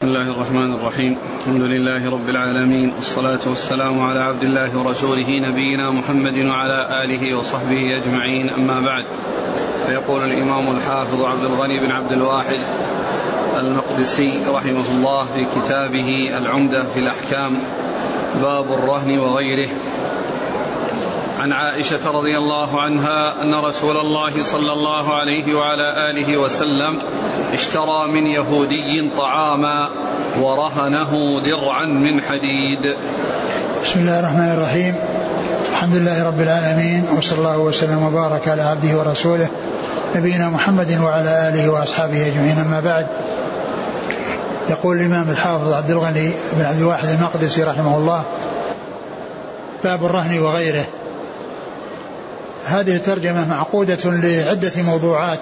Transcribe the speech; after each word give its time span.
بسم 0.00 0.08
الله 0.08 0.30
الرحمن 0.30 0.74
الرحيم. 0.74 1.16
الحمد 1.40 1.62
لله 1.62 2.10
رب 2.10 2.28
العالمين 2.28 2.92
والصلاة 2.96 3.38
والسلام 3.46 4.00
على 4.00 4.20
عبد 4.20 4.42
الله 4.42 4.78
ورسوله 4.78 5.38
نبينا 5.48 5.90
محمد 5.90 6.38
وعلى 6.38 7.04
آله 7.04 7.34
وصحبه 7.34 7.96
أجمعين. 7.96 8.50
أما 8.50 8.80
بعد 8.80 9.04
فيقول 9.86 10.24
الإمام 10.24 10.76
الحافظ 10.76 11.24
عبد 11.24 11.44
الغني 11.44 11.78
بن 11.80 11.90
عبد 11.90 12.12
الواحد 12.12 12.60
المقدسي 13.56 14.44
رحمه 14.48 14.88
الله 14.90 15.24
في 15.24 15.46
كتابه 15.56 16.38
العمدة 16.38 16.82
في 16.82 17.00
الأحكام 17.00 17.58
باب 18.42 18.72
الرهن 18.72 19.18
وغيره. 19.18 19.68
عن 21.46 21.52
عائشة 21.52 22.10
رضي 22.10 22.38
الله 22.38 22.80
عنها 22.80 23.42
أن 23.42 23.54
رسول 23.54 23.96
الله 23.96 24.44
صلى 24.44 24.72
الله 24.72 25.14
عليه 25.14 25.54
وعلى 25.54 26.10
آله 26.10 26.36
وسلم 26.36 26.98
اشترى 27.52 28.08
من 28.08 28.26
يهودي 28.26 29.10
طعاما 29.16 29.90
ورهنه 30.40 31.10
درعا 31.44 31.86
من 31.86 32.20
حديد. 32.20 32.96
بسم 33.82 34.00
الله 34.00 34.20
الرحمن 34.20 34.52
الرحيم. 34.58 34.94
الحمد 35.70 35.94
لله 35.94 36.26
رب 36.26 36.40
العالمين 36.40 37.04
وصلى 37.18 37.38
الله 37.38 37.58
وسلم 37.58 38.02
وبارك 38.02 38.48
على 38.48 38.62
عبده 38.62 38.98
ورسوله 38.98 39.48
نبينا 40.16 40.48
محمد 40.48 40.98
وعلى 41.02 41.48
آله 41.48 41.70
وأصحابه 41.70 42.26
أجمعين. 42.26 42.58
أما 42.58 42.80
بعد 42.80 43.06
يقول 44.68 44.96
الإمام 44.96 45.30
الحافظ 45.30 45.72
عبد 45.72 45.90
الغني 45.90 46.30
بن 46.52 46.64
عبد 46.64 46.78
الواحد 46.78 47.08
المقدسي 47.08 47.64
رحمه 47.64 47.96
الله 47.96 48.22
باب 49.84 50.04
الرهن 50.04 50.38
وغيره. 50.38 50.86
هذه 52.66 52.96
الترجمة 52.96 53.48
معقودة 53.48 53.98
لعدة 54.04 54.82
موضوعات 54.82 55.38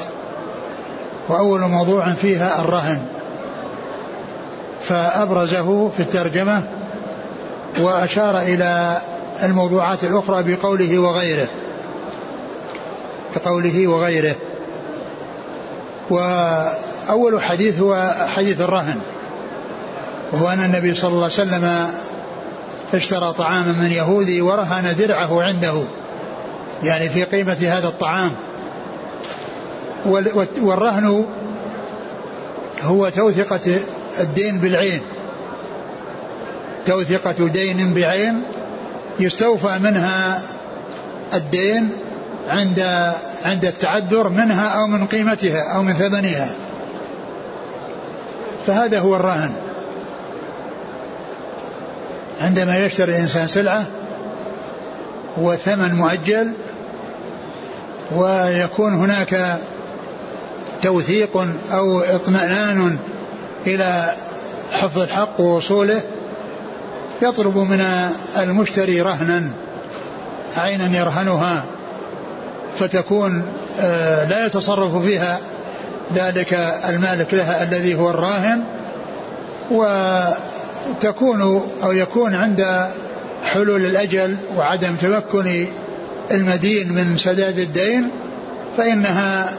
وأول 1.29 1.61
موضوع 1.61 2.13
فيها 2.13 2.61
الرهن. 2.61 3.07
فأبرزه 4.81 5.89
في 5.89 6.01
الترجمة 6.01 6.63
وأشار 7.79 8.39
إلى 8.39 9.01
الموضوعات 9.43 10.05
الأخرى 10.05 10.43
بقوله 10.43 10.99
وغيره 10.99 11.49
بقوله 13.37 13.87
وغيره. 13.87 14.35
وأول 16.11 17.43
حديث 17.43 17.81
هو 17.81 18.15
حديث 18.27 18.61
الرهن 18.61 19.01
وهو 20.33 20.49
أن 20.49 20.61
النبي 20.61 20.95
صلى 20.95 21.09
الله 21.13 21.23
عليه 21.23 21.35
وسلم 21.35 21.89
اشترى 22.95 23.33
طعاما 23.33 23.73
من 23.73 23.91
يهودي 23.91 24.41
ورهن 24.43 24.97
درعه 24.99 25.43
عنده. 25.43 25.83
يعني 26.85 27.09
في 27.09 27.25
قيمة 27.25 27.57
هذا 27.63 27.89
الطعام. 27.89 28.33
والرهن 30.61 31.25
هو 32.83 33.09
توثقة 33.09 33.79
الدين 34.21 34.59
بالعين. 34.59 35.01
توثقة 36.87 37.49
دين 37.49 37.95
بعين 37.95 38.43
يستوفى 39.21 39.79
منها 39.79 40.43
الدين 41.35 41.89
عند 42.49 43.11
عند 43.45 43.65
التعذر 43.65 44.29
منها 44.29 44.69
أو 44.69 44.87
من 44.87 45.07
قيمتها 45.07 45.75
أو 45.75 45.83
من 45.83 45.93
ثمنها. 45.93 46.51
فهذا 48.67 48.99
هو 48.99 49.17
الرهن. 49.17 49.53
عندما 52.41 52.77
يشتري 52.77 53.13
الإنسان 53.13 53.49
سلعة 53.49 53.85
وثمن 55.37 55.95
مؤجل 55.95 56.53
ويكون 58.17 58.95
هناك 58.95 59.59
توثيق 60.83 61.49
أو 61.73 62.01
اطمئنان 62.01 62.99
إلى 63.67 64.13
حفظ 64.73 64.99
الحق 64.99 65.41
ووصوله 65.41 66.01
يطلب 67.23 67.57
من 67.59 68.11
المشتري 68.37 69.01
رهنا 69.01 69.51
عينا 70.57 70.99
يرهنها 70.99 71.65
فتكون 72.79 73.45
آه، 73.81 74.25
لا 74.25 74.47
يتصرف 74.47 75.05
فيها 75.05 75.39
ذلك 76.15 76.55
المالك 76.89 77.35
لها 77.35 77.63
الذي 77.63 77.95
هو 77.95 78.11
الراهن 78.11 78.65
وتكون 79.71 81.43
أو 81.83 81.93
يكون 81.93 82.35
عند 82.35 82.91
حلول 83.45 83.87
الأجل 83.87 84.37
وعدم 84.57 84.97
تمكن 84.97 85.67
المدين 86.31 86.93
من 86.93 87.19
سداد 87.19 87.59
الدين 87.59 88.11
فإنها 88.77 89.53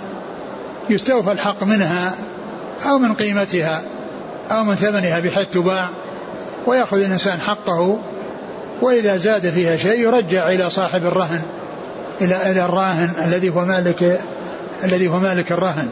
يستوفى 0.90 1.32
الحق 1.32 1.64
منها 1.64 2.16
أو 2.86 2.98
من 2.98 3.14
قيمتها 3.14 3.82
أو 4.52 4.64
من 4.64 4.76
ثمنها 4.76 5.20
بحيث 5.20 5.48
تباع 5.50 5.90
ويأخذ 6.66 6.98
الإنسان 6.98 7.40
حقه 7.40 8.00
وإذا 8.82 9.18
زاد 9.18 9.50
فيها 9.50 9.78
شيء 9.78 10.00
يرجع 10.00 10.50
إلى 10.50 10.70
صاحب 10.70 11.06
الرهن 11.06 11.42
إلى 12.22 12.52
إلى 12.52 12.66
الراهن 12.66 13.10
الذي 13.26 13.50
هو 13.50 13.66
مالك 13.66 14.22
الذي 14.84 15.08
هو 15.08 15.20
مالك 15.20 15.52
الرهن. 15.52 15.90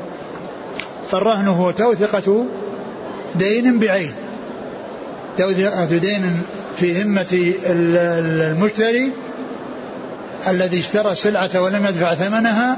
فالرهن 1.11 1.47
هو 1.47 1.71
توثقة 1.71 2.45
دين 3.35 3.79
بعين. 3.79 4.13
توثقة 5.37 5.85
دين 5.85 6.41
في 6.75 6.91
ذمة 6.91 7.53
المشتري 7.65 9.11
الذي 10.47 10.79
اشترى 10.79 11.11
السلعة 11.11 11.61
ولم 11.61 11.85
يدفع 11.85 12.13
ثمنها 12.13 12.77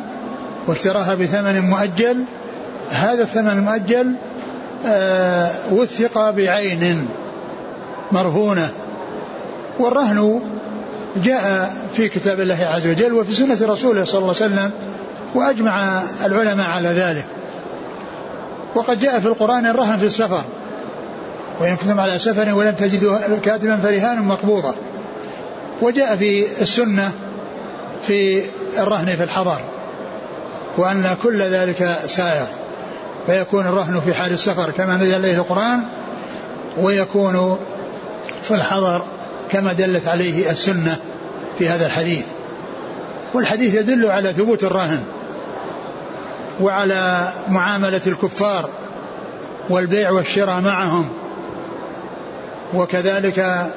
واشتراها 0.68 1.16
بثمن 1.16 1.62
مؤجل 1.62 2.24
هذا 2.90 3.24
الثمن 3.24 3.50
المؤجل 3.50 4.16
آه 4.86 5.52
وثق 5.72 6.30
بعين 6.30 7.08
مرهونة. 8.12 8.70
والرهن 9.80 10.42
جاء 11.24 11.74
في 11.94 12.09
كتاب 12.09 12.40
الله 12.40 12.66
عز 12.66 12.88
وجل 12.88 13.14
وفي 13.14 13.34
سنة 13.34 13.58
رسوله 13.62 14.06
صلى 14.06 14.22
الله 14.22 14.36
عليه 14.42 14.46
وسلم 14.46 14.72
وأجمع 15.36 16.02
العلماء 16.26 16.68
على 16.68 16.90
ذلك. 16.90 17.26
وقد 18.76 19.00
جاء 19.00 19.20
في 19.20 19.26
القرآن 19.26 19.66
الرهن 19.66 19.97
في 19.97 20.06
السفر 20.06 20.44
وإن 21.59 21.76
كنتم 21.76 22.00
على 22.00 22.20
سفر 22.20 22.53
ولم 22.53 22.72
تجدوا 22.72 23.18
كاتبا 23.44 23.78
فرهان 23.78 24.22
مقبوضة 24.22 24.76
وجاء 25.82 26.16
في 26.16 26.62
السنة 26.62 27.12
في 28.08 28.44
الرهن 28.78 29.06
في 29.06 29.24
الحضر 29.24 29.60
وأن 30.78 31.18
كل 31.24 31.42
ذلك 31.42 32.00
سائر. 32.08 32.46
فيكون 33.28 33.68
الرهن 33.68 34.00
في 34.00 34.14
حال 34.14 34.34
السفر 34.34 34.72
كما 34.72 34.98
نزل 34.98 35.14
عليه 35.14 35.36
القرآن 35.36 35.84
ويكون 36.78 37.58
في 38.44 38.56
الحضر 38.56 39.02
كما 39.52 39.74
دلت 39.74 40.08
عليه 40.08 40.52
السنة 40.52 40.98
في 41.58 41.70
هذا 41.70 41.86
الحديث. 41.86 42.26
والحديث 43.34 43.76
يدل 43.76 44.06
على 44.06 44.34
ثبوت 44.34 44.64
الرهن 44.64 45.04
وعلى 46.62 47.32
معاملة 47.50 48.02
الكفار 48.08 48.70
والبيع 49.70 50.12
والشراء 50.12 50.62
معهم. 50.62 51.10
وكذلك 52.74 53.68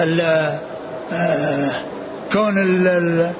ال 0.00 0.20
آه 1.12 1.72
كون 2.32 2.58
ال 2.58 2.88
ال 2.88 3.32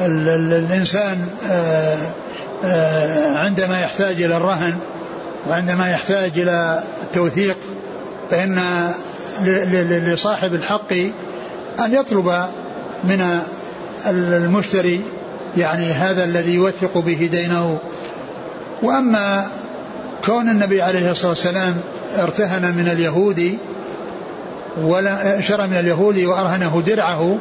ال 0.00 0.28
ال 0.28 0.52
الإنسان 0.52 1.26
آه، 1.50 1.98
آه، 2.64 3.38
عندما 3.38 3.80
يحتاج 3.80 4.22
إلى 4.22 4.36
الرهن 4.36 4.74
وعندما 5.48 5.88
يحتاج 5.88 6.38
إلى 6.38 6.82
التوثيق 7.02 7.56
فإن 8.30 8.62
لصاحب 10.06 10.54
الحق 10.54 10.92
أن 11.80 11.94
يطلب 11.94 12.46
من 13.04 13.40
المشتري 14.06 15.00
يعني 15.56 15.92
هذا 15.92 16.24
الذي 16.24 16.54
يوثق 16.54 16.98
به 16.98 17.28
دينه. 17.32 17.78
وأما 18.82 19.46
كون 20.24 20.48
النبي 20.48 20.82
عليه 20.82 21.10
الصلاة 21.10 21.30
والسلام 21.30 21.80
ارتهن 22.18 22.74
من 22.74 22.88
اليهودي 22.88 23.58
ولا 24.82 25.40
شرى 25.40 25.66
من 25.66 25.76
اليهود 25.76 26.18
وأرهنه 26.18 26.82
درعه 26.86 27.38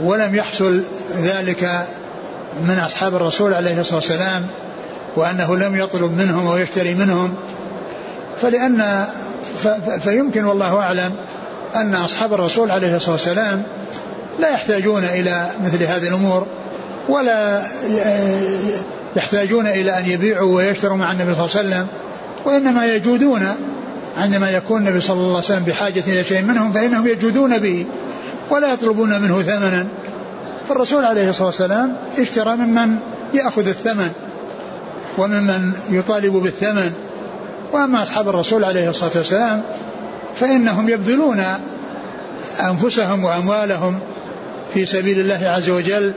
ولم 0.00 0.34
يحصل 0.34 0.82
ذلك 1.22 1.86
من 2.60 2.78
أصحاب 2.78 3.14
الرسول 3.14 3.54
عليه 3.54 3.80
الصلاة 3.80 3.96
والسلام 3.96 4.46
وأنه 5.16 5.56
لم 5.56 5.76
يطلب 5.76 6.22
منهم 6.22 6.46
أو 6.46 6.56
يشتري 6.56 6.94
منهم. 6.94 7.34
فلأن 8.42 9.06
فيمكن 10.00 10.44
والله 10.44 10.80
أعلم 10.80 11.12
أن 11.76 11.94
أصحاب 11.94 12.34
الرسول 12.34 12.70
عليه 12.70 12.96
الصلاة 12.96 13.12
والسلام 13.12 13.62
لا 14.40 14.50
يحتاجون 14.50 15.04
إلى 15.04 15.46
مثل 15.64 15.82
هذه 15.82 16.08
الأمور 16.08 16.46
ولا 17.08 17.62
يحتاجون 19.16 19.66
إلى 19.66 19.98
أن 19.98 20.06
يبيعوا 20.06 20.56
ويشتروا 20.56 20.96
مع 20.96 21.12
النبي 21.12 21.34
صلى 21.34 21.44
الله 21.44 21.56
عليه 21.56 21.68
وسلم 21.68 21.86
وإنما 22.44 22.86
يجودون 22.86 23.46
عندما 24.16 24.50
يكون 24.50 24.86
النبي 24.86 25.00
صلى 25.00 25.16
الله 25.16 25.28
عليه 25.28 25.38
وسلم 25.38 25.64
بحاجة 25.64 26.02
إلى 26.06 26.24
شيء 26.24 26.42
منهم 26.42 26.72
فإنهم 26.72 27.06
يجودون 27.06 27.58
به 27.58 27.86
ولا 28.50 28.72
يطلبون 28.72 29.20
منه 29.20 29.42
ثمنا. 29.42 29.86
فالرسول 30.68 31.04
عليه 31.04 31.30
الصلاة 31.30 31.46
والسلام 31.46 31.96
اشترى 32.18 32.56
ممن 32.56 32.96
يأخذ 33.34 33.68
الثمن 33.68 34.10
وممن 35.18 35.72
يطالب 35.90 36.32
بالثمن. 36.32 36.92
وأما 37.72 38.02
أصحاب 38.02 38.28
الرسول 38.28 38.64
عليه 38.64 38.90
الصلاة 38.90 39.12
والسلام 39.16 39.62
فإنهم 40.36 40.88
يبذلون 40.88 41.42
أنفسهم 42.60 43.24
وأموالهم 43.24 44.00
في 44.74 44.86
سبيل 44.86 45.20
الله 45.20 45.48
عز 45.48 45.70
وجل 45.70 46.14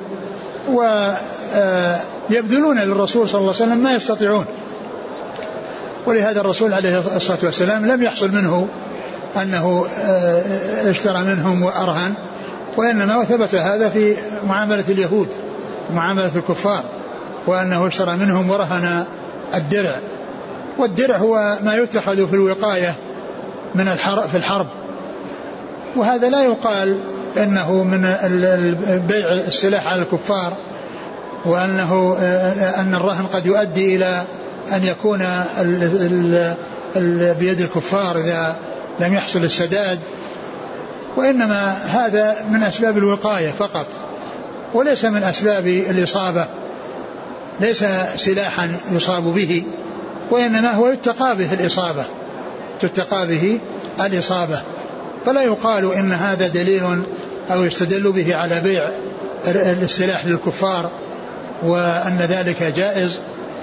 ويبذلون 2.29 2.79
للرسول 2.79 3.29
صلى 3.29 3.41
الله 3.41 3.53
عليه 3.53 3.63
وسلم 3.63 3.77
ما 3.77 3.91
يستطيعون. 3.95 4.45
ولهذا 6.05 6.41
الرسول 6.41 6.73
عليه 6.73 7.03
الصلاة 7.15 7.39
والسلام 7.43 7.85
لم 7.85 8.03
يحصل 8.03 8.31
منه 8.31 8.67
أنه 9.41 9.85
آه، 9.99 10.89
اشترى 10.89 11.23
منهم 11.23 11.63
وأرهن 11.63 12.13
وإنما 12.77 13.23
ثبت 13.23 13.55
هذا 13.55 13.89
في 13.89 14.15
معاملة 14.47 14.83
اليهود 14.89 15.27
ومعاملة 15.89 16.31
الكفار 16.35 16.83
وأنه 17.47 17.87
اشترى 17.87 18.15
منهم 18.15 18.49
ورهن 18.49 19.05
الدرع. 19.53 19.99
والدرع 20.77 21.17
هو 21.17 21.57
ما 21.63 21.75
يتخذ 21.75 22.27
في 22.27 22.33
الوقاية 22.33 22.93
من 23.75 23.87
الحرب 23.87 24.23
في 24.23 24.37
الحرب. 24.37 24.67
وهذا 25.95 26.29
لا 26.29 26.43
يقال 26.43 26.97
إنه 27.37 27.83
من 27.83 28.01
بيع 29.07 29.33
السلاح 29.47 29.87
على 29.87 30.01
الكفار 30.01 30.53
وأنه 31.45 32.17
آه، 32.19 32.81
أن 32.81 32.95
الرهن 32.95 33.25
قد 33.25 33.45
يؤدي 33.45 33.95
إلى 33.95 34.23
أن 34.71 34.83
يكون 34.83 35.19
بيد 37.39 37.61
الكفار 37.61 38.17
إذا 38.17 38.55
لم 38.99 39.13
يحصل 39.13 39.43
السداد 39.43 39.99
وإنما 41.15 41.77
هذا 41.85 42.35
من 42.49 42.63
أسباب 42.63 42.97
الوقاية 42.97 43.51
فقط 43.51 43.85
وليس 44.73 45.05
من 45.05 45.23
أسباب 45.23 45.67
الإصابة 45.67 46.47
ليس 47.59 47.85
سلاحا 48.15 48.69
يصاب 48.91 49.23
به 49.23 49.63
وإنما 50.31 50.71
هو 50.71 50.87
يتقى 50.87 51.35
به 51.35 51.53
الإصابة 51.53 52.05
تتقى 52.79 53.27
به 53.27 53.59
الإصابة. 54.05 54.61
فلا 55.25 55.41
يقال 55.41 55.93
إن 55.93 56.13
هذا 56.13 56.47
دليل 56.47 57.03
أو 57.51 57.63
يستدل 57.63 58.11
به 58.11 58.35
على 58.35 58.61
بيع 58.61 58.89
السلاح 59.81 60.25
للكفار 60.25 60.89
وأن 61.63 62.17
ذلك 62.17 62.63
جائز. 62.63 63.19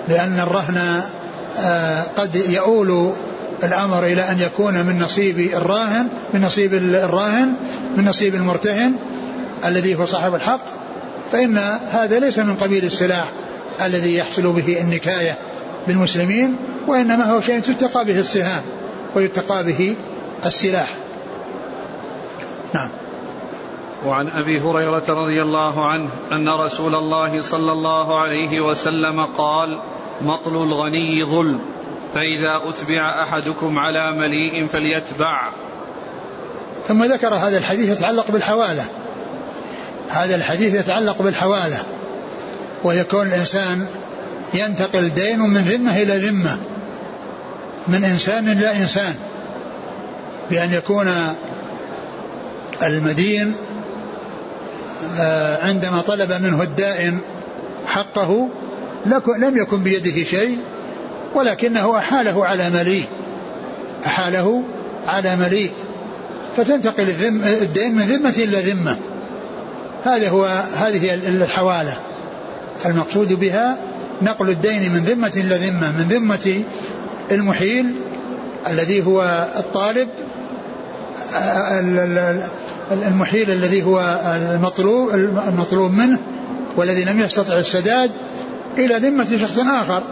لأن 0.09 0.41
الرهن 0.41 1.03
آه، 1.59 2.03
قد 2.17 2.35
يؤول 2.35 3.13
الأمر 3.65 4.07
إلى 4.07 4.23
أن 4.31 4.41
يكون 4.41 4.75
من 4.87 4.99
نصيب 4.99 5.41
الراهن 5.41 6.09
من 6.35 6.41
نصيب 6.41 6.75
الراهن 6.75 7.53
من 7.97 8.05
نصيب 8.05 8.35
المرتهن 8.35 8.93
الذي 9.65 9.95
هو 9.95 10.07
صاحب 10.07 10.35
الحق. 10.35 10.61
فإن 11.33 11.59
هذا 11.91 12.19
ليس 12.19 12.39
من 12.39 12.57
قبيل 12.57 12.85
السلاح 12.85 13.33
الذي 13.83 14.17
يحصل 14.17 14.53
به 14.53 14.81
النكاية 14.81 15.39
بالمسلمين 15.87 16.57
وإنما 16.87 17.25
هو 17.25 17.41
شيء 17.41 17.61
تتقى 17.61 18.05
به 18.05 18.19
السهام 18.19 18.63
ويتقى 19.15 19.65
به 19.65 19.95
السلاح. 20.47 20.95
وعن 24.07 24.29
أبي 24.29 24.61
هريرة 24.61 25.05
رضي 25.09 25.43
الله 25.43 25.87
عنه 25.87 26.09
أن 26.33 26.49
رسول 26.49 26.95
الله 26.95 27.43
صلى 27.43 27.73
الله 27.73 28.21
عليه 28.21 28.61
وسلم 28.61 29.21
قال 29.21 29.81
مطل 30.23 30.57
الغني 30.57 31.25
ظلم 31.25 31.61
فإذا 32.15 32.61
أتبع 32.69 33.23
أحدكم 33.23 33.79
على 33.79 34.13
مليء 34.13 34.67
فليتبع. 34.67 35.49
ثم 36.89 37.05
ذكر 37.05 37.35
هذا 37.35 37.59
الحديث 37.59 37.99
يتعلق 37.99 38.31
بالحواله 38.31 38.85
هذا 40.09 40.37
الحديث 40.37 40.75
يتعلق 40.75 41.23
بالحواله 41.23 41.83
ويكون 42.85 43.27
الإنسان 43.27 43.87
ينتقل 44.55 45.09
دين 45.09 45.39
من 45.39 45.61
ذمة 45.61 45.97
إلى 45.97 46.17
ذمة 46.19 46.59
من 47.89 48.05
إنسان 48.05 48.49
إلى 48.49 48.77
إنسان. 48.77 49.15
بأن 50.51 50.73
يكون 50.73 51.07
المدين 52.83 53.55
عندما 55.63 56.01
طلب 56.01 56.33
منه 56.33 56.63
الدائن 56.63 57.19
حقه 57.87 58.49
لم 59.39 59.57
يكن 59.57 59.83
بيده 59.83 60.25
شيء 60.25 60.59
ولكنه 61.35 61.99
أحاله 61.99 62.47
على 62.47 62.71
مليء 62.71 63.05
أحاله 64.07 64.63
على 65.07 65.37
مليء 65.37 65.71
فتنتقل 66.57 67.09
الدين 67.63 67.95
من 67.95 68.03
ذمة 68.03 68.35
إلى 68.39 68.73
ذمة. 68.73 68.97
هذا 70.05 70.29
هو 70.29 70.65
هذه 70.77 71.15
الحوالة. 71.15 71.97
المقصود 72.87 73.33
بها 73.33 73.79
نقل 74.23 74.51
الدين 74.51 74.93
من 74.93 74.99
ذمة 74.99 75.33
إلى 75.37 75.57
ذمة 75.57 75.91
من 75.91 76.07
ذمة 76.11 76.63
المحيل 77.33 77.95
الذي 78.71 79.07
هو 79.07 79.49
الطالب 79.57 80.09
المحيل 82.93 83.51
الذي 83.51 83.83
هو 83.83 84.21
المطلوب 84.25 85.15
المطلوب 85.49 85.93
منه 85.93 86.19
والذي 86.77 87.05
لم 87.05 87.21
يستطع 87.21 87.57
السداد 87.57 88.11
إلى 88.79 88.95
ذمة 88.95 89.37
شخص 89.37 89.59
آخر. 89.59 90.03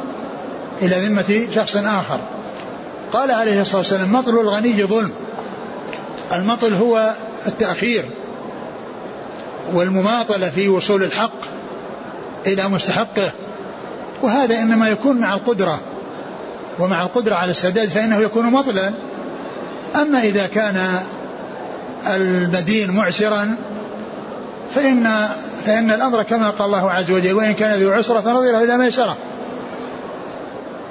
إلى 0.82 1.06
ذمة 1.06 1.48
شخص 1.54 1.76
آخر. 1.76 2.20
قال 3.12 3.30
عليه 3.30 3.60
الصلاة 3.60 3.78
والسلام 3.78 4.12
مطل 4.12 4.40
الغني 4.40 4.84
ظلم. 4.84 5.10
المطل 6.32 6.74
هو 6.74 7.14
التأخير 7.46 8.04
والمماطلة 9.72 10.50
في 10.50 10.68
وصول 10.68 11.02
الحق 11.02 11.40
إلى 12.46 12.68
مستحقه. 12.68 13.30
وهذا 14.22 14.62
إنما 14.62 14.88
يكون 14.88 15.16
مع 15.16 15.34
القدرة. 15.34 15.80
ومع 16.78 17.02
القدرة 17.02 17.34
على 17.34 17.50
السداد 17.50 17.88
فإنه 17.88 18.16
يكون 18.16 18.46
مطلا. 18.46 18.92
أما 19.96 20.22
إذا 20.22 20.46
كان 20.46 21.00
المدين 22.06 22.90
معسرا 22.90 23.58
فإن 24.74 25.28
فإن 25.66 25.90
الأمر 25.90 26.22
كما 26.22 26.50
قال 26.50 26.66
الله 26.66 26.90
عز 26.90 27.10
وجل 27.10 27.32
وإن 27.32 27.52
كان 27.52 27.80
ذو 27.80 27.92
عسرة 27.92 28.20
فنظره 28.20 28.64
إلى 28.64 28.78
ميسرة 28.78 29.16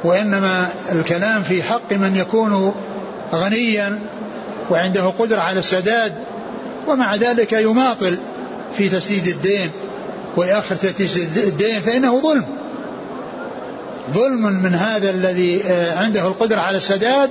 وإنما 0.03 0.69
الكلام 0.91 1.43
في 1.43 1.63
حق 1.63 1.93
من 1.93 2.15
يكون 2.15 2.73
غنيا 3.33 3.99
وعنده 4.69 5.13
قدرة 5.19 5.41
على 5.41 5.59
السداد 5.59 6.13
ومع 6.87 7.15
ذلك 7.15 7.53
يماطل 7.53 8.17
في 8.77 8.89
تسديد 8.89 9.27
الدين. 9.27 9.69
ويأخر 10.37 10.75
تسديد 10.75 11.37
الدين 11.37 11.81
فإنه 11.81 12.19
ظلم. 12.19 12.45
ظلم 14.13 14.63
من 14.63 14.75
هذا 14.75 15.09
الذي 15.09 15.63
آه، 15.63 15.99
عنده 15.99 16.27
القدرة 16.27 16.61
على 16.61 16.77
السداد 16.77 17.29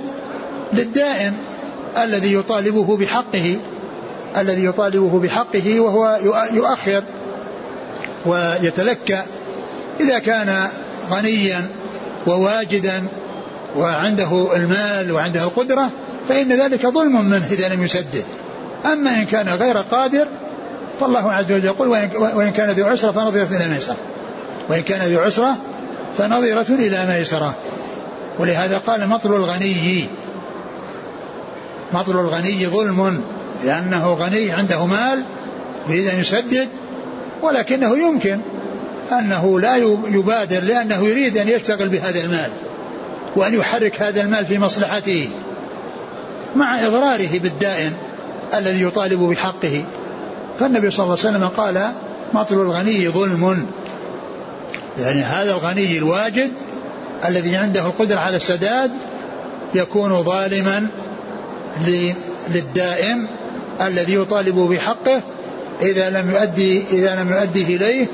للدائن 0.73 1.33
الذي 2.03 2.33
يطالبه 2.33 2.97
بحقه 2.97 3.57
الذي 4.37 4.65
يطالبه 4.65 5.19
بحقه 5.19 5.79
وهو 5.79 6.19
يؤخر 6.53 7.03
ويتلكأ. 8.25 9.25
إذا 9.99 10.19
كان 10.19 10.67
غنيا 11.11 11.67
وواجدا 12.27 13.07
وعنده 13.75 14.55
المال 14.55 15.11
وعنده 15.11 15.43
القدرة 15.43 15.89
فإن 16.29 16.61
ذلك 16.61 16.87
ظلم 16.87 17.25
منه 17.25 17.47
إذا 17.51 17.75
لم 17.75 17.83
يسدد. 17.83 18.25
أما 18.85 19.09
إن 19.09 19.25
كان 19.25 19.49
غير 19.49 19.77
قادر 19.77 20.27
فالله 20.99 21.31
عز 21.31 21.45
وجل 21.45 21.65
يقول 21.65 21.87
وإن 22.35 22.51
كان 22.51 22.69
ذو 22.69 22.85
عسرة 22.85 23.11
فنظرة 23.11 23.47
إلى 23.57 23.73
ميسرة 23.73 23.97
وإن 24.69 24.81
كان 24.81 25.11
ذو 25.11 25.19
عسرة 25.19 25.55
فنظرة 26.17 26.75
إلى 26.75 27.05
ميسرة. 27.17 27.55
ولهذا 28.39 28.77
قال 28.77 29.09
مطل 29.09 29.35
الغني 29.35 30.07
مطل 31.93 32.11
الغني 32.11 32.67
ظلم 32.67 33.21
لأنه 33.63 34.13
غني 34.13 34.51
عنده 34.51 34.85
مال 34.85 35.23
يريد 35.89 36.07
أن 36.07 36.19
يسدد 36.19 36.67
ولكنه 37.41 37.97
يمكن 37.97 38.39
أنه 39.11 39.59
لا 39.59 39.75
يبادر 40.07 40.63
لأنه 40.63 41.07
يريد 41.07 41.37
أن 41.37 41.47
يشتغل 41.47 41.89
بهذا 41.89 42.23
المال 42.23 42.51
وأن 43.35 43.53
يحرك 43.53 44.01
هذا 44.01 44.21
المال 44.21 44.45
في 44.45 44.59
مصلحته 44.59 45.29
مع 46.55 46.87
إضراره 46.87 47.39
بالدائن 47.39 47.93
الذي 48.53 48.81
يطالب 48.83 49.19
بحقه. 49.19 49.83
فالنبي 50.59 50.91
صلى 50.91 51.03
الله 51.03 51.17
عليه 51.25 51.29
وسلم 51.37 51.47
قال 51.47 51.91
مطل 52.33 52.55
الغني 52.55 53.09
ظلم. 53.09 53.65
يعني 54.99 55.21
هذا 55.21 55.51
الغني 55.51 55.97
الواجد 55.97 56.51
الذي 57.25 57.55
عنده 57.55 57.85
القدرة 57.85 58.19
على 58.19 58.35
السداد 58.35 58.91
يكون 59.75 60.23
ظالما 60.23 60.87
للدائن 62.49 63.27
الذي 63.81 64.13
يطالب 64.15 64.55
بحقه 64.55 65.21
إذا 65.81 66.09
لم 66.09 66.31
يؤدي 66.31 66.83
إذا 66.91 67.15
لم 67.15 67.31
يؤديه 67.31 67.75
إليه 67.75 68.07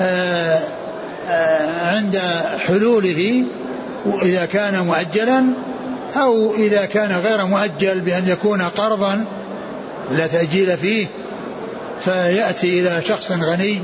آه، 0.00 0.60
آه، 1.28 1.96
عند 1.96 2.22
حلوله 2.66 3.44
إذا 4.22 4.46
كان 4.46 4.86
مؤجلا 4.86 5.44
أو 6.16 6.54
إذا 6.54 6.86
كان 6.86 7.12
غير 7.12 7.46
مؤجل 7.46 8.00
بأن 8.00 8.28
يكون 8.28 8.62
قرضا 8.62 9.26
لا 10.10 10.26
تأجيل 10.26 10.76
فيه 10.76 11.06
فيأتي 12.00 12.80
إلى 12.80 13.02
شخص 13.02 13.32
غني 13.32 13.78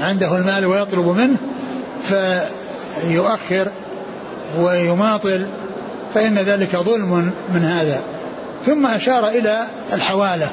عنده 0.00 0.36
المال 0.36 0.66
ويطلب 0.66 1.06
منه 1.06 1.36
فيؤخر 2.02 3.68
ويماطل 4.58 5.46
فإن 6.14 6.34
ذلك 6.34 6.76
ظلم 6.76 7.30
من 7.54 7.64
هذا. 7.64 8.00
ثم 8.66 8.86
أشار 8.86 9.28
إلى 9.28 9.64
الحوالة. 9.92 10.50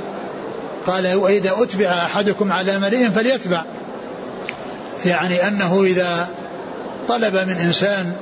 قال 0.88 1.16
وإذا 1.16 1.54
أتبع 1.58 1.88
أحدكم 1.88 2.52
على 2.52 2.80
مليء 2.80 3.10
فليتبع. 3.10 3.64
يعني 5.06 5.48
أنه 5.48 5.84
إذا 5.84 6.28
طلب 7.08 7.36
من 7.36 7.56
إنسان 7.66 8.14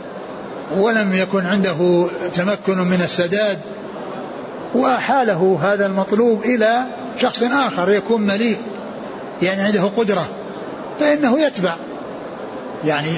ولم 0.78 1.14
يكن 1.14 1.46
عنده 1.46 2.08
تمكن 2.34 2.78
من 2.78 3.02
السداد 3.02 3.60
وأحاله 4.74 5.60
هذا 5.62 5.86
المطلوب 5.86 6.44
إلى 6.44 6.86
شخص 7.22 7.44
آخر 7.44 7.90
يكون 7.90 8.22
مليء 8.22 8.58
يعني 9.42 9.62
عنده 9.62 9.84
قدرة 9.84 10.28
فإنه 11.00 11.40
يتبع. 11.40 11.76
يعني 12.86 13.10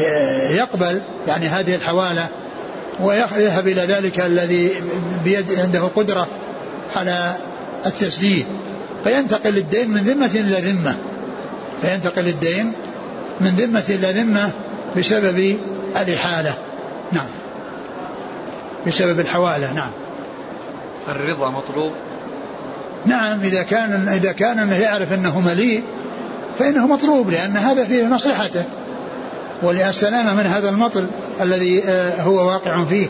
يقبل 0.49 1.01
يعني 1.27 1.47
هذه 1.47 1.75
الحوالة 1.75 2.27
ويذهب 2.99 3.67
إلى 3.67 3.81
ذلك 3.81 4.19
الذي 4.19 4.71
بيد 5.23 5.59
عنده 5.59 5.81
قدرة. 5.95 6.27
على 6.97 7.35
التسديد. 7.85 8.45
فينتقل 9.03 9.57
الدين 9.57 9.89
من 9.89 9.97
ذمة 9.97 10.31
إلى 10.35 10.71
ذمة. 10.71 10.95
فينتقل 11.81 12.27
الدين 12.27 12.71
من 13.41 13.47
ذمة 13.47 13.83
إلى 13.89 14.21
ذمة 14.21 14.51
بسبب 14.97 15.57
الإحالة. 16.01 16.53
نعم. 17.11 17.27
بسبب 18.87 19.19
الحوالة 19.19 19.73
نعم. 19.73 19.91
الرضا 21.09 21.49
مطلوب؟ 21.49 21.91
نعم 23.05 23.39
إذا 23.39 23.63
كان 23.63 24.07
إذا 24.07 24.31
كان 24.31 24.59
أنه 24.59 24.75
يعرف 24.75 25.13
أنه 25.13 25.39
مليء 25.39 25.83
فإنه 26.59 26.87
مطلوب 26.87 27.29
لأن 27.29 27.57
هذا 27.57 27.85
فيه 27.85 28.03
مصلحته. 28.03 28.63
وللسلامة 29.63 30.33
من 30.33 30.45
هذا 30.45 30.69
المطل 30.69 31.07
الذي 31.41 31.83
آه، 31.83 32.21
هو 32.21 32.47
واقع 32.47 32.85
فيه. 32.85 33.07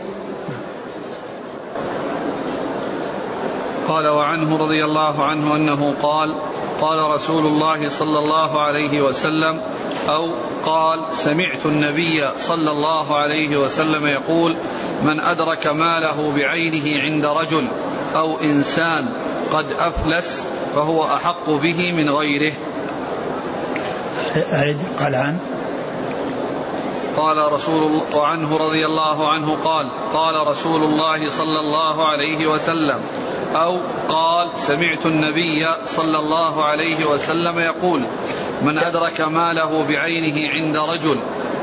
قال 3.88 4.08
وعنه 4.08 4.58
رضي 4.58 4.86
الله 4.86 5.24
عنه 5.24 5.56
أنه 5.56 5.94
قال 6.02 6.36
قال 6.82 7.12
رسول 7.12 7.46
الله 7.46 7.90
صلى 7.90 8.20
الله 8.20 8.62
عليه 8.62 9.02
وسلم 9.02 9.62
أو 10.10 10.34
قال 10.66 11.00
سمعت 11.12 11.66
النبي 11.66 12.24
صلى 12.38 12.72
الله 12.72 13.16
عليه 13.16 13.58
وسلم 13.58 14.06
يقول 14.06 14.56
من 15.04 15.20
أدرك 15.20 15.68
ماله 15.68 16.34
بعينه 16.36 17.02
عند 17.02 17.26
رجل 17.26 17.68
أو 18.16 18.40
إنسان 18.40 19.14
قد 19.52 19.72
أفلس 19.72 20.48
فهو 20.76 21.04
أحق 21.04 21.50
به 21.50 21.92
من 21.92 22.10
غيره. 22.10 22.54
قال 25.00 25.16
عن 25.16 25.40
قال 27.18 27.54
رسول 27.54 27.84
الله 27.84 28.16
وعنه 28.16 28.58
رضي 28.58 28.86
الله 28.86 29.30
عنه 29.30 29.56
قال 29.64 29.90
قال 30.14 30.48
رسول 30.48 30.84
الله 30.84 31.30
صلى 31.30 31.60
الله 31.60 32.08
عليه 32.08 32.48
وسلم 32.48 33.00
أو 33.56 33.80
قال 34.10 34.58
سمعت 34.58 35.06
النبي 35.06 35.68
صلى 35.86 36.20
الله 36.20 36.66
عليه 36.66 37.06
وسلم 37.06 37.60
يقول 37.60 38.02
من 38.62 38.78
أدرك 38.78 39.22
ماله 39.22 39.86
بعينه 39.88 40.50
عند 40.50 40.78
رجل 40.78 41.20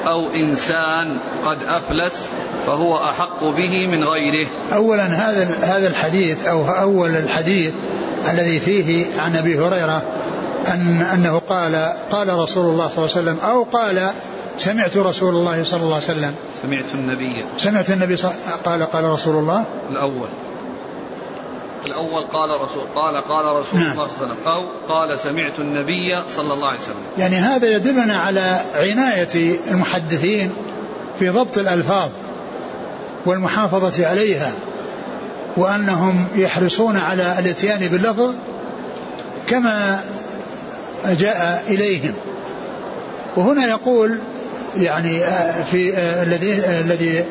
أو 0.07 0.31
إنسان 0.31 1.19
قد 1.45 1.59
أفلس 1.63 2.29
فهو 2.67 2.97
أحق 2.97 3.45
به 3.45 3.87
من 3.87 4.05
غيره. 4.05 4.47
أولا 4.73 5.07
هذا 5.07 5.45
هذا 5.63 5.89
الحديث 5.89 6.47
أو 6.47 6.65
أول 6.69 7.11
الحديث 7.11 7.75
الذي 8.33 8.59
فيه 8.61 9.07
عن 9.21 9.37
أبي 9.37 9.59
هريرة 9.59 10.03
أن 10.75 11.03
أنه 11.15 11.39
قال 11.39 11.93
قال 12.11 12.39
رسول 12.39 12.71
الله 12.71 12.89
صلى 12.89 12.99
الله 12.99 13.17
عليه 13.17 13.31
وسلم 13.33 13.39
أو 13.51 13.63
قال 13.63 14.11
سمعت 14.59 14.97
رسول 14.97 15.35
الله 15.35 15.65
صلى 15.65 15.83
الله 15.83 15.95
عليه 15.95 16.05
وسلم. 16.05 16.35
سمعت 16.63 16.95
النبي. 16.95 17.47
سمعت 17.59 17.91
النبي 17.91 18.17
صلى 18.17 18.33
قال 18.65 18.83
قال 18.83 19.05
رسول 19.05 19.37
الله. 19.37 19.65
الأول. 19.91 20.29
الأول 21.87 22.27
قال 22.27 22.51
رسول 22.65 22.85
قال 22.95 23.23
قال 23.23 23.57
رسول 23.57 23.81
نعم. 23.81 23.93
الله 23.93 24.09
صلى 24.09 24.17
الله 24.17 24.37
عليه 24.37 24.43
وسلم. 24.43 24.49
أو 24.49 24.63
قال 24.89 25.19
سمعت 25.19 25.59
النبي 25.59 26.17
صلى 26.37 26.55
الله 26.55 26.69
عليه 26.69 26.79
وسلم. 26.81 26.97
يعني 27.19 27.37
هذا 27.37 27.77
يدلنا 27.77 28.17
على 28.17 28.61
عناية 28.75 29.57
المحدثين 29.71 30.53
في 31.19 31.29
ضبط 31.29 31.59
الألفاظ 31.59 32.11
والمحافظة 33.27 34.07
عليها 34.07 34.53
وأنهم 35.57 36.27
يحرصون 36.35 36.97
على 36.97 37.39
الاتيان 37.39 37.89
باللفظ 37.89 38.35
كما 39.49 40.01
جاء 41.05 41.65
إليهم. 41.69 42.15
وهنا 43.37 43.67
يقول 43.67 44.21
يعني 44.76 45.25
آه، 45.25 45.62
في 45.62 45.97
آه، 45.97 46.23
الذي 46.23 46.52
آه، 46.52 46.81
الذي 46.81 47.25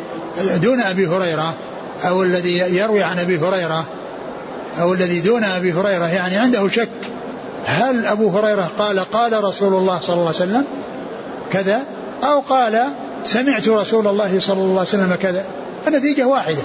دون 0.56 0.82
أبي 0.82 1.08
هريرة 1.08 1.54
أو 2.08 2.24
الذي 2.24 2.58
يروي 2.58 3.04
عن 3.04 3.20
أبي 3.20 3.40
هريرة 3.40 3.86
أو 4.80 4.94
الذي 4.94 5.22
دون 5.22 5.44
أبي 5.44 5.74
هريرة 5.74 6.06
يعني 6.06 6.38
عنده 6.38 6.70
شك. 6.70 6.90
هل 7.66 8.06
أبو 8.06 8.30
هريرة 8.30 8.70
قال 8.80 9.00
قال 9.00 9.44
رسول 9.44 9.74
الله 9.74 10.00
صلى 10.02 10.14
الله 10.14 10.28
عليه 10.28 10.36
وسلم 10.36 10.66
كذا 11.52 11.84
أو 12.24 12.40
قال 12.40 12.84
سمعت 13.24 13.68
رسول 13.68 14.08
الله 14.08 14.40
صلى 14.40 14.62
الله 14.62 14.80
عليه 14.80 14.90
وسلم 14.90 15.16
كذا؟ 15.16 15.46
النتيجة 15.88 16.24
واحدة. 16.28 16.62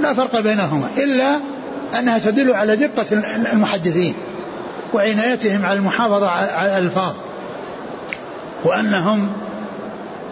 لا 0.00 0.14
فرق 0.14 0.40
بينهما 0.40 0.88
إلا 0.96 1.38
أنها 1.98 2.18
تدل 2.18 2.54
على 2.54 2.76
دقة 2.76 3.06
المحدثين 3.52 4.14
وعنايتهم 4.94 5.66
على 5.66 5.78
المحافظة 5.78 6.28
على 6.28 6.78
الألفاظ 6.78 7.12
وأنهم 8.64 9.32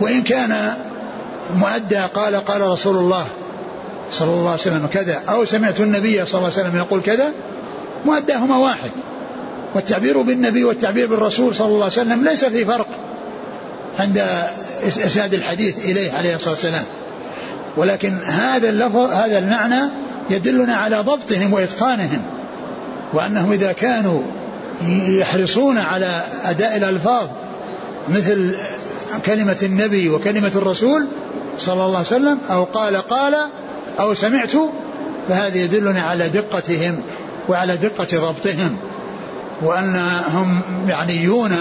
وإن 0.01 0.23
كان 0.23 0.75
مؤدى 1.57 1.99
قال 2.15 2.37
قال 2.37 2.61
رسول 2.61 2.97
الله 2.97 3.25
صلى 4.13 4.31
الله 4.31 4.51
عليه 4.51 4.61
وسلم 4.61 4.87
كذا 4.87 5.21
أو 5.29 5.45
سمعت 5.45 5.81
النبي 5.81 6.27
صلى 6.27 6.39
الله 6.39 6.53
عليه 6.53 6.69
وسلم 6.69 6.77
يقول 6.77 7.01
كذا 7.03 7.29
مؤداهما 8.07 8.57
واحد. 8.57 8.91
والتعبير 9.75 10.23
بالنبي 10.23 10.65
والتعبير 10.65 11.07
بالرسول 11.07 11.55
صلى 11.55 11.67
الله 11.67 11.85
عليه 11.85 11.87
وسلم 11.87 12.25
ليس 12.25 12.45
في 12.45 12.65
فرق 12.65 12.87
عند 13.99 14.27
إسناد 14.87 15.35
الحديث 15.35 15.85
إليه 15.85 16.13
عليه 16.13 16.37
الصلاة 16.37 16.55
والسلام. 16.55 16.85
ولكن 17.77 18.15
هذا 18.25 18.69
اللفظ 18.69 18.97
هذا 18.97 19.39
المعنى 19.39 19.91
يدلنا 20.31 20.77
على 20.77 20.97
ضبطهم 20.97 21.53
وإتقانهم 21.53 22.23
وأنهم 23.13 23.53
إذا 23.53 23.73
كانوا 23.73 24.23
يحرصون 25.09 25.79
على 25.79 26.23
أداء 26.45 26.77
الألفاظ 26.77 27.29
مثل 28.09 28.57
كلمة 29.27 29.57
النبي 29.63 30.11
وكلمة 30.11 30.53
الرسول 30.57 31.07
صلى 31.59 31.85
الله 31.85 31.97
عليه 31.97 32.07
وسلم 32.07 32.39
أو 32.51 32.65
قال 32.65 32.97
قال 32.97 33.37
أو 34.01 34.15
سمعت 34.15 34.53
فهذا 35.29 35.59
يدلنا 35.59 36.03
على 36.03 36.29
دقتهم 36.29 37.03
وعلى 37.49 37.77
دقة 37.77 38.19
ضبطهم 38.19 38.77
وأنهم 39.63 40.63
معنيون 40.89 41.57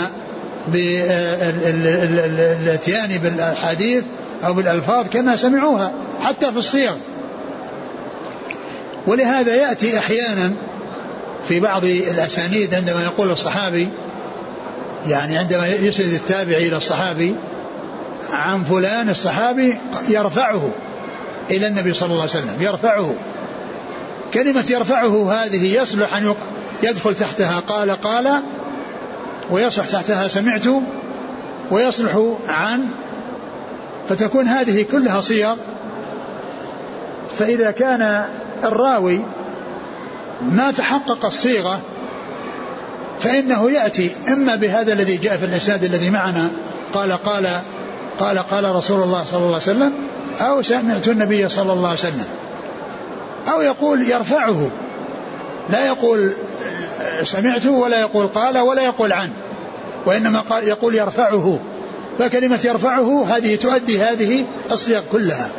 بالاتيان 1.87 3.17
بالأحاديث 3.23 4.03
أو 4.45 4.53
بالألفاظ 4.53 5.05
كما 5.13 5.35
سمعوها 5.35 5.91
حتى 6.21 6.51
في 6.51 6.57
الصيغ. 6.57 6.95
ولهذا 9.07 9.55
يأتي 9.55 9.97
أحيانا 9.97 10.51
في 11.47 11.59
بعض 11.59 11.83
الأسانيد 11.85 12.73
عندما 12.73 13.03
يقول 13.03 13.31
الصحابي 13.31 13.89
يعني 15.07 15.37
عندما 15.37 15.67
يسند 15.67 16.13
التابعي 16.13 16.67
إلى 16.67 16.77
الصحابي 16.77 17.35
عن 18.31 18.63
فلان 18.63 19.09
الصحابي 19.09 19.77
يرفعه 20.09 20.69
إلى 21.51 21.67
النبي 21.67 21.93
صلى 21.93 22.09
الله 22.11 22.21
عليه 22.21 22.31
وسلم 22.31 22.61
يرفعه. 22.61 23.13
كلمة 24.33 24.65
يرفعه 24.69 25.33
هذه 25.33 25.81
يصلح 25.81 26.15
أن 26.15 26.35
يدخل 26.83 27.15
تحتها 27.15 27.59
قال 27.59 27.91
قال 27.91 28.43
ويصلح 29.49 29.85
تحتها 29.85 30.27
سمعت 30.27 30.65
ويصلح 31.71 32.35
عن 32.47 32.89
فتكون 34.09 34.47
هذه 34.47 34.85
كلها 34.91 35.21
صيغ. 35.21 35.55
فإذا 37.37 37.71
كان 37.71 38.25
الراوي 38.63 39.21
ما 40.41 40.71
تحقق 40.71 41.25
الصيغة 41.25 41.81
فإنه 43.19 43.71
يأتي. 43.71 44.11
إما 44.27 44.55
بهذا 44.55 44.93
الذي 44.93 45.17
جاء 45.17 45.37
في 45.37 45.45
الإسناد 45.45 45.83
الذي 45.83 46.09
معنا 46.09 46.49
قال 46.93 47.11
قال 47.11 47.47
قال 48.19 48.37
قال 48.37 48.75
رسول 48.75 49.03
الله 49.03 49.25
صلى 49.25 49.37
الله 49.37 49.53
عليه 49.53 49.57
وسلم 49.57 49.93
أو 50.39 50.61
سمعت 50.61 51.07
النبي 51.07 51.49
صلى 51.49 51.73
الله 51.73 51.89
عليه 51.89 51.99
وسلم. 51.99 52.25
أو 53.47 53.61
يقول 53.61 54.01
يرفعه. 54.01 54.69
لا 55.69 55.87
يقول 55.87 56.31
سمعته 57.23 57.71
ولا 57.71 57.99
يقول 57.99 58.27
قال 58.27 58.57
ولا 58.57 58.81
يقول 58.81 59.13
عن 59.13 59.29
وإنما 60.05 60.39
قال 60.39 60.67
يقول 60.67 60.95
يرفعه. 60.95 61.59
فكلمة 62.19 62.59
يرفعه 62.63 63.25
هذه 63.37 63.55
تؤدي 63.55 64.01
هذه 64.01 64.45
الصيغ 64.71 65.01
كلها. 65.11 65.49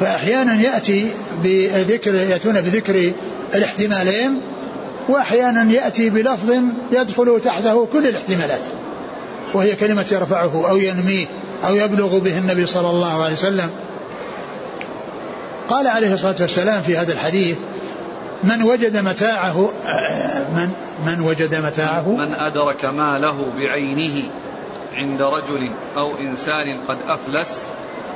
فأحيانا 0.00 0.54
يأتي 0.54 1.10
بذكر 1.44 2.14
يأتون 2.14 2.60
بذكر 2.60 3.12
الاحتمالين 3.54 4.42
وأحيانا 5.08 5.72
يأتي 5.72 6.10
بلفظ 6.10 6.50
يدخل 6.92 7.40
تحته 7.44 7.86
كل 7.86 8.06
الاحتمالات 8.06 8.62
وهي 9.54 9.76
كلمة 9.76 10.06
يرفعه 10.12 10.70
أو 10.70 10.76
ينميه 10.76 11.26
أو 11.66 11.76
يبلغ 11.76 12.18
به 12.18 12.38
النبي 12.38 12.66
صلى 12.66 12.90
الله 12.90 13.22
عليه 13.22 13.32
وسلم. 13.32 13.70
قال 15.68 15.86
عليه 15.86 16.14
الصلاة 16.14 16.36
والسلام 16.40 16.82
في 16.82 16.96
هذا 16.96 17.12
الحديث 17.12 17.56
من 18.44 18.62
وجد 18.62 18.96
متاعه 18.96 19.70
من 20.54 20.70
من 21.06 21.20
وجد 21.20 21.54
متاعه؟ 21.54 22.08
من 22.08 22.34
أدرك 22.34 22.84
ماله 22.84 23.46
بعينه 23.58 24.30
عند 24.96 25.22
رجل 25.22 25.72
أو 25.96 26.16
إنسان 26.16 26.80
قد 26.88 26.98
أفلس 27.08 27.62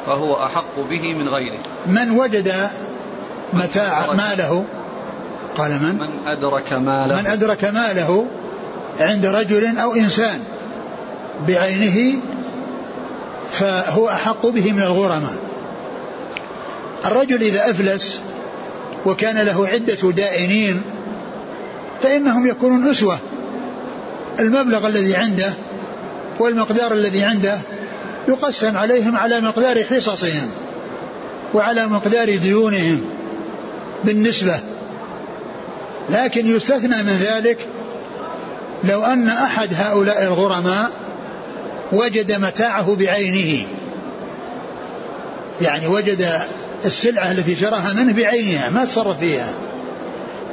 فهو 0.07 0.45
أحق 0.45 0.81
به 0.91 1.15
من 1.15 1.29
غيره. 1.29 1.59
من 1.87 2.11
وجد 2.11 2.55
متاع 3.53 4.13
ماله 4.13 4.65
قال 5.57 5.71
من؟ 5.71 5.95
من 5.95 6.27
أدرك 6.27 6.73
ماله. 6.73 7.21
من 7.21 7.27
أدرك 7.27 7.65
ماله 7.65 8.27
عند 9.01 9.27
رجل 9.27 9.79
أو 9.79 9.95
إنسان 9.95 10.41
بعينه 11.49 12.21
فهو 13.51 14.09
أحق 14.09 14.47
به 14.47 14.73
من 14.73 14.83
الغرماء. 14.83 15.35
الرجل 17.07 17.43
إذا 17.43 17.71
أفلس 17.71 18.21
وكان 19.07 19.39
له 19.39 19.69
عدة 19.69 20.11
دائنين 20.11 20.83
فإنهم 22.03 22.47
يكونون 22.47 22.91
أسوة. 22.91 23.19
المبلغ 24.41 24.87
الذي 24.87 25.17
عنده 25.17 25.53
والمقدار 26.39 26.93
الذي 26.93 27.23
عنده 27.23 27.59
يقسم 28.29 28.77
عليهم 28.77 29.17
على 29.17 29.41
مقدار 29.41 29.85
حصصهم 29.85 30.51
وعلى 31.55 31.87
مقدار 31.87 32.37
ديونهم 32.37 33.01
بالنسبة 34.05 34.61
لكن 36.11 36.57
يستثنى 36.57 37.03
من 37.03 37.19
ذلك 37.21 37.67
لو 38.85 39.05
أن 39.05 39.29
أحد 39.29 39.75
هؤلاء 39.75 40.23
الغرماء 40.23 40.91
وجد 41.93 42.33
متاعه 42.33 42.95
بعينه. 42.95 43.67
يعني 45.63 45.87
وجد 45.87 46.29
السلعة 46.85 47.33
التي 47.33 47.57
شراها 47.57 47.93
منه 47.93 48.13
بعينها 48.13 48.71
ما 48.71 48.85
تصرف 48.85 49.19
فيها. 49.19 49.49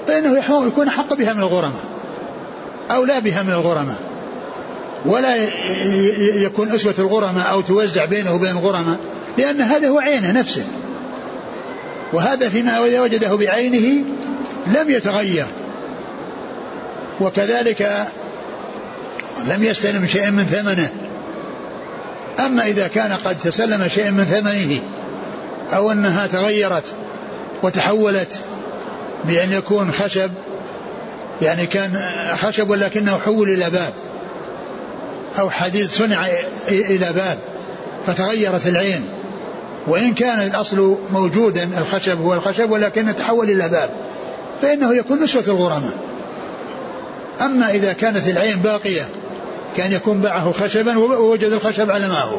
فإنه 0.07 0.37
يكون 0.67 0.89
حق 0.89 1.13
بها 1.13 1.33
من 1.33 1.39
الغرماء 1.39 1.83
أو 2.91 3.05
لا 3.05 3.19
بها 3.19 3.43
من 3.43 3.51
الغرماء. 3.51 3.97
ولا 5.05 5.35
يكون 6.43 6.71
أسوة 6.71 6.95
الغرماء 6.99 7.51
أو 7.51 7.61
توزع 7.61 8.05
بينه 8.05 8.33
وبين 8.35 8.51
الغرماء 8.51 8.97
لأن 9.37 9.61
هذا 9.61 9.89
هو 9.89 9.99
عينه 9.99 10.31
نفسه. 10.31 10.65
وهذا 12.13 12.49
فيما 12.49 12.79
وجده 12.79 13.35
بعينه 13.35 14.05
لم 14.67 14.89
يتغير. 14.89 15.45
وكذلك 17.21 18.07
لم 19.47 19.63
يستلم 19.63 20.07
شيئا 20.07 20.29
من 20.29 20.45
ثمنه. 20.45 20.89
أما 22.39 22.65
إذا 22.65 22.87
كان 22.87 23.13
قد 23.25 23.37
تسلم 23.39 23.87
شيئا 23.87 24.11
من 24.11 24.23
ثمنه 24.23 24.79
أو 25.75 25.91
أنها 25.91 26.27
تغيرت 26.27 26.83
وتحولت 27.63 28.39
بأن 29.25 29.51
يكون 29.51 29.91
خشب 29.91 30.31
يعني 31.41 31.65
كان 31.65 31.99
خشب 32.41 32.69
ولكنه 32.69 33.17
حول 33.17 33.49
إلى 33.49 33.69
باب 33.69 33.93
أو 35.39 35.49
حديد 35.49 35.89
صنع 35.89 36.27
إلى 36.67 37.13
باب 37.13 37.37
فتغيرت 38.07 38.67
العين. 38.67 39.05
وإن 39.87 40.13
كان 40.13 40.39
الأصل 40.39 40.97
موجودا 41.11 41.63
الخشب 41.77 42.21
هو 42.21 42.33
الخشب 42.33 42.71
ولكنه 42.71 43.11
تحول 43.11 43.49
إلى 43.49 43.69
باب. 43.69 43.89
فإنه 44.61 44.95
يكون 44.95 45.23
نسوة 45.23 45.43
الغرماء. 45.47 45.93
أما 47.41 47.71
إذا 47.71 47.93
كانت 47.93 48.27
العين 48.27 48.59
باقية 48.59 49.07
كان 49.77 49.91
يكون 49.91 50.21
باعه 50.21 50.51
خشبا 50.51 50.97
ووجد 50.97 51.51
الخشب 51.51 51.91
على 51.91 52.07
ما 52.07 52.21
هو 52.21 52.37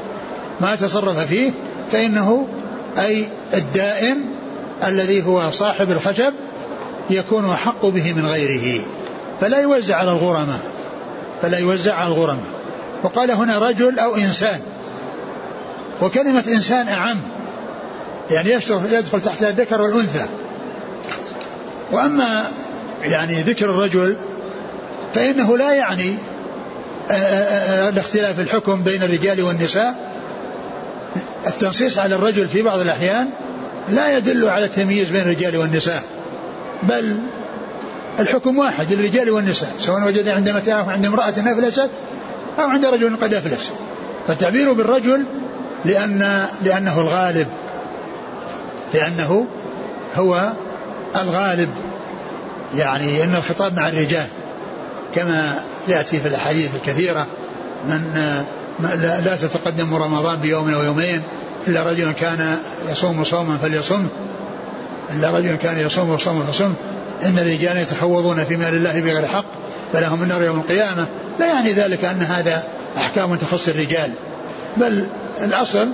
ما 0.61 0.77
تصرف 0.77 1.19
فيه 1.19 1.51
فإنه 1.91 2.49
أي 2.99 3.27
الدائم 3.55 4.25
الذي 4.85 5.27
هو 5.27 5.51
صاحب 5.51 5.91
الخشب 5.91 6.33
يكون 7.11 7.51
أحق 7.51 7.87
به 7.87 8.13
من 8.13 8.27
غيره. 8.27 8.85
فلا 9.41 9.61
يوزع 9.61 9.97
على 9.97 10.11
الغرماء. 10.11 10.61
فلا 11.43 11.59
يوزع 11.59 11.95
على 11.95 12.15
الغرماء. 12.15 12.59
وقال 13.03 13.31
هنا 13.31 13.59
رجل 13.59 13.99
أو 13.99 14.17
إنسان. 14.17 14.61
وكلمة 16.03 16.45
إنسان 16.49 16.89
أعم. 16.89 17.17
يعني 18.31 18.51
يدخل 18.51 19.21
تحتها 19.21 19.49
الذكر 19.49 19.81
والأنثى. 19.81 20.27
وأما 21.93 22.45
يعني 23.03 23.43
ذكر 23.43 23.71
الرجل 23.71 24.17
فإنه 25.15 25.57
لا 25.57 25.73
يعني 25.73 26.17
الاختلاف 27.89 28.41
الحكم 28.41 28.83
بين 28.83 29.03
الرجال 29.03 29.43
والنساء. 29.43 30.09
التنصيص 31.47 31.99
على 31.99 32.15
الرجل 32.15 32.49
في 32.49 32.63
بعض 32.63 32.81
الأحيان 32.81 33.31
لا 33.89 34.17
يدل 34.17 34.49
على 34.49 34.65
التمييز 34.65 35.11
بين 35.11 35.21
الرجال 35.21 35.57
والنساء 35.57 36.03
بل 36.83 37.17
الحكم 38.19 38.59
واحد 38.59 38.93
للرجال 38.93 39.31
والنساء 39.31 39.71
سواء 39.79 40.09
وجد 40.09 40.29
عند 40.29 40.49
متاعه 40.49 40.91
عند 40.91 41.07
امرأة 41.07 41.29
أفلست 41.29 41.91
أو 42.59 42.69
عند 42.69 42.87
رجل 42.87 43.17
قد 43.17 43.35
أفلس. 43.35 43.71
فالتعبير 44.29 44.73
بالرجل 44.73 45.25
لأن 45.85 46.47
لأنه 46.65 47.01
الغالب 47.01 47.47
لأنه 48.95 49.47
هو 50.17 50.53
الغالب 51.17 51.69
يعني 52.77 53.25
أن 53.25 53.35
الخطاب 53.35 53.77
مع 53.77 53.89
الرجال 53.89 54.27
كما 55.15 55.61
يأتي 55.89 56.21
في 56.21 56.29
الأحاديث 56.29 56.71
الكثيرة 56.77 57.27
من 57.89 59.25
لا 59.25 59.37
تتقدم 59.37 59.95
رمضان 59.95 60.39
بيوم 60.39 60.75
أو 60.75 60.83
يومين 60.83 61.23
إلا 61.69 61.83
رجل 61.83 62.13
كان 62.13 62.59
يصوم 62.91 63.25
صوما 63.25 63.59
فليصم 63.63 64.07
إلا 65.11 65.31
رجل 65.31 65.57
كان 65.57 65.79
يصوم 65.79 66.19
صوما 66.19 66.45
فصم 66.45 66.75
إن 67.23 67.39
الرجال 67.39 67.77
يتحوضون 67.77 68.45
في 68.45 68.57
مال 68.57 68.75
الله 68.75 69.01
بغير 69.01 69.27
حق 69.27 69.45
فلهم 69.93 70.23
النار 70.23 70.43
يوم 70.43 70.61
القيامة. 70.61 71.07
لا 71.39 71.47
يعني 71.47 71.73
ذلك 71.73 72.05
أن 72.05 72.23
هذا 72.23 72.63
أحكام 72.97 73.37
تخص 73.37 73.69
الرجال 73.69 74.11
بل 74.77 75.07
الأصل 75.41 75.89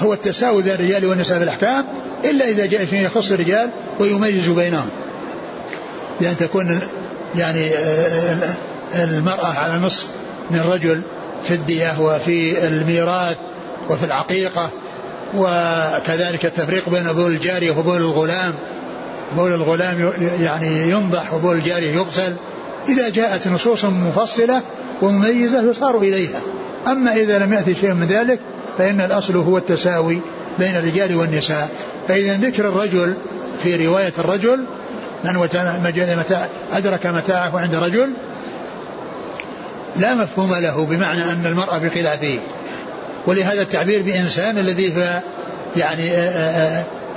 هو 0.00 0.12
التساوي 0.12 0.62
بين 0.62 0.74
الرجال 0.74 1.06
والنساء 1.06 1.38
في 1.38 1.44
الأحكام 1.44 1.84
إلا 2.30 2.48
إذا 2.48 2.66
جاء 2.66 2.86
شيء 2.86 3.04
يخص 3.06 3.32
الرجال 3.32 3.70
ويميز 4.00 4.48
بينهم. 4.48 4.88
بأن 6.20 6.36
تكون 6.36 6.80
يعني 7.36 7.70
المرأة 8.94 9.46
على 9.46 9.78
نصف 9.78 10.06
من 10.50 10.58
الرجل 10.58 11.00
في 11.44 11.54
الدية 11.54 12.00
وفي 12.00 12.66
الميراث 12.66 13.36
وفي 13.90 14.04
العقيقة 14.04 14.70
وكذلك 15.34 16.44
التفريق 16.44 16.88
بين 16.88 17.12
بول 17.12 17.30
الجارية 17.30 17.78
وبول 17.78 17.96
الغلام. 17.96 18.54
بول 19.36 19.52
الغلام 19.52 20.12
يعني 20.40 20.90
ينضح 20.90 21.34
وبول 21.34 21.56
الجارية 21.56 21.92
يغسل. 21.92 22.34
إذا 22.88 23.08
جاءت 23.08 23.48
نصوص 23.48 23.84
مفصلة 23.84 24.62
ومميزة 25.02 25.70
يصار 25.70 25.98
إليها. 25.98 26.40
أما 26.86 27.16
إذا 27.16 27.38
لم 27.38 27.52
يأتي 27.52 27.74
شيء 27.74 27.92
من 27.92 28.06
ذلك 28.06 28.40
فإن 28.78 29.00
الأصل 29.00 29.36
هو 29.36 29.58
التساوي 29.58 30.20
بين 30.58 30.76
الرجال 30.76 31.16
والنساء. 31.16 31.70
فإذا 32.08 32.36
ذكر 32.36 32.68
الرجل 32.68 33.16
في 33.62 33.86
رواية 33.86 34.12
الرجل 34.18 34.66
من 35.24 35.36
أدرك 36.72 37.06
متاعه 37.06 37.58
عند 37.58 37.74
رجل 37.74 38.10
لا 39.96 40.14
مفهوم 40.14 40.54
له 40.54 40.86
بمعنى 40.86 41.22
أن 41.22 41.46
المرأة 41.46 41.78
بخلافه. 41.78 42.38
ولهذا 43.26 43.62
التعبير 43.62 44.02
بإنسان 44.02 44.58
الذي 44.58 44.96
هو 44.96 45.20
يعني 45.76 46.10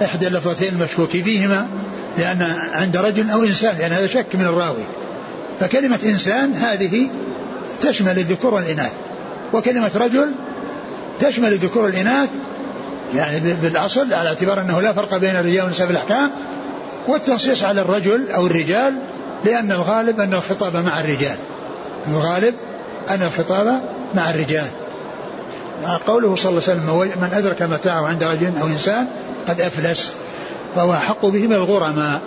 إحدى 0.02 0.28
اللفظتين 0.28 0.74
المشكوك 0.74 1.10
فيهما 1.10 1.68
لأن 2.18 2.42
عند 2.74 2.98
رجل 2.98 3.30
أو 3.30 3.44
إنسان 3.44 3.78
لأن 3.78 3.92
هذا 3.92 4.08
شك 4.08 4.36
من 4.36 4.46
الراوي. 4.46 4.84
فكلمة 5.60 6.00
إنسان 6.06 6.54
هذه 6.54 7.08
تشمل 7.82 8.20
الذكور 8.20 8.54
والإناث. 8.54 8.92
وكلمة 9.54 9.92
رجل 9.96 10.32
تشمل 11.20 11.54
الذكور 11.54 11.84
والإناث 11.84 12.30
يعني 13.16 13.54
بالأصل 13.54 14.14
على 14.14 14.30
اعتبار 14.30 14.62
أنه 14.62 14.82
لا 14.82 14.94
فرق 14.94 15.18
بين 15.18 15.36
الرجال 15.36 15.64
والنساء 15.64 15.88
في 15.88 15.94
الأحكام 15.94 16.32
والتنصيص 17.08 17.64
على 17.64 17.82
الرجل 17.82 18.32
أو 18.32 18.48
الرجال 18.48 19.02
لأن 19.46 19.72
الغالب 19.72 20.20
أن 20.20 20.34
الخطاب 20.34 20.76
مع 20.76 21.00
الرجال. 21.00 21.38
الغالب 22.08 22.56
أن 23.10 23.22
الخطاب 23.22 23.82
مع 24.16 24.30
الرجال. 24.30 24.68
قوله 26.08 26.36
صلى 26.36 26.50
الله 26.50 26.64
عليه 26.68 26.82
وسلم 26.82 27.22
من 27.22 27.30
أدرك 27.34 27.62
متاعه 27.62 28.08
عند 28.08 28.24
رجل 28.24 28.52
أو 28.62 28.68
إنسان 28.68 29.08
قد 29.48 29.62
أفلس. 29.62 30.12
فهو 30.76 30.94
أحق 30.94 31.26
به 31.26 31.48
من 31.48 31.54
الغرماء 31.54 32.22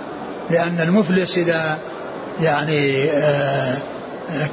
لأن 0.50 0.80
المفلس 0.80 1.38
إذا 1.38 1.78
يعني 2.42 3.10
آه، 3.10 3.76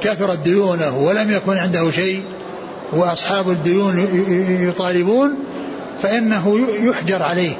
كثرت 0.02 0.38
ديونه 0.38 0.98
ولم 0.98 1.30
يكن 1.30 1.56
عنده 1.56 1.90
شيء 1.90 2.22
وأصحاب 2.92 3.50
الديون 3.50 4.08
يطالبون 4.68 5.34
فإنه 6.02 6.66
يحجر 6.82 7.22
عليه 7.22 7.56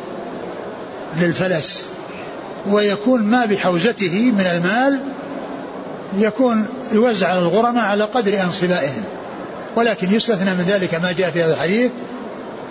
للفلس 1.20 1.86
ويكون 2.70 3.22
ما 3.22 3.44
بحوزته 3.44 4.32
من 4.32 4.46
المال 4.46 5.00
يكون 6.18 6.68
يوزع 6.92 7.28
على 7.28 7.38
الغرماء 7.38 7.84
على 7.84 8.04
قدر 8.04 8.42
أنصبائهم. 8.42 9.04
ولكن 9.76 10.14
يستثنى 10.14 10.54
من 10.54 10.64
ذلك 10.68 10.94
ما 10.94 11.12
جاء 11.12 11.30
في 11.30 11.42
هذا 11.42 11.54
الحديث 11.54 11.90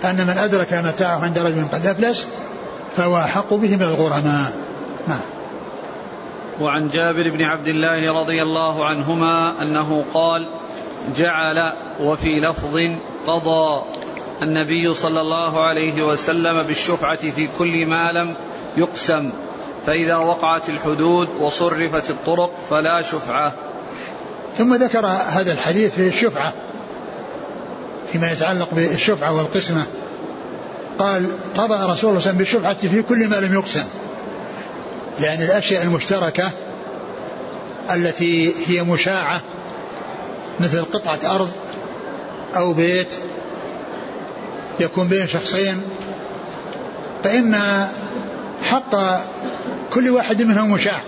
أن 0.06 0.27
من 0.27 0.38
أدرك 0.38 0.73
متاعه 0.73 1.19
عند 1.19 1.39
رجل 1.39 1.65
قد 1.71 1.86
أفلس 1.86 2.27
فهو 2.95 3.17
أحق 3.17 3.53
به 3.53 3.75
من 3.75 3.82
الغرماء. 3.82 4.51
نعم 5.08 5.19
وعن 6.62 6.89
جابر 6.89 7.30
بن 7.30 7.41
عبد 7.41 7.67
الله 7.67 8.21
رضي 8.21 8.43
الله 8.43 8.86
عنهما 8.86 9.62
أنه 9.62 10.06
قال 10.13 10.49
جعل 11.17 11.71
وفي 11.99 12.39
لفظ 12.39 12.80
قضى. 13.27 13.84
النبي 14.41 14.93
صلى 14.93 15.21
الله 15.21 15.63
عليه 15.63 16.02
وسلم 16.02 16.63
بالشفعة 16.63 17.32
في 17.32 17.50
كل 17.58 17.86
ما 17.86 18.12
لم 18.12 18.36
يقسم. 18.78 19.32
فإذا 19.86 20.15
وقعت 20.15 20.69
الحدود 20.69 21.30
وصرفت 21.39 22.10
الطرق 22.10 22.52
فلا 22.69 23.02
شفعة. 23.02 23.54
ثم 24.58 24.76
ذكر 24.76 25.06
هذا 25.08 25.54
الحديث 25.54 25.95
في 25.95 26.08
الشفعة 26.08 26.54
فيما 28.12 28.32
يتعلق 28.32 28.73
بالشفعة 28.73 29.38
والقسمة. 29.38 29.84
قال 31.00 31.32
قضى 31.58 31.73
رسول 31.73 31.84
الله 31.84 31.95
صلى 31.95 32.10
الله 32.10 32.10
عليه 32.10 32.17
وسلم 32.17 32.38
بالشفعة 32.38 32.73
في 32.73 33.02
كل 33.02 33.28
ما 33.28 33.36
لم 33.36 33.54
يقسم. 33.54 33.86
لأن 35.19 35.41
الأشياء 35.41 35.84
المشتركة 35.84 36.52
التي 37.91 38.54
هي 38.67 38.84
مشاعة 38.84 39.41
مثل 40.60 40.84
قطعة 40.84 41.36
أرض 41.36 41.50
أو 42.56 42.73
بيت 42.73 43.13
يكون 44.79 45.07
بين 45.07 45.27
شخصين 45.27 45.81
فإن 47.23 47.57
حق 48.63 48.95
كل 49.93 50.09
واحد 50.09 50.41
منهم 50.41 50.71
مشاع 50.71 51.01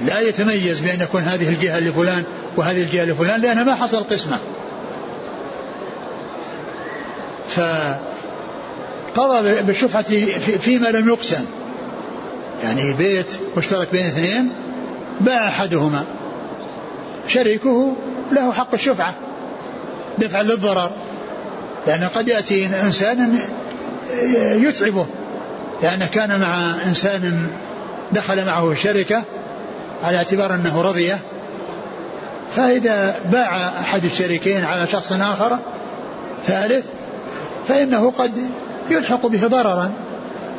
لا 0.00 0.20
يتميز 0.20 0.80
بأن 0.80 1.00
يكون 1.00 1.22
هذه 1.22 1.48
الجهة 1.48 1.80
لفلان 1.80 2.24
وهذه 2.56 2.82
الجهة 2.82 3.04
لفلان 3.04 3.40
لأنها 3.40 3.64
ما 3.64 3.74
حصل 3.74 4.02
قسمة. 4.04 4.38
فقضى 7.48 8.00
بالشفعة 9.62 10.02
فيما 10.58 10.88
لم 10.88 11.08
يقسم. 11.08 11.44
يعني 12.62 12.92
بيت 12.92 13.38
مشترك 13.56 13.88
بين 13.92 14.06
اثنين 14.06 14.52
باع 15.20 15.48
أحدهما. 15.48 16.04
شريكه 17.28 17.96
له 18.32 18.52
حق 18.52 18.74
الشفعة 18.74 19.14
دفعا 20.18 20.42
للضرر. 20.42 20.90
لأن 21.86 22.04
قد 22.04 22.28
يأتي 22.28 22.66
إنسان 22.66 23.38
يتعبه. 24.52 25.06
لأنه 25.82 26.06
كان 26.06 26.40
مع 26.40 26.74
إنسان 26.86 27.50
دخل 28.12 28.46
معه 28.46 28.74
شركة 28.74 29.22
على 30.04 30.16
اعتبار 30.16 30.54
أنه 30.54 30.82
رضيه. 30.82 31.18
فإذا 32.56 33.14
باع 33.32 33.68
أحد 33.68 34.04
الشريكين 34.04 34.64
على 34.64 34.86
شخص 34.86 35.12
آخر 35.12 35.58
ثالث 36.46 36.84
فإنه 37.68 38.10
قد 38.10 38.32
يلحق 38.90 39.26
به 39.26 39.46
ضررا 39.46 39.92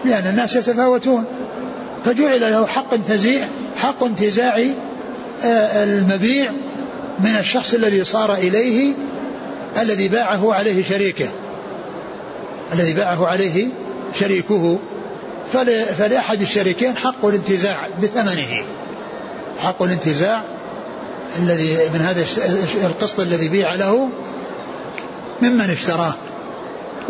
لأن 0.05 0.27
الناس 0.27 0.55
يتفاوتون. 0.55 1.25
فجعل 2.05 2.41
له 2.41 2.65
حق 2.65 2.93
انتزاع 2.93 3.41
حق 3.75 4.03
انتزاع 4.03 4.65
آه، 5.43 5.84
المبيع 5.84 6.51
من 7.19 7.36
الشخص 7.39 7.73
الذي 7.73 8.03
صار 8.03 8.34
إليه 8.34 8.93
الذي 9.77 10.07
باعه 10.07 10.53
عليه 10.53 10.84
شريكه. 10.84 11.29
الذي 12.73 12.93
باعه 12.93 13.27
عليه 13.27 13.67
شريكه. 14.19 14.79
فلأحد 15.97 16.41
الشريكين 16.41 16.97
حق 16.97 17.25
الانتزاع 17.25 17.88
بثمنه. 18.01 18.63
حق 19.60 19.84
الانتزاع 19.84 20.43
الذي 21.39 21.77
من 21.93 22.01
هذا 22.01 22.25
القسط 22.84 23.19
الذي 23.19 23.49
بيع 23.49 23.75
له 23.75 24.10
ممن 25.41 25.69
اشتراه. 25.69 26.13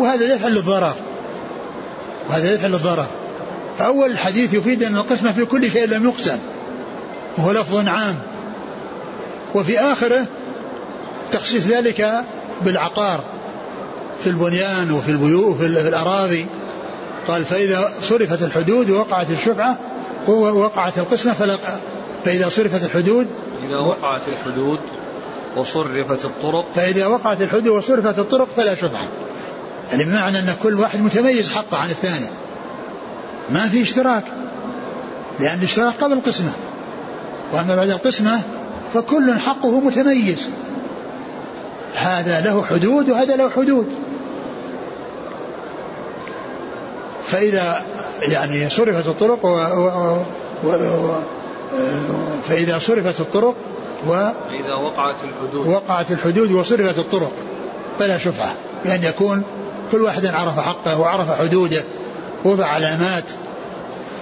وهذا 0.00 0.34
يفعل 0.34 0.56
الضرر. 0.56 0.94
وهذا 2.28 2.54
يفعل 2.54 2.74
الضرر. 2.74 3.06
فأول 3.78 4.10
الحديث 4.10 4.54
يفيد 4.54 4.82
أن 4.82 4.96
القسمة 4.96 5.32
في 5.32 5.44
كل 5.44 5.70
شيء 5.70 5.86
لم 5.86 6.04
يقسم. 6.04 6.38
وهو 7.38 7.52
لفظ 7.52 7.88
عام. 7.88 8.18
وفي 9.54 9.78
آخره 9.78 10.26
تخصيص 11.32 11.66
ذلك 11.66 12.24
بالعقار 12.64 13.20
في 14.18 14.26
البنيان 14.26 14.90
وفي 14.90 15.10
البيوت 15.10 15.54
وفي 15.54 15.66
الأراضي. 15.66 16.46
قال 17.26 17.44
فإذا 17.44 17.92
صرفت 18.02 18.42
الحدود 18.42 18.90
ووقعت 18.90 19.30
الشفعة 19.30 19.78
ووقعت 20.28 20.98
القسمة 20.98 21.32
فلا 21.32 21.56
فإذا 22.24 22.48
صرفت 22.48 22.84
الحدود 22.84 23.26
إذا 23.66 23.78
وقعت 23.78 24.20
الحدود 24.28 24.78
وصرفت 25.56 26.24
الطرق. 26.24 26.64
فإذا 26.74 27.06
وقعت 27.06 27.40
الحدود 27.40 27.68
وصرفت 27.68 28.18
الطرق 28.18 28.48
فلا 28.56 28.74
شفعة. 28.74 29.08
يعني 29.90 30.04
بمعنى 30.04 30.38
أن 30.38 30.54
كل 30.62 30.80
واحد 30.80 31.00
متميز 31.00 31.52
حقه 31.52 31.78
عن 31.78 31.90
الثاني. 31.90 32.26
ما 33.50 33.68
في 33.68 33.82
اشتراك 33.82 34.24
لأن 35.40 35.58
الاشتراك 35.58 35.94
قبل 36.00 36.12
القسمة. 36.12 36.52
وأما 37.52 37.76
بعد 37.76 37.90
القسمة 37.90 38.40
فكل 38.94 39.38
حقه 39.38 39.80
متميز. 39.80 40.50
هذا 41.94 42.40
له 42.40 42.64
حدود 42.64 43.10
وهذا 43.10 43.36
له 43.36 43.50
حدود. 43.50 43.86
فإذا 47.24 47.82
يعني 48.22 48.70
صرفت 48.70 49.08
الطرق 49.08 49.44
و, 49.44 49.48
و, 49.48 50.16
و, 50.64 50.68
و 50.68 51.22
فإذا 52.48 52.78
صرفت 52.78 53.20
الطرق 53.20 53.54
و 54.06 54.10
فإذا 54.48 54.74
وقعت 54.74 55.16
الحدود. 55.24 55.66
وقعت 55.66 56.10
الحدود 56.10 56.52
وصرفت 56.52 56.98
الطرق 56.98 57.32
فلا 57.98 58.18
شفعة 58.18 58.54
بأن 58.84 59.04
يكون 59.04 59.42
كل 59.92 60.02
واحد 60.02 60.26
عرف 60.26 60.60
حقه 60.60 61.00
وعرف 61.00 61.30
حدوده 61.30 61.82
وضع 62.44 62.66
علامات 62.66 63.24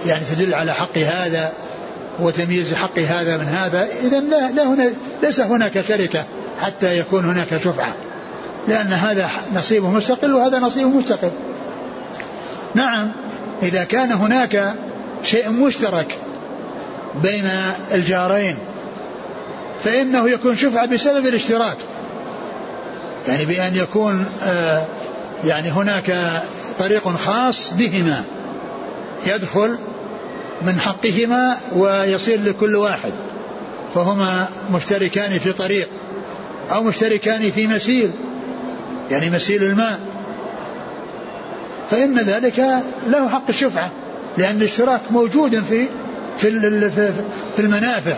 يعني 0.05 0.25
تدل 0.25 0.53
على 0.53 0.73
حق 0.73 0.97
هذا 0.97 1.53
وتمييز 2.19 2.73
حق 2.73 2.99
هذا 2.99 3.37
من 3.37 3.45
هذا. 3.45 3.87
إذا 4.03 4.19
لا, 4.19 4.51
لا 4.51 4.63
هنا 4.63 4.91
ليس 5.23 5.39
هناك 5.39 5.81
شركة. 5.81 6.25
حتى 6.59 6.99
يكون 6.99 7.25
هناك 7.25 7.57
شفعة. 7.63 7.95
لأن 8.67 8.87
هذا 8.87 9.29
نصيبه 9.55 9.89
مستقل 9.89 10.33
وهذا 10.33 10.59
نصيبه 10.59 10.89
مستقل. 10.89 11.31
نعم 12.75 13.11
إذا 13.63 13.83
كان 13.83 14.11
هناك 14.11 14.73
شيء 15.23 15.49
مشترك 15.49 16.17
بين 17.23 17.49
الجارين 17.93 18.57
فإنه 19.83 20.29
يكون 20.29 20.55
شفعة 20.55 20.85
بسبب 20.85 21.25
الاشتراك. 21.25 21.77
يعني 23.27 23.45
بأن 23.45 23.75
يكون 23.75 24.25
آه 24.43 24.85
يعني 25.43 25.69
هناك 25.69 26.41
طريق 26.79 27.07
خاص 27.07 27.73
بهما 27.73 28.23
يدخل 29.25 29.77
من 30.61 30.79
حقهما 30.79 31.57
ويصير 31.75 32.41
لكل 32.41 32.75
واحد 32.75 33.11
فهما 33.95 34.47
مشتركان 34.71 35.39
في 35.39 35.53
طريق. 35.53 35.89
أو 36.71 36.83
مشتركان 36.83 37.51
في 37.51 37.67
مسيل 37.67 38.11
يعني 39.11 39.29
مسيل 39.29 39.63
الماء. 39.63 39.99
فإن 41.89 42.19
ذلك 42.19 42.65
له 43.07 43.29
حق 43.29 43.49
الشفعة 43.49 43.91
لأن 44.37 44.55
الاشتراك 44.55 45.01
موجود 45.11 45.63
في 45.63 45.87
في 46.37 46.49
في 47.55 47.59
المنافع. 47.59 48.17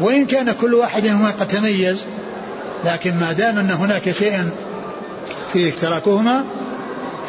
وإن 0.00 0.26
كان 0.26 0.52
كل 0.52 0.74
واحد 0.74 1.04
منهما 1.04 1.30
قد 1.30 1.48
تميز 1.48 1.98
لكن 2.84 3.16
ما 3.16 3.32
دام 3.32 3.58
أن 3.58 3.70
هناك 3.70 4.12
شيء 4.12 4.50
في 5.52 5.68
اشتراكهما 5.68 6.44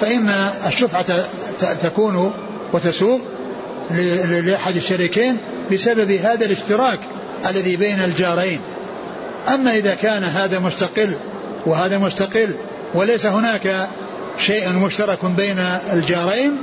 فإن 0.02 0.30
الشفعة 0.68 1.06
تكون 1.84 2.34
وتسوق 2.74 3.22
لأحد 4.44 4.76
الشريكين 4.76 5.38
بسبب 5.72 6.12
هذا 6.12 6.46
الاشتراك 6.46 7.00
الذي 7.50 7.76
بين 7.76 8.00
الجارين. 8.00 8.60
أما 9.48 9.76
إذا 9.76 9.96
كان 9.96 10.24
هذا 10.24 10.60
مستقل 10.60 11.16
وهذا 11.66 11.98
مستقل 11.98 12.56
وليس 12.94 13.26
هناك 13.26 13.88
شيء 14.38 14.74
مشترك 14.74 15.26
بين 15.26 15.58
الجارين 15.94 16.62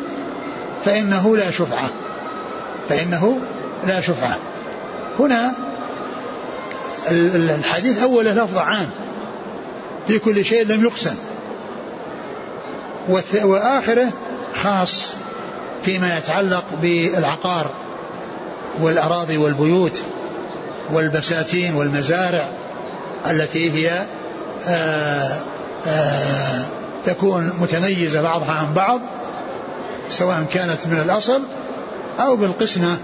فإنه 0.84 1.36
لا 1.36 1.50
شفعة. 1.50 1.90
فإنه 2.88 3.38
لا 3.86 4.00
شفعة. 4.00 4.36
هنا 5.18 5.52
الحديث 7.10 8.02
أوله 8.02 8.32
لفظ 8.32 8.58
عام. 8.58 8.90
في 10.06 10.18
كل 10.18 10.44
شيء 10.44 10.66
لم 10.66 10.84
يقسم. 10.84 11.14
وآخره 13.44 14.08
خاص 14.54 15.14
فيما 15.82 16.18
يتعلق 16.18 16.64
بالعقار 16.82 17.70
والأراضي 18.80 19.36
والبيوت 19.36 20.02
والبساتين 20.92 21.74
والمزارع. 21.74 22.50
التي 23.30 23.70
هي 23.70 23.90
آآ 23.90 24.06
آه، 24.68 25.40
آآ 25.86 25.90
آه، 25.90 26.64
تكون 27.04 27.52
متميزة 27.60 28.22
بعضها 28.22 28.52
عن 28.52 28.74
بعض 28.74 29.00
سواء 30.08 30.44
كانت 30.52 30.86
من 30.86 31.00
الأصل 31.04 31.42
أو 32.20 32.36
بالقسمة 32.36 32.96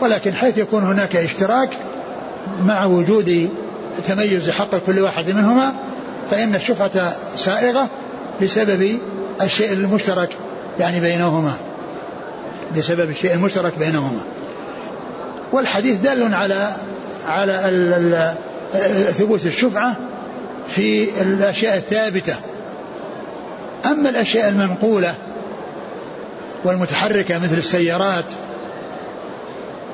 ولكن 0.00 0.34
حيث 0.34 0.58
يكون 0.58 0.84
هناك 0.84 1.16
اشتراك 1.16 1.70
مع 2.60 2.84
وجود 2.84 3.50
تميز 4.06 4.50
حق 4.50 4.76
كل 4.76 5.00
واحد 5.00 5.30
منهما 5.30 5.72
فإن 6.30 6.54
الشفعة 6.54 7.14
سائغة 7.36 7.88
بسبب 8.42 8.98
الشيء 9.42 9.72
المشترك 9.72 10.28
يعني 10.80 11.00
بينهما. 11.00 11.52
بسبب 12.76 13.10
الشيء 13.10 13.34
المشترك 13.34 13.78
بينهما. 13.78 14.20
والحديث 15.52 15.96
دال 15.96 16.34
على 16.34 16.72
على 17.26 18.34
ثبوت 19.18 19.46
الشفعة 19.46 19.96
في 20.68 21.08
الأشياء 21.22 21.76
الثابتة. 21.76 22.34
أما 23.86 24.10
الأشياء 24.10 24.48
المنقولة 24.48 25.14
والمتحركة 26.64 27.38
مثل 27.38 27.58
السيارات 27.58 28.24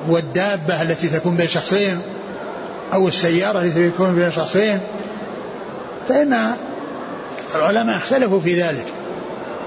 والدابة 0.07 0.81
التي 0.81 1.07
تكون 1.07 1.35
بين 1.35 1.47
شخصين 1.47 2.01
أو 2.93 3.07
السيارة 3.07 3.61
التي 3.61 3.89
تكون 3.89 4.15
بين 4.15 4.31
شخصين 4.31 4.79
فإن 6.09 6.37
العلماء 7.55 7.97
اختلفوا 7.97 8.39
في 8.39 8.61
ذلك. 8.61 8.85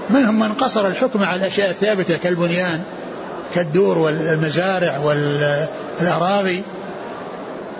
منهم 0.09 0.39
من 0.39 0.53
قصر 0.53 0.87
الحكم 0.87 1.23
على 1.23 1.41
الأشياء 1.41 1.69
الثابتة 1.69 2.17
كالبنيان 2.17 2.83
كالدور 3.55 3.97
والمزارع 3.97 4.97
والأراضي 5.99 6.63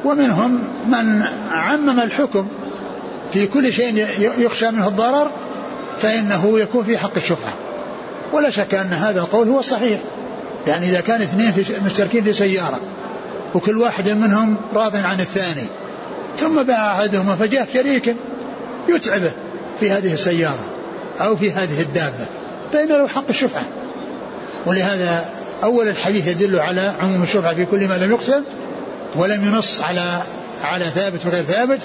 ومنهم 0.05 0.63
من 0.87 1.23
عمم 1.51 1.99
الحكم 1.99 2.47
في 3.33 3.47
كل 3.47 3.73
شيء 3.73 4.07
يخشى 4.37 4.71
منه 4.71 4.87
الضرر 4.87 5.31
فإنه 6.01 6.59
يكون 6.59 6.83
في 6.83 6.97
حق 6.97 7.15
الشفعة. 7.17 7.53
ولا 8.33 8.49
شك 8.49 8.73
أن 8.73 8.93
هذا 8.93 9.19
القول 9.19 9.49
هو 9.49 9.59
الصحيح 9.59 9.99
يعني 10.67 10.89
إذا 10.89 11.01
كان 11.01 11.21
اثنين 11.21 11.51
في 11.51 11.73
مشتركين 11.85 12.23
في 12.23 12.33
سيارة 12.33 12.79
وكل 13.55 13.77
واحد 13.77 14.09
منهم 14.09 14.57
راض 14.75 14.95
عن 14.95 15.19
الثاني 15.19 15.67
ثم 16.37 16.63
باع 16.63 16.91
أحدهما 16.91 17.35
فجاء 17.35 17.67
شريك 17.73 18.15
يتعبه 18.89 19.31
في 19.79 19.91
هذه 19.91 20.13
السيارة 20.13 20.65
أو 21.21 21.35
في 21.35 21.51
هذه 21.51 21.81
الدابة. 21.81 22.25
فإن 22.73 22.87
له 22.87 23.07
حق 23.07 23.29
الشفعة. 23.29 23.63
ولهذا 24.65 25.25
أول 25.63 25.87
الحديث 25.87 26.27
يدل 26.27 26.59
على 26.59 26.93
عموم 26.99 27.23
الشفعة 27.23 27.53
في 27.53 27.65
كل 27.65 27.87
ما 27.87 27.97
لم 27.97 28.11
يقسم 28.11 28.43
ولم 29.15 29.45
ينص 29.45 29.81
على 29.81 30.21
على 30.61 30.85
ثابت 30.85 31.25
وغير 31.25 31.43
ثابت. 31.43 31.79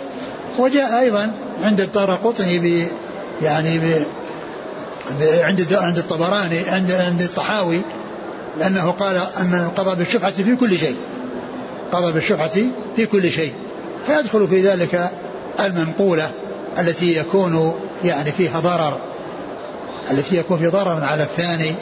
وجاء 0.58 1.00
أيضا 1.00 1.32
عند 1.62 1.80
الدار 1.80 2.14
قطني 2.14 2.58
ب 2.58 2.88
يعني 3.42 3.78
ب 3.78 4.04
عند 5.20 5.72
عند 5.72 5.98
الطبراني 5.98 6.68
عند 6.68 6.92
عند 6.92 7.22
الطحاوي 7.22 7.82
لأنه 8.58 8.90
قال 8.90 9.22
أن 9.40 9.54
القضاء 9.54 9.94
بالشفعة 9.94 10.32
في 10.32 10.56
كل 10.56 10.78
شيء. 10.78 10.96
قضى 11.92 12.12
بالشفعة 12.12 12.56
في 12.96 13.06
كل 13.06 13.30
شيء. 13.30 13.52
فيدخل 14.06 14.48
في 14.48 14.68
ذلك 14.68 15.10
المنقولة 15.60 16.30
التي 16.78 17.16
يكون 17.16 17.74
يعني 18.04 18.32
فيها 18.32 18.60
ضرر 18.60 18.98
التي 20.10 20.36
يكون 20.36 20.58
في 20.58 20.66
ضرر 20.66 21.04
على 21.04 21.22
الثاني 21.22 21.74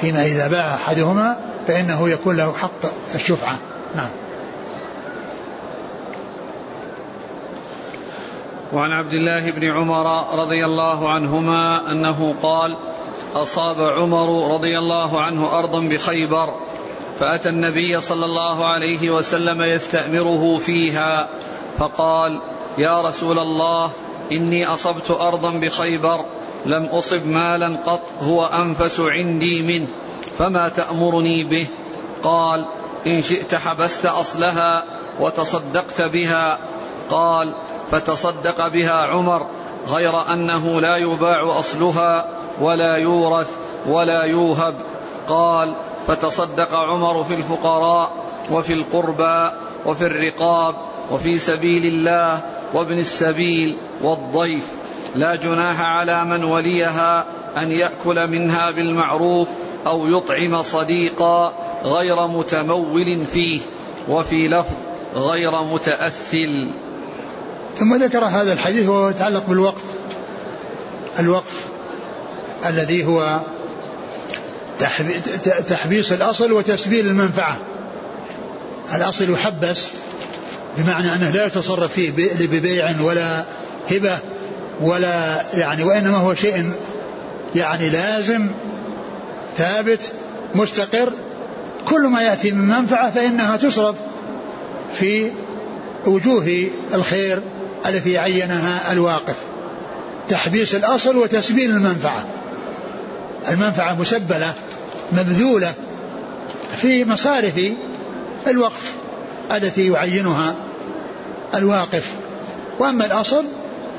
فيما 0.00 0.24
إذا 0.24 0.48
باع 0.48 0.74
أحدهما 0.74 1.36
فإنه 1.66 2.08
يكون 2.08 2.36
له 2.36 2.52
حق 2.52 2.80
الشفعة. 3.14 3.56
نعم. 3.94 4.10
وعن 8.76 8.92
عبد 8.92 9.14
الله 9.14 9.50
بن 9.50 9.64
عمر 9.64 10.38
رضي 10.38 10.64
الله 10.64 11.12
عنهما 11.12 11.92
أنه 11.92 12.34
قال 12.42 12.76
أصاب 13.34 13.80
عمر 13.80 14.54
رضي 14.54 14.78
الله 14.78 15.20
عنه 15.20 15.58
أرضا 15.58 15.80
بخيبر 15.80 16.54
فأتى 17.18 17.48
النبي 17.48 18.00
صلى 18.00 18.24
الله 18.24 18.66
عليه 18.66 19.10
وسلم 19.10 19.62
يستأمره 19.62 20.56
فيها 20.56 21.28
فقال 21.78 22.40
يا 22.78 23.00
رسول 23.00 23.38
الله 23.38 23.90
إني 24.32 24.66
أصبت 24.66 25.10
أرضا 25.10 25.50
بخيبر 25.50 26.24
لم 26.66 26.84
أصب 26.84 27.26
مالا 27.26 27.76
قط 27.86 28.02
هو 28.20 28.44
أنفس 28.44 29.00
عندي 29.00 29.62
منه 29.62 29.88
فما 30.38 30.68
تأمرني 30.68 31.44
به؟ 31.44 31.66
قال 32.22 32.64
إن 33.06 33.22
شئت 33.22 33.54
حبست 33.54 34.06
أصلها 34.06 34.84
وتصدقت 35.20 36.02
بها 36.02 36.58
قال 37.10 37.54
فتصدق 37.90 38.68
بها 38.68 39.06
عمر 39.06 39.46
غير 39.88 40.32
أنه 40.32 40.80
لا 40.80 40.96
يباع 40.96 41.58
أصلها 41.58 42.28
ولا 42.60 42.96
يورث 42.96 43.56
ولا 43.86 44.22
يوهب. 44.22 44.74
قال 45.28 45.74
فتصدق 46.06 46.74
عمر 46.74 47.24
في 47.24 47.34
الفقراء 47.34 48.10
وفي 48.50 48.72
القربى 48.72 49.56
وفي 49.86 50.06
الرقاب 50.06 50.74
وفي 51.10 51.38
سبيل 51.38 51.86
الله 51.86 52.40
وابن 52.74 52.98
السبيل 52.98 53.78
والضيف. 54.02 54.72
لا 55.14 55.36
جناح 55.36 55.80
على 55.80 56.24
من 56.24 56.44
وليها 56.44 57.24
أن 57.56 57.72
يأكل 57.72 58.26
منها 58.26 58.70
بالمعروف 58.70 59.48
أو 59.86 60.06
يطعم 60.06 60.62
صديقا 60.62 61.52
غير 61.84 62.26
متمول 62.26 63.26
فيه 63.26 63.60
وفي 64.08 64.48
لفظ 64.48 64.74
غير 65.14 65.62
متأثل. 65.62 66.72
ثم 67.78 68.02
ذكر 68.02 68.24
هذا 68.24 68.52
الحديث 68.52 68.88
وهو 68.88 69.08
يتعلق 69.08 69.46
بالوقف 69.46 69.82
الوقف 71.18 71.66
الذي 72.66 73.04
هو 73.04 73.40
تحبيس 75.68 76.12
الأصل 76.12 76.52
وتسبيل 76.52 77.06
المنفعة. 77.06 77.58
الأصل 78.94 79.30
يحبس 79.30 79.86
بمعنى 80.78 81.14
أنه 81.14 81.30
لا 81.30 81.46
يتصرف 81.46 81.92
فيه 81.92 82.10
ببيع 82.46 83.00
ولا 83.00 83.44
هبة 83.90 84.18
ولا 84.80 85.42
يعني 85.54 85.82
وإنما 85.82 86.16
هو 86.16 86.34
شيء 86.34 86.72
يعني 87.54 87.90
لازم 87.90 88.50
ثابت 89.56 90.12
مستقر. 90.54 91.12
كل 91.88 92.06
ما 92.06 92.22
يأتي 92.22 92.50
من 92.50 92.66
منفعة 92.66 93.10
فإنها 93.10 93.56
تصرف 93.56 93.96
في 94.94 95.30
وجوه 96.06 96.68
الخير 96.94 97.42
التي 97.86 98.18
عينها 98.18 98.92
الواقف. 98.92 99.36
تحبيس 100.28 100.74
الأصل 100.74 101.16
وتسبيل 101.16 101.70
المنفعة. 101.70 102.24
المنفعة 103.48 103.94
مسبلة 104.00 104.54
مبذولة 105.12 105.74
في 106.76 107.04
مصارف 107.04 107.60
الوقف 108.46 108.94
التي 109.52 109.88
يعينها 109.88 110.54
الواقف. 111.54 112.10
وأما 112.78 113.06
الأصل 113.06 113.44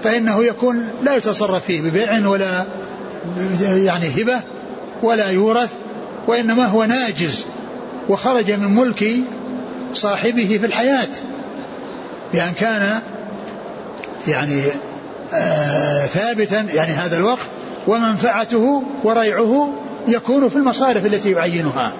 فإنه 0.03 0.43
يكون 0.43 0.91
لا 1.03 1.15
يتصرف 1.15 1.65
فيه 1.65 1.81
ببيع 1.81 2.27
ولا 2.27 2.65
يعني 3.61 4.23
هبة 4.23 4.41
ولا 5.03 5.29
يورث 5.29 5.69
وإنما 6.27 6.65
هو 6.65 6.83
ناجز 6.83 7.45
وخرج 8.09 8.51
من 8.51 8.75
ملك 8.75 9.15
صاحبه 9.93 10.57
في 10.61 10.65
الحياة 10.65 11.07
بأن 12.33 12.53
كان 12.59 13.01
يعني 14.27 14.63
آه 15.33 16.05
ثابتا 16.05 16.61
يعني 16.61 16.91
هذا 16.91 17.17
الوقف 17.17 17.47
ومنفعته 17.87 18.83
وريعه 19.03 19.73
يكون 20.07 20.49
في 20.49 20.55
المصارف 20.55 21.05
التي 21.05 21.31
يعينها. 21.31 21.91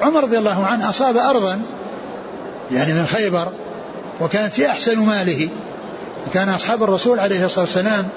عمر 0.00 0.22
رضي 0.22 0.38
الله 0.38 0.64
عنه 0.64 0.90
أصاب 0.90 1.16
أرضا 1.16 1.62
يعني 2.72 2.92
من 2.92 3.06
خيبر 3.06 3.52
وكانت 4.20 4.60
هي 4.60 4.70
أحسن 4.70 4.98
ماله. 4.98 5.48
وكان 6.26 6.48
أصحاب 6.48 6.82
الرسول 6.82 7.20
عليه 7.20 7.44
الصلاة 7.44 7.64
والسلام 7.64 8.08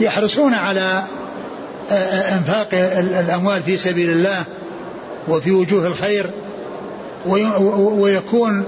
يحرصون 0.00 0.54
على 0.54 1.02
آه، 1.90 1.94
آه، 1.94 2.34
إنفاق 2.34 2.68
الأموال 2.98 3.62
في 3.62 3.78
سبيل 3.78 4.10
الله 4.10 4.44
وفي 5.28 5.50
وجوه 5.50 5.86
الخير 5.86 6.30
ويكون 7.98 8.64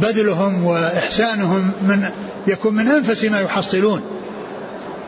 بذلهم 0.00 0.64
وإحسانهم 0.64 1.72
من 1.82 2.10
يكون 2.46 2.74
من 2.74 2.88
أنفس 2.88 3.24
ما 3.24 3.40
يحصلون. 3.40 4.02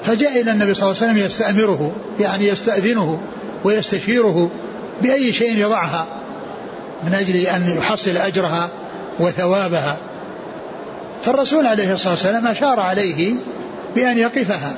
فجاء 0.03 0.41
إلى 0.41 0.51
النبي 0.51 0.75
صلى 0.75 0.91
الله 0.91 1.03
عليه 1.03 1.13
وسلم 1.13 1.27
يستأمره 1.27 1.93
يعني 2.21 2.49
يستأذنه 2.49 3.21
ويستشيره 3.65 4.51
بأي 5.03 5.33
شيء 5.33 5.59
يضعها 5.59 6.07
من 7.05 7.15
أجل 7.15 7.37
أن 7.37 7.77
يحصل 7.79 8.17
أجرها 8.17 8.69
وثوابها. 9.21 9.97
فالرسول 11.23 11.67
عليه 11.67 11.93
الصلاة 11.93 12.13
والسلام 12.13 12.47
أشار 12.47 12.81
عليه 12.81 13.35
بأن 13.95 14.19
يقفها. 14.19 14.73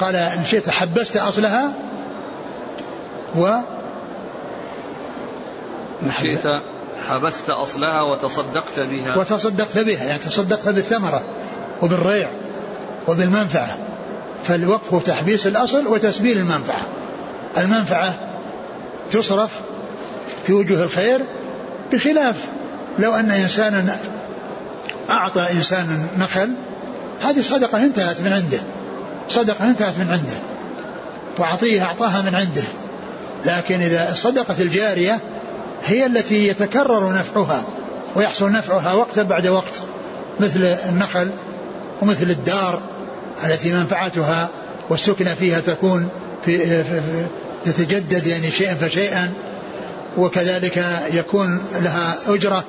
قال 0.00 0.16
إن 0.16 0.44
شئت 0.44 0.70
حبست 0.70 1.16
أصلها 1.16 1.72
و 3.36 3.46
إن 6.02 6.10
شئت 6.22 6.62
حبست 7.08 7.50
أصلها 7.50 8.00
وتصدقت 8.00 8.80
بها. 8.80 9.16
وتصدقت 9.16 9.78
بها 9.78 10.04
يعني 10.04 10.18
تصدقت 10.18 10.68
بالثمرة 10.68 11.22
وبالريع 11.82 12.30
وبالمنفعة. 13.08 13.78
فالوقف 14.44 15.02
تحبيس 15.06 15.46
الأصل 15.46 15.86
وتسبيل 15.86 16.38
المنفعة. 16.38 16.86
المنفعة 17.58 18.14
تصرف 19.10 19.60
في 20.46 20.52
وجوه 20.52 20.82
الخير 20.82 21.20
بخلاف. 21.92 22.44
لو 22.98 23.14
أن 23.14 23.30
إنسانا 23.30 23.96
أعطى 25.10 25.46
إنسانا 25.52 26.06
نخل 26.18 26.50
هذه 27.22 27.40
صدقة 27.40 27.78
انتهت 27.78 28.20
من 28.20 28.32
عنده. 28.32 28.58
صدقة 29.28 29.64
انتهت 29.64 29.98
من 29.98 30.10
عنده. 30.10 30.36
وعطية 31.38 31.84
أعطاها 31.84 32.22
من 32.22 32.34
عنده. 32.34 32.62
لكن 33.44 33.80
إذا 33.80 34.10
الصدقة 34.10 34.54
الجارية 34.60 35.20
هي 35.86 36.06
التي 36.06 36.48
يتكرر 36.48 37.12
نفعها 37.12 37.64
ويحصل 38.16 38.52
نفعها 38.52 38.92
وقتا 38.92 39.22
بعد 39.22 39.46
وقت 39.46 39.82
مثل 40.40 40.64
النخل 40.64 41.30
ومثل 42.02 42.30
الدار 42.30 42.80
التي 43.44 43.72
منفعتها 43.72 44.48
والسكنة 44.90 45.34
فيها 45.34 45.60
تكون 45.60 46.08
في, 46.44 46.84
تتجدد 47.64 48.26
يعني 48.26 48.50
شيئا 48.50 48.74
فشيئا 48.74 49.32
وكذلك 50.16 50.84
يكون 51.12 51.62
لها 51.80 52.16
أجرة 52.28 52.64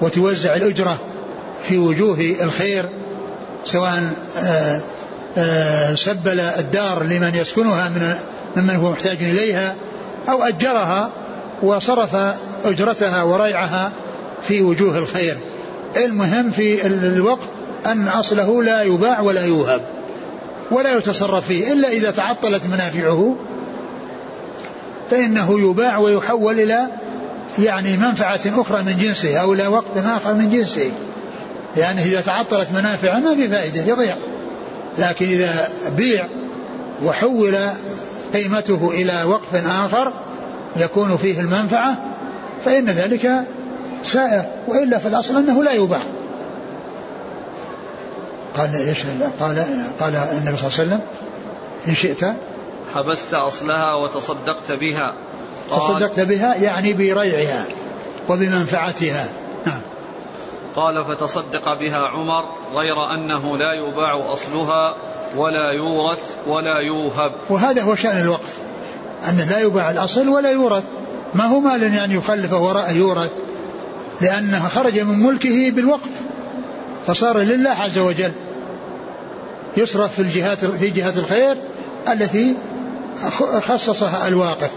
وتوزع 0.00 0.54
الأجرة 0.54 0.98
في 1.68 1.78
وجوه 1.78 2.36
الخير 2.42 2.84
سواء 3.64 4.12
آه، 4.38 4.80
آه، 5.38 5.94
سبل 5.94 6.40
الدار 6.40 7.02
لمن 7.02 7.34
يسكنها 7.34 7.88
من 7.88 8.14
ممن 8.56 8.76
هو 8.76 8.90
محتاج 8.90 9.16
إليها 9.20 9.74
أو 10.28 10.42
أجرها 10.42 11.10
وصرف 11.62 12.16
أجرتها 12.64 13.22
وريعها 13.22 13.92
في 14.42 14.62
وجوه 14.62 14.98
الخير. 14.98 15.36
المهم 15.96 16.50
في 16.50 16.86
الوقت 16.86 17.48
أن 17.86 18.08
أصله 18.08 18.62
لا 18.62 18.82
يباع 18.82 19.20
ولا 19.20 19.44
يوهب 19.44 19.82
ولا 20.70 20.96
يتصرف 20.96 21.46
فيه 21.46 21.72
إلا 21.72 21.88
إذا 21.88 22.10
تعطلت 22.10 22.66
منافعه 22.66 23.36
فإنه 25.10 25.70
يباع 25.70 25.98
ويحول 25.98 26.60
إلى 26.60 26.86
يعني 27.58 27.96
منفعة 27.96 28.40
أخرى 28.46 28.82
من 28.82 28.96
جنسه 29.00 29.36
أو 29.36 29.52
إلى 29.52 29.66
وقت 29.66 29.96
آخر 29.96 30.34
من 30.34 30.50
جنسه. 30.50 30.90
لأنه 31.76 32.02
إذا 32.02 32.20
تعطلت 32.20 32.68
منافعه 32.74 33.18
ما 33.18 33.34
في 33.34 33.48
فائدة 33.48 33.82
يضيع. 33.82 34.16
لكن 34.98 35.26
إذا 35.26 35.68
بيع 35.96 36.26
وحول 37.04 37.56
قيمته 38.34 38.90
إلى 38.94 39.24
وقف 39.24 39.66
آخر 39.66 40.12
يكون 40.76 41.16
فيه 41.16 41.40
المنفعة 41.40 41.96
فإن 42.64 42.86
ذلك 42.86 43.30
سائر 44.02 44.44
وإلا 44.68 44.98
في 44.98 45.08
الأصل 45.08 45.36
أنه 45.36 45.62
لا 45.62 45.72
يباع. 45.72 46.02
قال 48.56 48.74
إيش؟ 48.74 48.98
قال 49.40 49.64
قال 50.00 50.16
النبي 50.16 50.56
صلى 50.56 50.68
الله 50.68 50.78
عليه 50.78 50.88
وسلم 50.88 51.00
إن 51.88 51.94
شئت 51.94 52.24
حبست 52.94 53.34
أصلها 53.34 53.94
وتصدقت 53.94 54.72
بها. 54.72 55.12
تصدقت 55.70 56.20
بها 56.20 56.54
يعني 56.54 56.92
بريعها 56.92 57.64
وبمنفعتها. 58.28 59.28
نعم. 59.66 59.82
قال 60.76 61.04
فتصدق 61.04 61.74
بها 61.74 62.06
عمر 62.06 62.44
غير 62.74 63.14
أنه 63.14 63.56
لا 63.56 63.72
يباع 63.72 64.32
أصلها 64.32 64.96
ولا 65.36 65.70
يورث 65.70 66.36
ولا 66.46 66.78
يوهب. 66.78 67.32
وهذا 67.50 67.82
هو 67.82 67.94
شأن 67.94 68.22
الوقف. 68.22 68.58
أنه 69.28 69.44
لا 69.44 69.58
يباع 69.58 69.90
الأصل 69.90 70.28
ولا 70.28 70.50
يورث. 70.50 70.84
ما 71.34 71.44
هو 71.44 71.60
مال 71.60 71.94
يعني 71.94 72.14
يخلفه 72.14 72.58
وراء 72.58 72.96
يورث؟ 72.96 73.30
لأنه 74.20 74.68
خرج 74.68 75.00
من 75.00 75.18
ملكه 75.18 75.70
بالوقف. 75.70 76.10
فصار 77.06 77.38
لله 77.38 77.70
عز 77.70 77.98
وجل 77.98 78.32
يصرف 79.76 80.14
في 80.14 80.22
الجهات 80.22 80.64
في 80.64 80.90
جهات 80.90 81.16
الخير 81.16 81.56
التي 82.12 82.54
خصصها 83.68 84.28
الواقف 84.28 84.70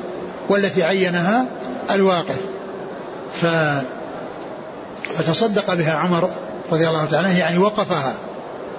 والتي 0.49 0.83
عينها 0.83 1.45
الواقف. 1.91 2.37
ف 3.33 3.45
فتصدق 5.17 5.73
بها 5.73 5.93
عمر 5.93 6.29
رضي 6.71 6.87
الله 6.87 7.05
تعالى 7.05 7.27
عنه 7.27 7.39
يعني 7.39 7.57
وقفها 7.57 8.13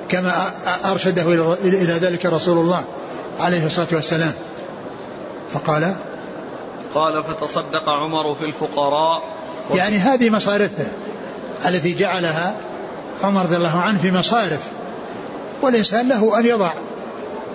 كما 0.09 0.33
أرشده 0.85 1.55
إلى 1.65 1.93
ذلك 1.93 2.27
رسول 2.27 2.59
الله 2.59 2.85
عليه 3.41 3.67
الصلاة 3.67 3.89
والسلام. 3.93 4.33
فقال؟ 5.55 5.95
قال 6.95 7.23
فتصدق 7.23 7.89
عمر 7.89 8.35
في 8.35 8.45
الفقراء 8.45 9.23
يعني 9.75 9.97
هذه 9.97 10.31
مصارفه 10.31 10.87
التي 11.67 11.95
جعلها 11.95 12.57
عمر 13.25 13.43
رضي 13.43 13.57
الله 13.57 13.81
عنه 13.81 13.99
في 13.99 14.11
مصارف 14.11 14.61
والإنسان 15.63 16.09
له 16.09 16.39
أن 16.39 16.47
يضع 16.47 16.73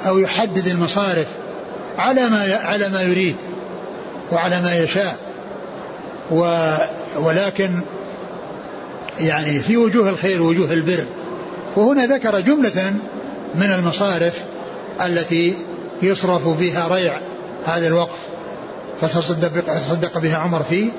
أو 0.08 0.20
يحدد 0.20 0.68
المصارف 0.68 1.28
على 1.98 2.30
ما 2.30 2.60
على 2.64 2.90
ما 2.90 3.02
يريد 3.02 3.36
وعلى 4.32 4.62
ما 4.62 4.78
يشاء. 4.78 5.18
و 6.32 6.74
ولكن 7.16 7.80
يعني 9.20 9.60
في 9.60 9.78
وجوه 9.78 10.10
الخير 10.10 10.44
وجوه 10.44 10.74
البر. 10.74 11.06
وهنا 11.76 12.06
ذكر 12.06 12.40
جملة 12.40 12.94
من 13.56 13.72
المصارف 13.80 14.44
التي 15.02 15.56
يصرف 16.02 16.48
بها 16.48 16.88
ريع 16.88 17.20
هذا 17.70 17.88
الوقف 17.88 18.18
فتصدق 19.02 19.64
تصدق 19.64 20.18
بها 20.18 20.38
عمر 20.38 20.64
في 20.64 20.92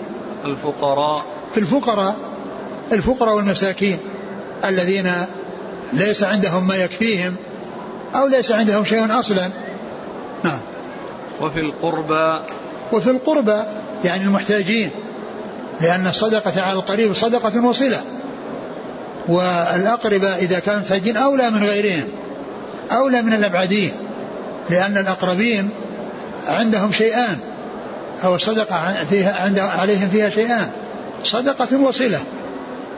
الفقراء. 0.45 1.25
في 1.53 1.61
الفقراء. 1.61 2.17
الفقراء 2.93 3.37
والمساكين 3.37 3.99
الذين 4.65 5.13
ليس 5.93 6.23
عندهم 6.23 6.67
ما 6.67 6.75
يكفيهم 6.75 7.37
أو 8.15 8.27
ليس 8.27 8.53
عندهم 8.53 8.85
شيء 8.85 9.21
أصلا. 9.21 9.51
نعم. 10.45 10.59
وفي 11.41 11.61
القربى. 11.61 12.41
وفي 12.93 13.11
القربى 13.11 13.63
يعني 14.05 14.25
المحتاجين 14.25 14.91
لأن 15.81 16.07
الصدقة 16.07 16.63
على 16.63 16.73
القريب 16.73 17.15
صدقة 17.15 17.67
وصلة. 17.67 18.01
والأقربة 19.29 20.37
إذا 20.37 20.59
كانوا 20.59 20.81
محتاجين 20.81 21.17
أولى 21.17 21.51
من 21.51 21.65
غيرهم 21.65 22.09
أولى 22.93 23.23
من 23.23 23.33
الأبعدين 23.33 23.93
لأن 24.71 24.99
الأقربين 24.99 25.71
عندهم 26.49 26.93
شيئان 26.93 27.39
أو 28.25 28.35
الصدقة 28.35 29.05
فيها 29.11 29.43
عند 29.43 29.59
عليهم 29.59 30.09
فيها 30.09 30.31
شيئان 30.31 30.71
صدقة 31.25 31.81
وصلة. 31.81 32.21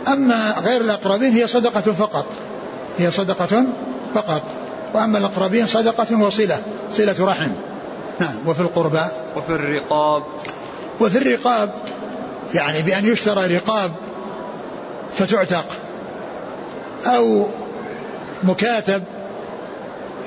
أما 0.09 0.55
غير 0.65 0.81
الأقربين 0.81 1.33
هي 1.33 1.47
صدقة 1.47 1.93
فقط 1.93 2.27
هي 2.99 3.11
صدقة 3.11 3.65
فقط. 4.15 4.43
وأما 4.95 5.19
الأقربين 5.19 5.67
صدقة 5.67 6.23
وصلة 6.23 6.63
صلة 6.91 7.17
رحم. 7.21 7.51
نعم 8.21 8.35
وفي 8.47 8.61
القربى. 8.61 9.05
وفي 9.37 9.51
الرقاب. 9.51 10.23
وفي 11.01 11.19
الرقاب 11.19 11.75
يعني 12.55 12.83
بأن 12.83 13.13
يشترى 13.13 13.57
رقاب 13.57 13.93
فتعتق 15.15 15.65
أو 17.07 17.47
مكاتب 18.43 19.03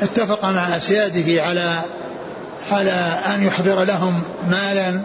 اتفق 0.01 0.45
مع 0.45 0.78
أسياده 0.78 1.43
على 1.43 1.80
على 2.71 3.19
أن 3.36 3.43
يحضر 3.43 3.84
لهم 3.84 4.21
مالا 4.49 5.01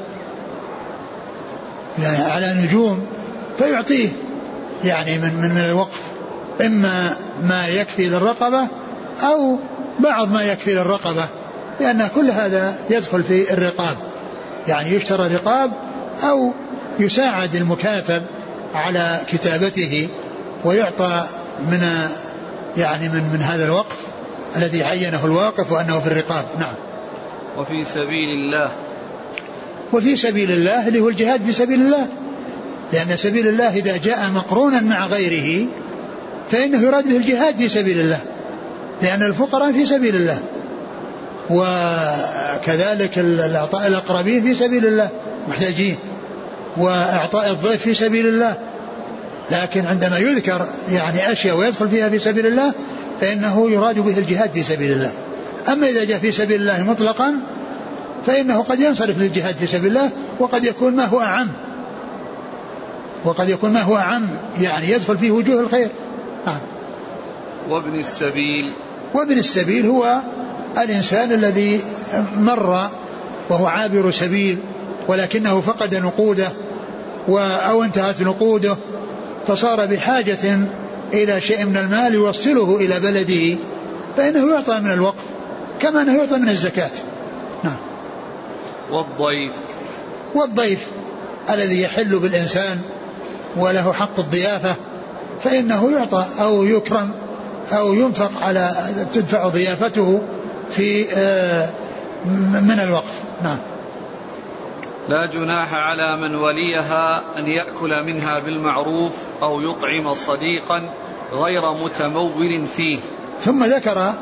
على 2.05 2.53
نجوم 2.53 3.07
فيعطيه 3.59 4.09
يعني 4.85 5.19
من 5.19 5.35
من 5.35 5.55
من 5.55 5.61
الوقف. 5.61 6.01
إما 6.61 7.17
ما 7.43 7.69
يكفي 7.69 8.09
للرقبة 8.09 8.69
أو 9.23 9.59
بعض 9.99 10.33
ما 10.33 10.43
يكفي 10.43 10.75
للرقبة 10.75 11.25
لأن 11.81 12.09
كل 12.15 12.31
هذا 12.31 12.75
يدخل 12.91 13.23
في 13.23 13.53
الرقاب. 13.53 13.97
يعني 14.69 14.91
يشترى 14.91 15.35
رقاب 15.35 15.73
أو 16.25 16.53
يساعد 16.99 17.55
المكاتب 17.55 18.23
على 18.75 19.21
كتابته 19.29 20.09
ويعطى 20.65 21.27
من 21.71 22.09
يعني 22.77 23.09
من 23.09 23.31
من 23.33 23.43
هذا 23.43 23.65
الوقف 23.65 23.97
الذي 24.57 24.85
عينه 24.85 25.25
الواقف 25.25 25.73
وأنه 25.73 26.01
في 26.01 26.07
الرقاب. 26.07 26.45
نعم. 26.59 26.75
وفي 27.59 27.85
سبيل 27.85 28.29
الله. 28.29 28.71
وفي 29.93 30.17
سبيل 30.17 30.53
الله 30.53 30.89
اللي 30.89 31.01
هو 31.01 31.09
الجهاد 31.09 31.41
في 31.41 31.53
سبيل 31.53 31.81
الله. 31.81 32.07
لأن 32.93 33.17
سبيل 33.17 33.49
الله 33.49 33.77
إذا 33.77 33.97
جاء 33.97 34.31
مقرونا 34.31 34.81
مع 34.81 35.07
غيره 35.07 35.67
فإنه 36.51 36.83
يراد 36.83 37.09
به 37.09 37.17
الجهاد 37.17 37.55
في 37.55 37.69
سبيل 37.69 38.01
الله. 38.01 38.21
لأن 39.03 39.23
الفقراء 39.23 39.73
في 39.73 39.87
سبيل 39.87 40.17
الله. 40.17 40.39
وكذلك 41.51 43.19
الأعطاء 43.19 43.87
الأقربين 43.87 44.43
في 44.43 44.55
سبيل 44.55 44.87
الله 44.87 45.09
محتاجين. 45.49 45.97
وإعطاء 46.77 47.51
الضيف 47.51 47.83
في 47.83 47.95
سبيل 47.95 48.27
الله. 48.27 48.55
لكن 49.51 49.87
عندما 49.87 50.19
يذكر 50.19 50.67
يعني 50.93 51.33
أشياء 51.33 51.57
ويدخل 51.57 51.89
فيها 51.89 52.09
في 52.09 52.19
سبيل 52.19 52.47
الله 52.47 52.73
فإنه 53.21 53.71
يراد 53.71 54.01
به 54.01 54.19
الجهاد 54.19 54.51
في 54.51 54.63
سبيل 54.63 54.93
الله. 54.93 55.13
أما 55.69 55.89
إذا 55.89 56.05
جاء 56.05 56.19
في 56.19 56.33
سبيل 56.33 56.61
الله 56.61 56.83
مطلقا 56.83 57.35
فإنه 58.27 58.63
قد 58.63 58.81
ينصرف 58.81 59.19
للجهاد 59.19 59.55
في 59.55 59.67
سبيل 59.67 59.97
الله 59.97 60.11
وقد 60.39 60.65
يكون 60.65 60.97
ما 60.97 61.05
هو 61.05 61.21
أعم. 61.21 61.53
وقد 63.25 63.49
يكون 63.49 63.73
ما 63.73 63.83
هو 63.83 63.97
أعم 63.97 64.29
يعني 64.61 64.91
يدخل 64.91 65.19
فيه 65.19 65.31
وجوه 65.31 65.61
الخير. 65.61 65.89
نعم 66.47 66.61
وابن 67.69 67.99
السبيل. 67.99 68.71
وابن 69.15 69.39
السبيل 69.39 69.87
هو 69.87 70.21
الإنسان 70.79 71.33
الذي 71.33 71.81
مر 72.37 72.89
وهو 73.51 73.67
عابر 73.67 74.11
سبيل 74.11 74.59
ولكنه 75.09 75.61
فقد 75.61 75.95
نقوده 75.95 76.53
أو 77.29 77.83
انتهت 77.83 78.23
نقوده 78.23 78.77
فصار 79.47 79.87
بحاجة 79.87 80.59
إلى 81.13 81.41
شيء 81.41 81.65
من 81.67 81.77
المال 81.77 82.15
يوصله 82.15 82.77
إلى 82.77 83.01
بلده 83.01 83.59
فإنه 84.17 84.53
يعطى 84.53 84.81
من 84.81 84.93
الوقف. 84.93 85.25
كما 85.81 86.03
أنه 86.03 86.19
يعطى 86.19 86.39
من 86.39 86.49
الزكاة. 86.49 86.91
نعم. 87.65 87.77
والضيف. 88.91 89.53
والضيف 90.35 90.87
الذي 91.51 91.83
يحل 91.83 92.19
بالإنسان 92.19 92.81
وله 93.57 93.93
حق 93.93 94.19
الضيافة 94.19 94.75
فإنه 95.41 95.91
يعطى 95.91 96.27
أو 96.41 96.65
يكرم 96.65 97.11
أو 97.73 97.95
ينفق 97.95 98.43
على 98.43 98.73
تدفع 99.13 99.49
ضيافته 99.49 100.23
في 100.71 101.07
آه، 101.15 101.71
من 102.61 102.81
الوقف. 102.83 103.23
نعم. 103.43 103.59
لا 105.09 105.27
جناح 105.27 105.75
على 105.75 106.17
من 106.17 106.35
وليها 106.35 107.23
أن 107.39 107.47
يأكل 107.47 108.03
منها 108.03 108.39
بالمعروف 108.39 109.13
أو 109.43 109.61
يطعم 109.61 110.15
صديقا 110.15 110.91
غير 111.33 111.73
متمول 111.73 112.67
فيه. 112.67 112.99
ثم 113.41 113.65
ذكر 113.65 114.15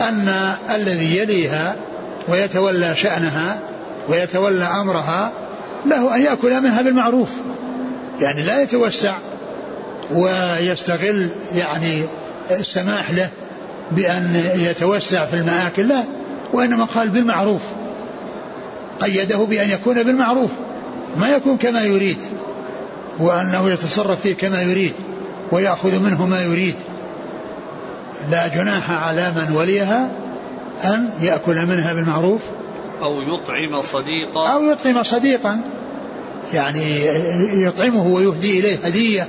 أن 0.00 0.54
الذي 0.74 1.16
يليها 1.16 1.76
ويتولى 2.28 2.96
شأنها 2.96 3.58
ويتولى 4.08 4.64
أمرها 4.64 5.32
له 5.86 6.16
أن 6.16 6.22
يأكل 6.22 6.60
منها 6.60 6.82
بالمعروف. 6.82 7.30
يعني 8.20 8.42
لا 8.42 8.62
يتوسع 8.62 9.14
ويستغل 10.12 11.30
يعني 11.54 12.06
السماح 12.50 13.10
له 13.10 13.30
بأن 13.90 14.42
يتوسع 14.54 15.24
في 15.24 15.36
المآكل 15.36 15.88
لا 15.88 16.04
وإنما 16.52 16.84
قال 16.84 17.08
بالمعروف. 17.08 17.62
قيده 19.00 19.38
بأن 19.38 19.70
يكون 19.70 20.02
بالمعروف 20.02 20.50
ما 21.16 21.28
يكون 21.28 21.56
كما 21.56 21.80
يريد 21.80 22.18
وأنه 23.18 23.70
يتصرف 23.72 24.20
فيه 24.20 24.34
كما 24.34 24.62
يريد 24.62 24.92
ويأخذ 25.52 25.98
منه 25.98 26.26
ما 26.26 26.42
يريد. 26.42 26.74
لا 28.30 28.48
جناح 28.48 28.90
على 28.90 29.32
من 29.36 29.56
وليها 29.56 30.10
أن 30.84 31.10
يأكل 31.20 31.66
منها 31.66 31.92
بالمعروف 31.92 32.40
أو 33.02 33.20
يطعم 33.20 33.80
صديقا. 33.80 34.48
أو 34.48 34.70
يطعم 34.70 35.02
صديقا. 35.02 35.60
يعني 36.54 37.06
يطعمه 37.64 38.06
ويهدي 38.06 38.60
إليه 38.60 38.76
هدية. 38.84 39.26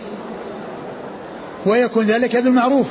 ويكون 1.66 2.06
ذلك 2.06 2.36
بالمعروف. 2.36 2.88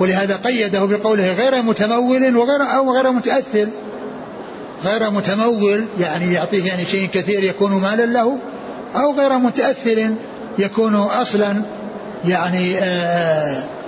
ولهذا 0.00 0.36
قيده 0.36 0.84
بقوله 0.84 1.32
غير 1.32 1.62
متمول 1.62 2.36
وغير 2.36 2.62
أو 2.62 2.96
غير 2.96 3.12
متأثر. 3.12 3.68
غير 4.84 5.10
متمول 5.10 5.86
يعني 6.00 6.32
يعطيه 6.32 6.66
يعني 6.66 6.84
شيء 6.84 7.08
كثير 7.08 7.44
يكون 7.44 7.72
مالا 7.72 8.06
له 8.06 8.38
أو 8.96 9.12
غير 9.12 9.38
متأثر 9.38 10.14
يكون 10.58 10.94
أصلا 10.94 11.64
يعني 12.24 12.78
آآ 12.78 12.82
آآ 12.82 13.81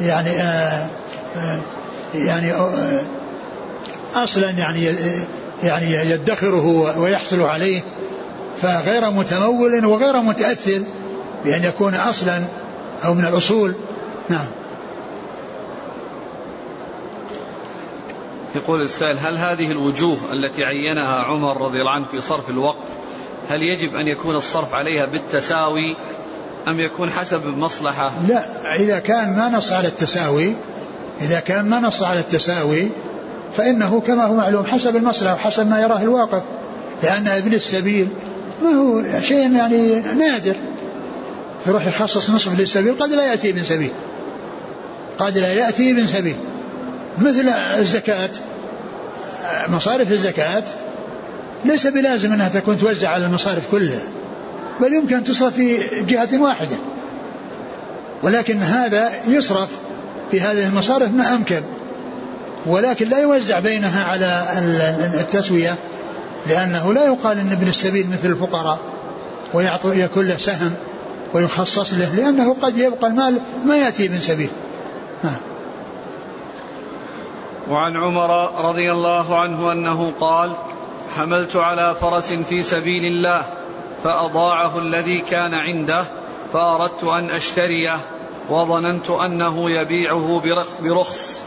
يعني 0.00 0.30
آآ 0.30 0.88
يعني 2.14 2.52
أصلا 4.14 4.50
يعني 4.50 4.84
يعني 5.62 6.10
يدخره 6.10 6.98
ويحصل 6.98 7.42
عليه 7.42 7.82
فغير 8.62 9.10
متمول 9.10 9.86
وغير 9.86 10.20
متأثر 10.20 10.82
بأن 11.44 11.64
يكون 11.64 11.94
أصلا 11.94 12.44
أو 13.04 13.14
من 13.14 13.24
الأصول. 13.24 13.74
نعم. 14.28 14.46
يقول 18.54 18.82
السائل 18.82 19.18
هل 19.18 19.36
هذه 19.36 19.70
الوجوه 19.70 20.18
التي 20.32 20.64
عينها 20.64 21.16
عمر 21.16 21.60
رضي 21.62 21.80
الله 21.80 21.90
عنه 21.90 22.04
في 22.04 22.20
صرف 22.20 22.50
الوقف 22.50 22.84
هل 23.48 23.62
يجب 23.62 23.94
أن 23.94 24.08
يكون 24.08 24.36
الصرف 24.36 24.74
عليها 24.74 25.06
بالتساوي 25.06 25.96
أم 26.68 26.80
يكون 26.80 27.10
حسب 27.10 27.46
المصلحة 27.46 28.12
لا 28.28 28.42
إذا 28.76 28.98
كان 28.98 29.36
ما 29.36 29.48
نص 29.48 29.72
على 29.72 29.88
التساوي 29.88 30.54
إذا 31.20 31.40
كان 31.40 31.68
ما 31.68 31.80
نص 31.80 32.02
على 32.02 32.20
التساوي 32.20 32.88
فإنه 33.56 34.00
كما 34.00 34.24
هو 34.24 34.34
معلوم 34.34 34.66
حسب 34.66 34.96
المصلحة 34.96 35.34
وحسب 35.34 35.68
ما 35.68 35.80
يراه 35.80 36.02
الواقف. 36.02 36.42
لأن 37.02 37.28
ابن 37.28 37.54
السبيل 37.54 38.08
ما 38.62 38.70
هو 38.70 39.20
شيء 39.20 39.52
يعني 39.52 40.00
نادر. 40.00 40.56
يروح 41.66 41.86
يخصص 41.86 42.30
نصف 42.30 42.60
للسبيل 42.60 42.94
قد 42.98 43.10
لا 43.10 43.26
يأتي 43.26 43.50
ابن 43.50 43.62
سبيل. 43.62 43.90
قد 45.18 45.38
لا 45.38 45.52
يأتي 45.52 45.90
ابن 45.90 46.06
سبيل. 46.06 46.36
مثل 47.18 47.48
الزكاة. 47.78 48.30
مصارف 49.68 50.12
الزكاة 50.12 50.64
ليس 51.64 51.86
بلازم 51.86 52.32
أنها 52.32 52.48
تكون 52.48 52.78
توزع 52.78 53.08
على 53.08 53.26
المصارف 53.26 53.70
كلها. 53.70 54.02
بل 54.80 54.92
يمكن 54.92 55.24
تصرف 55.24 55.54
في 55.54 55.78
جهة 56.04 56.42
واحدة. 56.42 56.76
ولكن 58.22 58.62
هذا 58.62 59.10
يصرف 59.28 59.68
في 60.30 60.40
هذه 60.40 60.68
المصارف 60.68 61.12
ما 61.12 61.34
أمكن. 61.34 61.62
ولكن 62.66 63.08
لا 63.08 63.18
يوزع 63.18 63.60
بينها 63.60 64.04
على 64.04 64.46
التسوية 65.20 65.78
لأنه 66.46 66.92
لا 66.92 67.04
يقال 67.06 67.38
أن 67.38 67.52
ابن 67.52 67.68
السبيل 67.68 68.06
مثل 68.10 68.28
الفقراء 68.28 68.78
ويعطي 69.54 70.00
يكون 70.00 70.26
له 70.26 70.36
سهم 70.36 70.72
ويخصص 71.34 71.94
له 71.94 72.14
لأنه 72.14 72.56
قد 72.62 72.78
يبقى 72.78 73.06
المال 73.06 73.40
ما 73.66 73.76
يأتي 73.76 74.06
ابن 74.06 74.16
سبيل. 74.16 74.50
نعم 75.24 75.36
وعن 77.70 77.96
عمر 77.96 78.60
رضي 78.68 78.92
الله 78.92 79.38
عنه 79.38 79.72
أنه 79.72 80.12
قال 80.20 80.56
حملت 81.16 81.56
على 81.56 81.94
فرس 81.94 82.32
في 82.32 82.62
سبيل 82.62 83.04
الله 83.04 83.42
فأضاعه 84.04 84.78
الذي 84.78 85.18
كان 85.18 85.54
عنده 85.54 86.04
فأردت 86.52 87.04
أن 87.04 87.30
أشتريه 87.30 87.96
وظننت 88.50 89.10
أنه 89.10 89.70
يبيعه 89.70 90.42
برخص. 90.82 91.42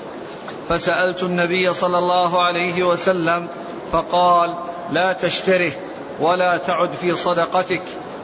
فسألت 0.70 1.24
النبي 1.24 1.74
صلى 1.74 1.97
الله 1.97 2.41
عليه 2.41 2.84
وسلم 2.84 3.47
فقال 3.91 4.56
لا 4.91 5.14
تشتره 5.14 5.72
ولا 6.20 6.58
تعد 6.58 6.91
في 6.91 7.16
صدقتك 7.16 7.82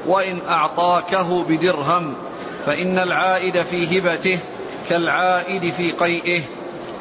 وإن 0.08 0.42
أعطاكه 0.48 1.44
بدرهم 1.44 2.16
فإن 2.66 3.00
العائد 3.00 3.62
في 3.62 4.00
هبته 4.00 4.40
كالعائد 4.90 5.74
في 5.74 5.92
قيئه 5.92 6.42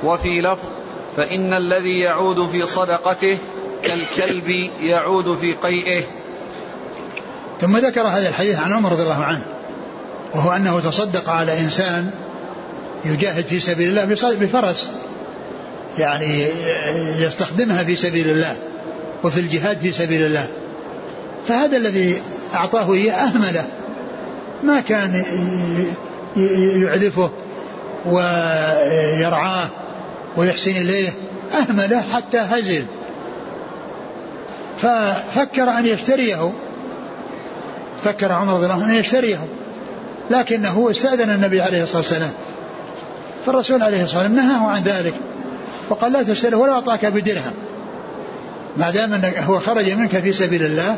وفي 0.04 0.40
لفظ 0.40 0.68
فإن 1.16 1.52
الذي 1.54 2.00
يعود 2.00 2.46
في 2.46 2.66
صدقته 2.66 3.38
كالكلب 3.82 4.48
يعود 4.80 5.36
في 5.36 5.52
قيئه. 5.52 6.02
ثم 7.60 7.76
ذكر 7.76 8.02
هذا 8.02 8.28
الحديث 8.28 8.58
عن 8.58 8.72
عمر 8.72 8.92
رضي 8.92 9.02
الله 9.02 9.24
عنه 9.24 9.42
وهو 10.34 10.52
أنه 10.52 10.80
تصدق 10.80 11.30
على 11.30 11.60
إنسان 11.60 12.10
يجاهد 13.04 13.44
في 13.44 13.60
سبيل 13.60 13.88
الله 13.88 14.34
بفرس 14.34 14.90
يعني 15.98 16.46
يستخدمها 17.18 17.84
في 17.84 17.96
سبيل 17.96 18.30
الله 18.30 18.56
وفي 19.24 19.40
الجهاد 19.40 19.76
في 19.78 19.92
سبيل 19.92 20.26
الله. 20.26 20.46
فهذا 21.48 21.76
الذي 21.76 22.22
أعطاه 22.54 22.92
إياه 22.92 23.14
أهمله 23.14 23.64
ما 24.62 24.80
كان 24.80 25.22
يعلفه 26.76 27.30
ويرعاه 28.06 29.68
ويحسن 30.36 30.70
إليه 30.70 31.10
أهمله 31.52 32.02
حتى 32.12 32.38
هزل. 32.38 32.86
ففكر 34.78 35.70
أن 35.70 35.86
يشتريه 35.86 36.52
فكر 38.04 38.32
عمر 38.32 38.54
رضي 38.54 38.64
الله 38.64 38.74
عنه 38.74 38.92
أن 38.92 39.00
يشتريه 39.00 39.38
لكنه 40.30 40.90
استأذن 40.90 41.30
النبي 41.30 41.60
عليه 41.60 41.82
الصلاة 41.82 41.98
والسلام. 42.00 42.30
فالرسول 43.46 43.82
عليه 43.82 44.04
الصلاة 44.04 44.22
والسلام 44.22 44.46
نهاه 44.46 44.68
عن 44.68 44.82
ذلك 44.82 45.14
وقال 45.90 46.12
لا 46.12 46.22
تشتريه 46.22 46.56
ولا 46.56 46.72
أعطاك 46.72 47.06
بدرهم. 47.06 47.52
ما 48.76 48.90
دام 48.90 49.12
أنه 49.12 49.32
هو 49.38 49.58
خرج 49.60 49.90
منك 49.90 50.18
في 50.18 50.32
سبيل 50.32 50.62
الله 50.64 50.96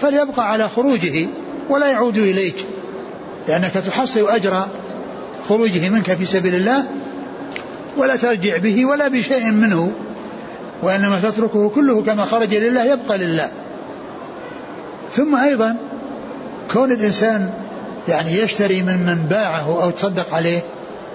فليبقى 0.00 0.50
على 0.50 0.68
خروجه 0.68 1.26
ولا 1.70 1.86
يعود 1.86 2.16
إليك 2.16 2.66
لأنك 3.48 3.72
تحصل 3.72 4.28
أجر 4.28 4.66
خروجه 5.48 5.88
منك 5.88 6.14
في 6.14 6.24
سبيل 6.24 6.54
الله 6.54 6.84
ولا 7.96 8.16
ترجع 8.16 8.56
به 8.56 8.86
ولا 8.86 9.08
بشيء 9.08 9.50
منه 9.50 9.92
وإنما 10.82 11.20
تتركه 11.20 11.68
كله 11.68 12.02
كما 12.02 12.24
خرج 12.24 12.54
لله 12.54 12.84
يبقى 12.84 13.18
لله. 13.18 13.50
ثم 15.12 15.36
أيضا 15.36 15.76
كون 16.72 16.92
الإنسان 16.92 17.50
يعني 18.08 18.38
يشتري 18.38 18.82
من 18.82 19.06
من 19.06 19.26
باعه 19.26 19.82
أو 19.82 19.90
تصدق 19.90 20.34
عليه 20.34 20.60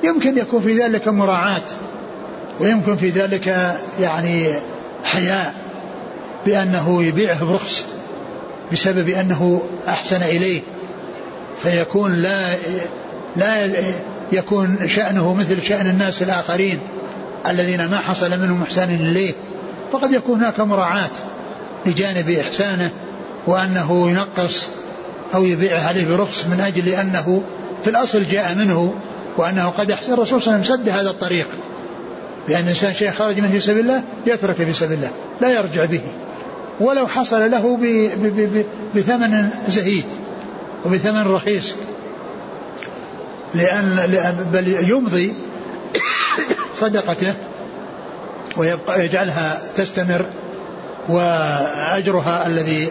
يمكن 0.04 0.38
يكون 0.38 0.62
في 0.62 0.80
ذلك 0.80 1.08
مراعاة 1.08 1.62
ويمكن 2.60 2.96
في 2.96 3.10
ذلك 3.10 3.76
يعني 4.00 4.54
حياء 5.04 5.54
بأنه 6.46 7.04
يبيعه 7.04 7.46
برخص 7.46 7.86
بسبب 8.72 9.10
أنه 9.10 9.62
أحسن 9.88 10.22
إليه. 10.22 10.62
فيكون 11.64 12.12
لا 12.14 12.46
لا 13.36 13.70
يكون 14.32 14.88
شأنه 14.88 15.34
مثل 15.34 15.62
شأن 15.62 15.88
الناس 15.88 16.24
الآخرين 16.24 16.80
الذين 17.48 17.86
ما 17.86 17.98
حصل 17.98 18.40
منهم 18.40 18.64
إحسان 18.64 18.96
إليه. 18.96 19.34
فقد 19.92 20.12
يكون 20.12 20.40
هناك 20.40 20.60
مراعاة 20.60 21.10
لجانب 21.86 22.30
إحسانه 22.30 22.90
وأنه 23.48 24.10
ينقص 24.12 24.68
أو 25.36 25.44
يبيع 25.46 25.80
عليه 25.82 26.08
برخص 26.08 26.46
من 26.46 26.62
أجل 26.62 26.88
أنه 26.90 27.44
في 27.84 27.90
الأصل 27.90 28.28
جاء 28.28 28.56
منه 28.56 28.94
وأنه 29.38 29.70
قد 29.70 29.92
أحسن 29.92 30.14
الرسول 30.14 30.42
صلى 30.42 30.56
الله 30.56 30.66
عليه 30.66 30.74
وسلم 30.74 30.84
سد 30.84 30.90
هذا 30.90 31.10
الطريق. 31.10 31.48
بأن 32.48 32.64
الإنسان 32.64 32.94
شيء 32.94 33.12
خرج 33.12 33.40
منه 33.40 33.52
في 33.52 33.60
سبيل 33.60 33.80
الله 33.80 34.04
يترك 34.26 34.56
في 34.56 34.74
سبيل 34.74 34.98
الله 34.98 35.12
لا 35.42 35.50
يرجع 35.50 35.86
به. 35.86 36.02
ولو 36.80 37.08
حصل 37.08 37.52
له 37.52 37.78
بثمن 38.96 39.50
زهيد 39.68 40.06
وبثمن 40.86 41.28
رخيص. 41.28 41.76
لأن 43.56 44.46
بل 44.54 44.90
يمضي 44.90 45.34
صدقته 46.80 47.34
ويبقى 48.58 49.06
يجعلها 49.06 49.62
تستمر 49.76 50.26
وأجرها 51.10 52.48
الذي 52.48 52.88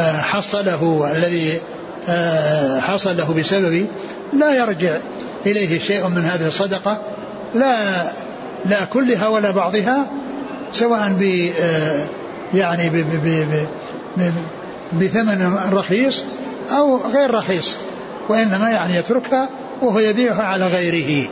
حصله 0.00 1.12
الذي 1.16 1.60
آه، 2.08 2.80
حصل 2.80 3.16
له 3.16 3.34
بسبب 3.34 3.86
لا 4.32 4.54
يرجع 4.54 4.98
إليه 5.46 5.80
شيء 5.80 6.08
من 6.08 6.24
هذه 6.24 6.46
الصدقة 6.46 7.02
لا 7.54 8.02
لا 8.66 8.84
كلها 8.84 9.28
ولا 9.28 9.50
بعضها 9.50 10.06
سواء 10.72 11.08
ب 11.20 11.50
آه، 11.60 12.06
يعني 12.54 12.88
ب 12.88 12.96
ب 12.96 13.46
ب 14.16 14.32
بثمن 14.92 15.58
رخيص 15.72 16.24
أو 16.70 17.00
غير 17.14 17.30
رخيص 17.30 17.76
وإنما 18.28 18.70
يعني 18.70 18.96
يتركها 18.96 19.48
وهو 19.82 19.98
يبيعها 19.98 20.42
على 20.42 20.66
غيره. 20.66 21.28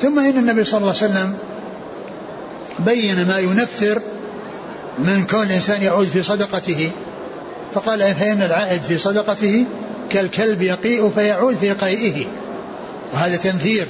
ثم 0.00 0.18
إن 0.18 0.38
النبي 0.38 0.64
صلى 0.64 0.78
الله 0.80 0.94
عليه 1.02 1.12
وسلم 1.12 1.34
بين 2.78 3.28
ما 3.28 3.38
ينفر 3.38 4.00
من 4.98 5.26
كون 5.30 5.42
الإنسان 5.42 5.82
يعود 5.82 6.06
في 6.06 6.22
صدقته. 6.22 6.90
فقال 7.74 8.14
فإن 8.14 8.42
العائد 8.42 8.82
في 8.82 8.98
صدقته؟ 8.98 9.66
كالكلب 10.10 10.62
يقيء 10.62 11.10
فيعود 11.10 11.56
في 11.56 11.72
قيئه. 11.72 12.24
وهذا 13.14 13.36
تنفير. 13.36 13.86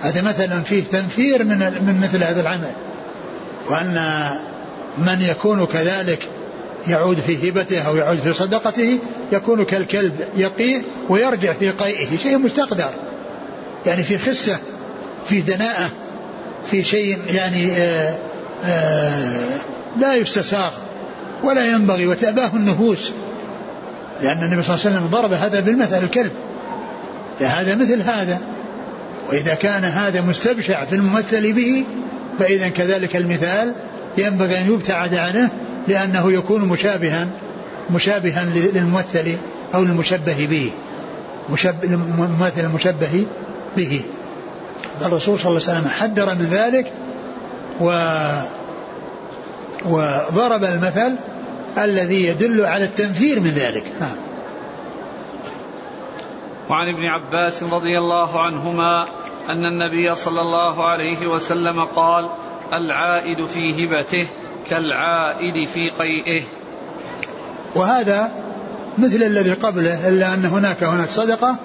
هذا 0.00 0.22
مثلا 0.22 0.60
فيه 0.62 0.84
تنفير 0.92 1.44
من 1.44 1.58
من 1.58 2.00
مثل 2.00 2.24
هذا 2.24 2.40
العمل. 2.40 2.72
وأن 3.70 4.28
من 4.98 5.22
يكون 5.30 5.66
كذلك 5.66 6.28
يعود 6.86 7.20
في 7.20 7.48
هبته 7.48 7.80
أو 7.80 7.96
يعود 7.96 8.18
في 8.18 8.32
صدقته 8.32 8.98
يكون 9.32 9.64
كالكلب 9.64 10.28
يقيء 10.36 10.84
ويرجع 11.08 11.52
في 11.52 11.70
قيئه. 11.70 12.16
شيء 12.16 12.38
مستقدر. 12.38 12.90
يعني 13.86 14.02
في 14.02 14.18
خسة 14.18 14.58
في 15.26 15.40
دناءة 15.40 15.90
في 16.70 16.82
شيء 16.84 17.18
يعني 17.28 17.72
آآ 17.72 18.14
آآ 18.64 19.60
لا 20.00 20.14
يستساغ. 20.14 20.70
ولا 21.44 21.66
ينبغي 21.66 22.06
وتأباه 22.06 22.50
النفوس. 22.54 23.12
لأن 24.22 24.42
النبي 24.42 24.62
صلى 24.62 24.74
الله 24.74 24.86
عليه 24.86 24.96
وسلم 24.96 25.06
ضرب 25.06 25.32
هذا 25.32 25.60
بالمثل 25.60 26.04
الكلب. 26.04 26.32
هذا 27.40 27.74
مثل 27.74 28.02
هذا. 28.02 28.40
وإذا 29.28 29.54
كان 29.54 29.84
هذا 29.84 30.20
مستبشع 30.20 30.84
في 30.84 30.94
الممثل 30.94 31.52
به 31.52 31.84
فإذا 32.38 32.68
كذلك 32.68 33.16
المثال 33.16 33.74
ينبغي 34.18 34.58
أن 34.60 34.72
يبتعد 34.72 35.14
عنه 35.14 35.50
لأنه 35.88 36.32
يكون 36.32 36.68
مشابها 36.68 37.26
مشابها 37.90 38.44
للممثل 38.44 39.36
أو 39.74 39.82
المشبه 39.82 40.46
به. 40.46 40.70
مشبه 41.50 41.84
الممثل 41.84 42.60
المشبه 42.60 43.26
به. 43.76 44.02
الرسول 45.02 45.38
صلى 45.40 45.50
الله 45.50 45.68
عليه 45.68 45.78
وسلم 45.78 45.90
حذر 45.90 46.34
من 46.34 46.48
ذلك 46.50 46.92
و 47.80 47.90
وضرب 49.84 50.64
المثل 50.64 51.18
الذي 51.78 52.26
يدل 52.26 52.64
على 52.64 52.84
التنفير 52.84 53.40
من 53.40 53.50
ذلك. 53.50 53.84
نعم 54.00 54.16
وعن 56.70 56.88
ابن 56.88 57.04
عباس 57.04 57.62
رضي 57.62 57.98
الله 57.98 58.40
عنهما 58.40 59.06
أن 59.48 59.64
النبي 59.64 60.14
صلى 60.14 60.40
الله 60.40 60.88
عليه 60.88 61.26
وسلم 61.26 61.84
قال 61.84 62.28
العائد 62.72 63.46
في 63.46 63.84
هبته 63.84 64.26
كالعائد 64.70 65.68
في 65.68 65.90
قيئه. 65.90 66.42
وهذا 67.74 68.30
مثل 68.98 69.22
الذي 69.22 69.52
قبله 69.52 70.08
إلا 70.08 70.34
أن 70.34 70.44
هناك 70.44 70.82
هناك 70.82 71.10
صدقة 71.10 71.56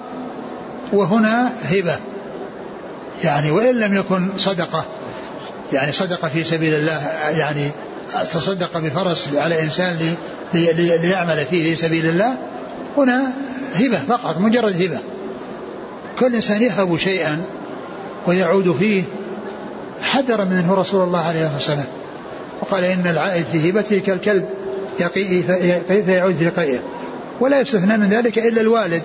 وهنا 0.92 1.52
هبة. 1.62 1.96
يعني 3.24 3.50
وإن 3.50 3.80
لم 3.80 3.94
يكن 3.94 4.30
صدقة 4.36 4.84
يعني 5.72 5.92
صدقة 5.92 6.28
في 6.28 6.44
سبيل 6.44 6.74
الله 6.74 7.00
يعني 7.30 7.70
تصدق 8.32 8.78
بفرس 8.78 9.28
على 9.34 9.62
إنسان 9.62 9.96
لي 10.54 10.72
لي 10.72 10.98
ليعمل 10.98 11.46
فيه 11.50 11.74
في 11.74 11.76
سبيل 11.76 12.06
الله 12.06 12.36
هنا 12.96 13.32
هبة 13.74 13.98
فقط 13.98 14.38
مجرد 14.38 14.82
هبة. 14.82 14.98
كل 16.18 16.34
إنسان 16.34 16.62
يهب 16.62 16.96
شيئا 16.96 17.42
ويعود 18.26 18.76
فيه 18.78 19.04
حذر 20.02 20.44
منه 20.44 20.74
رسول 20.74 21.04
الله 21.04 21.18
عليه 21.18 21.50
والسلام. 21.54 21.84
وقال 22.60 22.84
إن 22.84 23.06
العائد 23.06 23.44
في 23.52 23.70
هبته 23.70 23.98
كالكلب 23.98 24.48
يقيه 25.00 25.42
فيعود 26.04 26.34
في 26.34 26.48
قيئه 26.48 26.78
ولا 27.40 27.60
يستثنى 27.60 27.96
من 27.96 28.08
ذلك 28.08 28.38
إلا 28.38 28.60
الوالد 28.60 29.02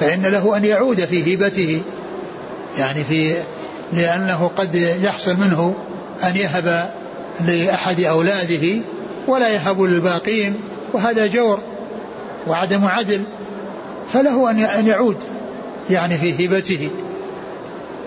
فإن 0.00 0.22
له 0.22 0.56
أن 0.56 0.64
يعود 0.64 1.04
في 1.04 1.34
هبته. 1.34 1.82
يعني 2.78 3.04
في 3.04 3.34
لأنه 3.92 4.50
قد 4.56 4.74
يحصل 5.02 5.36
منه 5.36 5.74
أن 6.24 6.36
يهب 6.36 6.90
لأحد 7.40 8.00
أولاده 8.00 8.82
ولا 9.26 9.48
يهب 9.48 9.82
للباقين 9.82 10.54
وهذا 10.92 11.26
جور 11.26 11.58
وعدم 12.46 12.84
عدل 12.84 13.22
فله 14.08 14.50
أن 14.50 14.86
يعود 14.86 15.16
يعني 15.90 16.18
في 16.18 16.46
هبته 16.46 16.90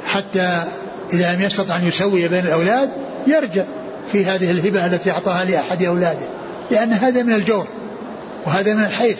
حتى 0.05 0.63
إذا 1.13 1.35
لم 1.35 1.41
يستطع 1.41 1.75
أن 1.75 1.87
يسوي 1.87 2.27
بين 2.27 2.45
الأولاد 2.45 2.89
يرجع 3.27 3.65
في 4.11 4.25
هذه 4.25 4.51
الهبة 4.51 4.85
التي 4.85 5.11
أعطاها 5.11 5.45
لأحد 5.45 5.83
أولاده 5.83 6.27
لأن 6.71 6.93
هذا 6.93 7.23
من 7.23 7.33
الجور 7.33 7.67
وهذا 8.45 8.73
من 8.73 8.83
الحيف 8.83 9.17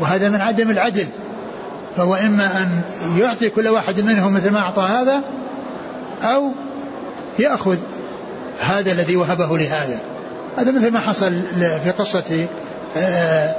وهذا 0.00 0.28
من 0.28 0.40
عدم 0.40 0.70
العدل 0.70 1.06
فهو 1.96 2.14
إما 2.14 2.62
أن 2.62 2.82
يعطي 3.18 3.50
كل 3.50 3.68
واحد 3.68 4.00
منهم 4.00 4.34
مثل 4.34 4.50
ما 4.50 4.60
أعطى 4.60 4.82
هذا 4.82 5.22
أو 6.22 6.52
يأخذ 7.38 7.76
هذا 8.60 8.92
الذي 8.92 9.16
وهبه 9.16 9.58
لهذا. 9.58 9.98
هذا 10.56 10.70
مثل 10.70 10.92
ما 10.92 11.00
حصل 11.00 11.42
في 11.84 11.90
قصة 11.90 12.48
آه، 12.96 13.54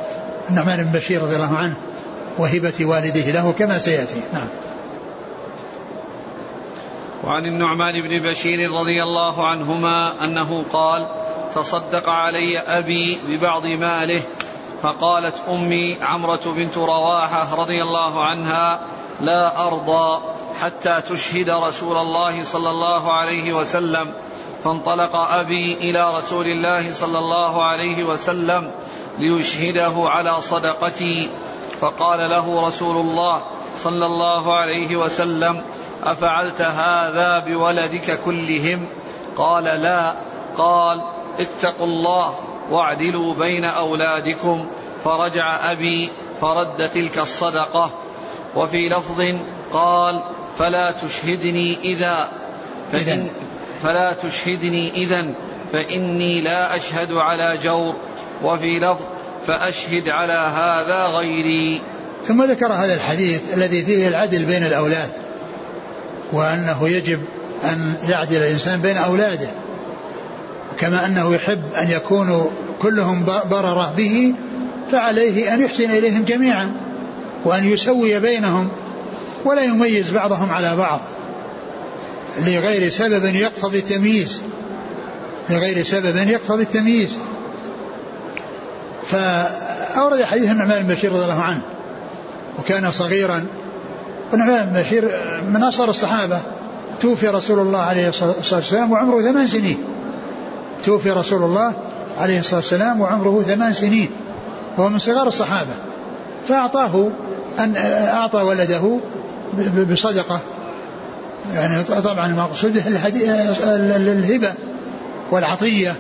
النعمان 0.49 0.83
بن 0.83 0.91
بشير 0.91 1.21
رضي 1.21 1.35
الله 1.35 1.57
عنه 1.57 1.75
وهبة 2.37 2.85
والده 2.85 3.31
له 3.31 3.51
كما 3.51 3.79
سيأتي. 3.79 4.21
نعم. 4.33 4.47
وعن 7.23 7.45
النعمان 7.45 8.01
بن 8.01 8.29
بشير 8.29 8.71
رضي 8.71 9.03
الله 9.03 9.47
عنهما 9.47 10.23
أنه 10.23 10.63
قال 10.73 11.07
تصدق 11.55 12.09
علي 12.09 12.59
أبي 12.59 13.19
ببعض 13.27 13.65
ماله 13.65 14.21
فقالت 14.81 15.35
أمي 15.49 15.97
عمرة 16.01 16.41
بنت 16.45 16.77
رواحة 16.77 17.55
رضي 17.55 17.81
الله 17.81 18.25
عنها 18.25 18.79
لا 19.21 19.67
أرضى 19.67 20.21
حتى 20.61 21.01
تشهد 21.01 21.49
رسول 21.49 21.97
الله 21.97 22.43
صلى 22.43 22.69
الله 22.69 23.13
عليه 23.13 23.53
وسلم. 23.53 24.13
فانطلق 24.63 25.15
أبي 25.15 25.73
إلى 25.73 26.15
رسول 26.17 26.45
الله 26.45 26.91
صلى 26.91 27.17
الله 27.19 27.63
عليه 27.63 28.03
وسلم 28.03 28.71
ليشهده 29.19 29.93
على 29.97 30.41
صدقتي. 30.41 31.31
فقال 31.79 32.29
له 32.29 32.67
رسول 32.67 32.97
الله 32.97 33.41
صلى 33.77 34.05
الله 34.05 34.53
عليه 34.53 34.95
وسلم 34.95 35.61
أفعلت 36.03 36.61
هذا 36.61 37.39
بولدك 37.39 38.19
كلهم؟ 38.25 38.87
قال 39.37 39.63
لا. 39.63 40.13
قال 40.57 41.03
اتقوا 41.39 41.87
الله 41.87 42.35
واعدلوا 42.71 43.33
بين 43.33 43.65
أولادكم. 43.65 44.67
فرجع 45.03 45.71
أبي 45.71 46.11
فرد 46.41 46.89
تلك 46.89 47.19
الصدقة. 47.19 47.91
وفي 48.55 48.89
لفظ 48.89 49.21
قال 49.73 50.23
فلا 50.57 50.91
تشهدني 50.91 51.93
إذا. 51.93 52.29
فإن 52.91 53.31
فلا 53.83 54.13
تشهدني 54.13 54.91
إذا 54.91 55.35
فإني 55.73 56.41
لا 56.41 56.75
أشهد 56.75 57.11
على 57.11 57.57
جور. 57.57 57.95
وفي 58.43 58.79
لفظ 58.79 59.01
فأشهد 59.47 60.07
على 60.07 60.33
هذا 60.33 61.05
غيري. 61.05 61.81
ثم 62.27 62.43
ذكر 62.43 62.73
هذا 62.73 62.93
الحديث 62.93 63.41
الذي 63.53 63.85
فيه 63.85 64.07
العدل 64.07 64.45
بين 64.45 64.63
الأولاد 64.63 65.09
وأنه 66.31 66.89
يجب 66.89 67.19
أن 67.63 67.93
يعدل 68.09 68.37
الإنسان 68.37 68.81
بين 68.81 68.97
أولاده 68.97 69.47
كما 70.79 71.05
أنه 71.05 71.35
يحب 71.35 71.61
أن 71.81 71.89
يكونوا 71.89 72.45
كلهم 72.81 73.25
بررة 73.25 73.93
به 73.97 74.33
فعليه 74.91 75.53
أن 75.53 75.61
يحسن 75.61 75.91
إليهم 75.91 76.23
جميعا 76.23 76.71
وأن 77.45 77.71
يسوي 77.71 78.19
بينهم 78.19 78.71
ولا 79.45 79.63
يميز 79.63 80.11
بعضهم 80.11 80.51
على 80.51 80.75
بعض. 80.75 80.99
لغير 82.39 82.89
سبب 82.89 83.25
يقتضي 83.25 83.79
التمييز. 83.79 84.41
لغير 85.49 85.83
سبب 85.83 86.15
يقتضي 86.15 86.63
التمييز. 86.63 87.17
فأورد 89.07 90.23
حديث 90.23 90.51
النعمان 90.51 90.83
بن 90.83 90.93
بشير 90.93 91.11
رضي 91.11 91.23
الله 91.23 91.41
عنه 91.41 91.61
وكان 92.59 92.91
صغيرا. 92.91 93.45
ونعمان 94.33 94.65
بن 94.65 94.81
بشير 94.81 95.11
من 95.49 95.63
أصغر 95.63 95.89
الصحابة. 95.89 96.41
توفي 97.01 97.27
رسول 97.27 97.59
الله 97.59 97.79
عليه 97.79 98.09
الصلاة 98.09 98.35
والسلام 98.55 98.91
وعمره 98.91 99.21
ثمان 99.21 99.47
سنين. 99.47 99.77
توفي 100.83 101.11
رسول 101.11 101.43
الله 101.43 101.73
عليه 102.17 102.39
الصلاة 102.39 102.59
والسلام 102.59 103.01
وعمره 103.01 103.43
ثمان 103.47 103.73
سنين. 103.73 104.09
وهو 104.77 104.89
من 104.89 104.99
صغار 104.99 105.27
الصحابة. 105.27 105.73
فأعطاه 106.47 107.09
أن 107.59 107.73
أعطى 108.13 108.41
ولده 108.41 108.99
بصدقة. 109.91 110.41
يعني 111.55 111.83
طبعا 111.83 112.25
المقصود 112.25 112.77
الهبة 113.97 114.53
والعطية. 115.31 115.95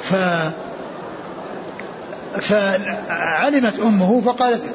ف 0.00 0.14
فعلمت 2.40 3.78
أمه 3.78 4.20
فقالت 4.20 4.74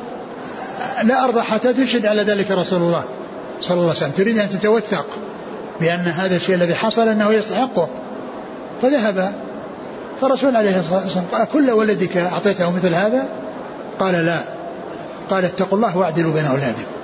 لا 1.03 1.23
أرضى 1.23 1.41
حتى 1.41 1.73
تشهد 1.73 2.05
على 2.05 2.23
ذلك 2.23 2.51
رسول 2.51 2.81
الله 2.81 3.03
صلى 3.61 3.73
الله 3.73 3.89
عليه 3.89 3.97
وسلم. 3.97 4.11
تريد 4.11 4.37
أن 4.37 4.49
تتوثق 4.49 5.05
بأن 5.81 5.99
هذا 5.99 6.35
الشيء 6.35 6.55
الذي 6.55 6.75
حصل 6.75 7.07
أنه 7.07 7.33
يستحقه. 7.33 7.89
فذهب 8.81 9.33
فالرسول 10.21 10.55
عليه 10.55 10.79
الصلاة 10.79 11.03
والسلام 11.03 11.25
قال 11.31 11.47
كل 11.53 11.71
ولدك 11.71 12.17
أعطيته 12.17 12.71
مثل 12.71 12.93
هذا؟ 12.93 13.29
قال 13.99 14.13
لا. 14.13 14.39
قال 15.29 15.45
اتقوا 15.45 15.77
الله 15.77 15.97
واعدلوا 15.97 16.33
بين 16.33 16.45
أولادكم. 16.45 16.98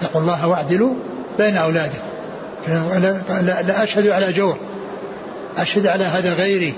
اتقوا 0.00 0.20
الله 0.20 0.48
واعدلوا 0.48 0.94
بين 1.38 1.56
أولادكم. 1.56 1.98
لا, 2.68 3.62
لا 3.62 3.82
أشهد 3.82 4.08
على 4.08 4.32
جور. 4.32 4.56
أشهد 5.58 5.86
على 5.86 6.04
هذا 6.04 6.34
غيري. 6.34 6.74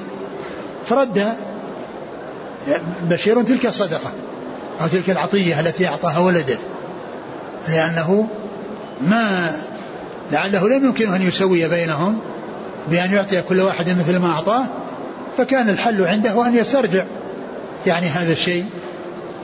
فرد 0.87 1.27
بشير 3.03 3.43
تلك 3.43 3.67
الصدقة 3.67 4.13
أو 4.81 4.87
تلك 4.87 5.11
العطية 5.11 5.61
التي 5.61 5.89
أعطاها 5.89 6.19
ولده. 6.19 6.59
لأنه 7.69 8.29
ما 9.01 9.57
لعله 10.33 10.69
لم 10.69 10.87
يمكنه 10.87 11.17
أن 11.17 11.23
يسوي 11.23 11.69
بينهم 11.69 12.19
بأن 12.91 13.15
يعطي 13.15 13.43
كل 13.43 13.61
واحد 13.61 13.89
مثل 13.89 14.17
ما 14.17 14.33
أعطاه 14.33 14.67
فكان 15.39 15.69
الحل 15.69 16.03
عنده 16.03 16.47
أن 16.47 16.57
يسترجع. 16.57 17.07
يعني 17.87 18.07
هذا 18.07 18.33
الشيء 18.33 18.65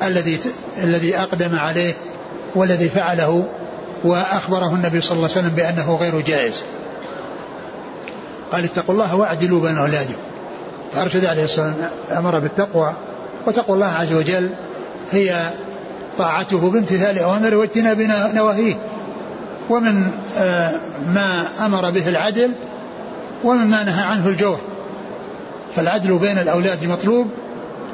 الذي 0.03 0.39
الذي 0.83 1.19
أقدم 1.19 1.59
عليه 1.59 1.95
والذي 2.55 2.89
فعله 2.89 3.49
وأخبره 4.05 4.75
النبي 4.75 5.01
صلى 5.01 5.17
الله 5.17 5.29
عليه 5.31 5.41
وسلم 5.41 5.55
بأنه 5.57 5.97
غير 5.97 6.21
جائز. 6.21 6.65
قال 8.53 8.65
اتقوا 8.65 8.95
الله 8.95 9.17
واعدلوا 9.17 9.61
بين 9.61 9.79
أولادكم. 9.79 10.21
فأرشد 10.93 11.25
عليه 11.25 11.45
الصلاة 11.45 11.67
والسلام 11.67 11.91
أمر 12.19 12.39
بالتقوى 12.39 12.95
وتقوى 13.47 13.75
الله 13.75 13.87
عز 13.87 14.13
وجل 14.13 14.51
هي 15.13 15.51
طاعته 16.19 16.71
بامتثال 16.71 17.19
أوامره 17.19 17.57
واجتناب 17.57 18.01
نواهيه. 18.35 18.75
ومن 19.71 20.11
آه، 20.39 20.71
ما 21.15 21.47
أمر 21.67 21.91
به 21.91 22.09
العدل 22.09 22.53
ومما 23.45 23.83
نهى 23.85 24.05
عنه 24.05 24.29
الجور. 24.29 24.59
فالعدل 25.77 26.19
بين 26.19 26.39
الأولاد 26.39 26.85
مطلوب 26.85 27.27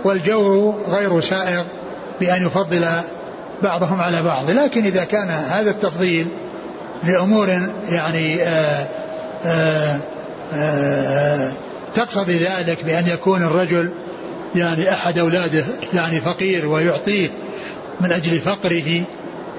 والجور 0.04 0.74
غير 0.88 1.20
سائغ 1.20 1.64
بأن 2.20 2.46
يفضل 2.46 2.86
بعضهم 3.62 4.00
على 4.00 4.22
بعض. 4.22 4.50
لكن 4.50 4.84
إذا 4.84 5.04
كان 5.04 5.28
هذا 5.28 5.70
التفضيل 5.70 6.26
لأمور 7.02 7.48
يعني 7.88 8.42
آآ 8.42 8.86
آه، 9.44 9.46
آآ 9.46 9.94
آه، 9.94 10.00
آآ 10.54 11.52
تقتضي 11.94 12.38
ذلك 12.38 12.84
بأن 12.84 13.06
يكون 13.06 13.42
الرجل 13.42 13.90
يعني 14.54 14.92
أحد 14.92 15.18
أولاده 15.18 15.64
يعني 15.92 16.20
فقير 16.20 16.66
ويعطيه 16.66 17.28
من 18.00 18.12
أجل 18.12 18.38
فقره 18.38 19.02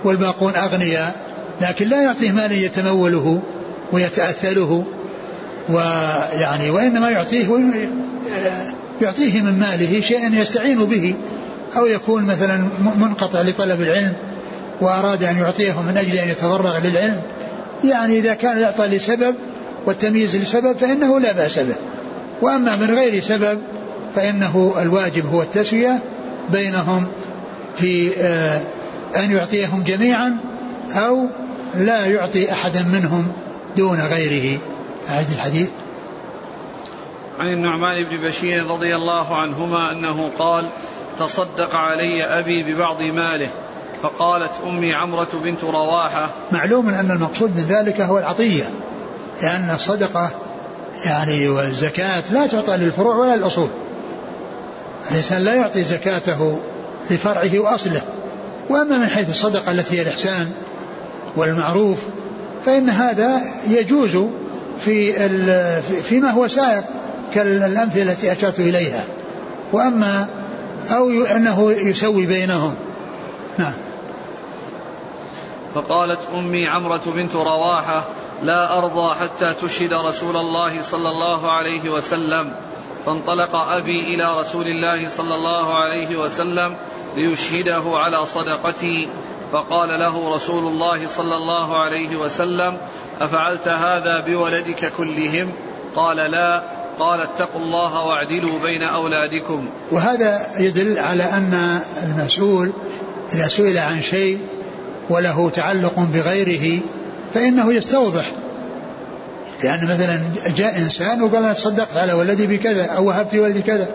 والباقون 0.04 0.56
أغنياء 0.56 1.16
لكن 1.62 1.88
لا 1.88 2.02
يعطيه 2.02 2.32
مالا 2.32 2.56
يتموله 2.56 3.42
ويتأثله 3.92 4.84
ويعني 5.70 6.70
وإنما 6.70 7.10
يعطيه 7.10 7.48
يعطيه 9.02 9.42
من 9.42 9.60
ماله 9.60 10.02
شيئا 10.02 10.42
يستعين 10.42 10.86
به 10.86 11.16
أو 11.78 11.86
يكون 11.86 12.24
مثلا 12.24 12.68
منقطع 12.80 13.42
لطلب 13.42 13.82
العلم 13.82 14.16
وأراد 14.82 15.24
أن 15.24 15.38
يعطيه 15.38 15.82
من 15.82 15.98
أجل 15.98 16.18
أن 16.18 16.30
يتفرغ 16.30 16.80
للعلم. 16.80 17.22
يعني 17.84 18.18
إذا 18.18 18.34
كان 18.34 18.60
يعطى 18.60 18.88
لسبب 18.88 19.36
والتمييز 19.86 20.36
لسبب 20.36 20.78
فإنه 20.78 21.20
لا 21.20 21.32
بأس 21.32 21.60
به. 21.60 21.76
وأما 22.42 22.76
من 22.76 22.96
غير 22.96 23.22
سبب 23.22 23.62
فإنه 24.16 24.76
الواجب 24.82 25.26
هو 25.26 25.42
التسوية 25.42 26.00
بينهم 26.52 27.08
في 27.76 28.12
آه، 28.18 28.62
أن 29.16 29.32
يعطيهم 29.32 29.84
جميعا 29.84 30.38
أو 30.92 31.26
لا 31.76 32.06
يعطي 32.06 32.52
أحدا 32.52 32.84
منهم 32.84 33.32
دون 33.78 34.00
غيره. 34.02 34.60
أعد 35.10 35.32
الحديث. 35.32 35.70
عن 37.40 37.54
النعمان 37.54 38.04
بن 38.04 38.28
بشير 38.28 38.68
رضي 38.68 38.96
الله 38.96 39.42
عنهما 39.42 39.92
أنه 39.92 40.32
قال 40.40 40.70
تصدق 41.26 41.76
علي 41.76 42.24
أبي 42.24 42.74
ببعض 42.74 43.02
ماله 43.02 43.50
فقالت 44.04 44.52
أمي 44.66 44.94
عمرة 44.94 45.28
بنت 45.44 45.64
رواحة. 45.64 46.30
معلوم 46.52 46.90
أن 46.90 47.12
المقصود 47.12 47.56
من 47.56 47.64
ذلك 47.64 48.02
هو 48.02 48.20
العطية 48.20 48.64
لأن 49.42 49.72
الصدقة 49.76 50.32
يعني 51.06 51.50
والزكاة 51.50 52.24
لا 52.32 52.48
تعطى 52.48 52.78
للفروع 52.78 53.16
ولا 53.16 53.36
للأصول. 53.36 53.70
الإنسان 55.12 55.42
لا 55.42 55.54
يعطي 55.54 55.84
زكاته 55.84 56.60
لفرعه 57.10 57.60
وأصله. 57.60 58.02
وأما 58.70 58.98
من 58.98 59.08
حيث 59.08 59.30
الصدقة 59.30 59.72
التي 59.72 59.98
هي 59.98 60.02
الإحسان 60.02 60.52
والمعروف 61.36 62.00
فإن 62.66 62.90
هذا 62.90 63.42
يجوز 63.68 64.18
في 64.80 65.14
فيما 66.04 66.30
هو 66.30 66.48
سائق 66.48 66.84
كالأمثلة 67.34 68.12
التي 68.12 68.32
أشرت 68.32 68.60
إليها. 68.60 69.04
وأما 69.74 70.28
أو 70.90 71.10
أنه 71.10 71.72
يسوي 71.72 72.26
بينهم. 72.26 72.76
نعم. 73.58 73.74
فقالت 75.76 76.20
أمي 76.34 76.68
عمرة 76.68 77.02
بنت 77.06 77.36
رواحة 77.36 78.08
لا 78.44 78.78
أرضى 78.78 79.16
حتى 79.16 79.54
تشهد 79.54 79.94
رسول 79.94 80.36
الله 80.38 80.82
صلى 80.82 81.10
الله 81.10 81.52
عليه 81.52 81.90
وسلم. 81.90 82.54
فانطلق 83.06 83.56
أبي 83.56 84.16
إلى 84.16 84.40
رسول 84.40 84.68
الله 84.68 85.10
صلى 85.10 85.36
الله 85.36 85.76
عليه 85.76 86.16
وسلم 86.16 86.76
ليشهده 87.16 87.84
على 87.86 88.26
صدقتي. 88.26 89.10
فقال 89.52 90.00
له 90.00 90.36
رسول 90.36 90.68
الله 90.68 91.08
صلى 91.08 91.36
الله 91.36 91.78
عليه 91.78 92.16
وسلم 92.16 92.78
أفعلت 93.22 93.68
هذا 93.68 94.20
بولدك 94.20 94.92
كلهم؟ 94.98 95.52
قال 95.96 96.18
لا 96.18 96.81
قال 97.02 97.22
اتقوا 97.22 97.62
الله 97.62 98.06
واعدلوا 98.06 98.60
بين 98.60 98.84
أولادكم 98.84 99.70
وهذا 99.92 100.42
يدل 100.60 101.00
على 101.00 101.24
أن 101.24 101.80
المسؤول 102.04 102.72
إذا 103.34 103.48
سئل 103.48 103.78
عن 103.78 104.02
شيء 104.02 104.40
وله 105.10 105.50
تعلق 105.50 106.00
بغيره 106.00 106.82
فإنه 107.34 107.74
يستوضح 107.74 108.32
لأن 109.64 109.84
مثلا 109.84 110.22
جاء 110.56 110.78
إنسان 110.78 111.22
وقال 111.22 111.44
أنا 111.44 111.54
تصدقت 111.54 111.98
على 111.98 112.14
ولدي 112.14 112.48
بكذا 112.48 112.86
أو 112.86 113.08
وهبت 113.08 113.36
ولدي 113.36 113.62
كذا 113.62 113.88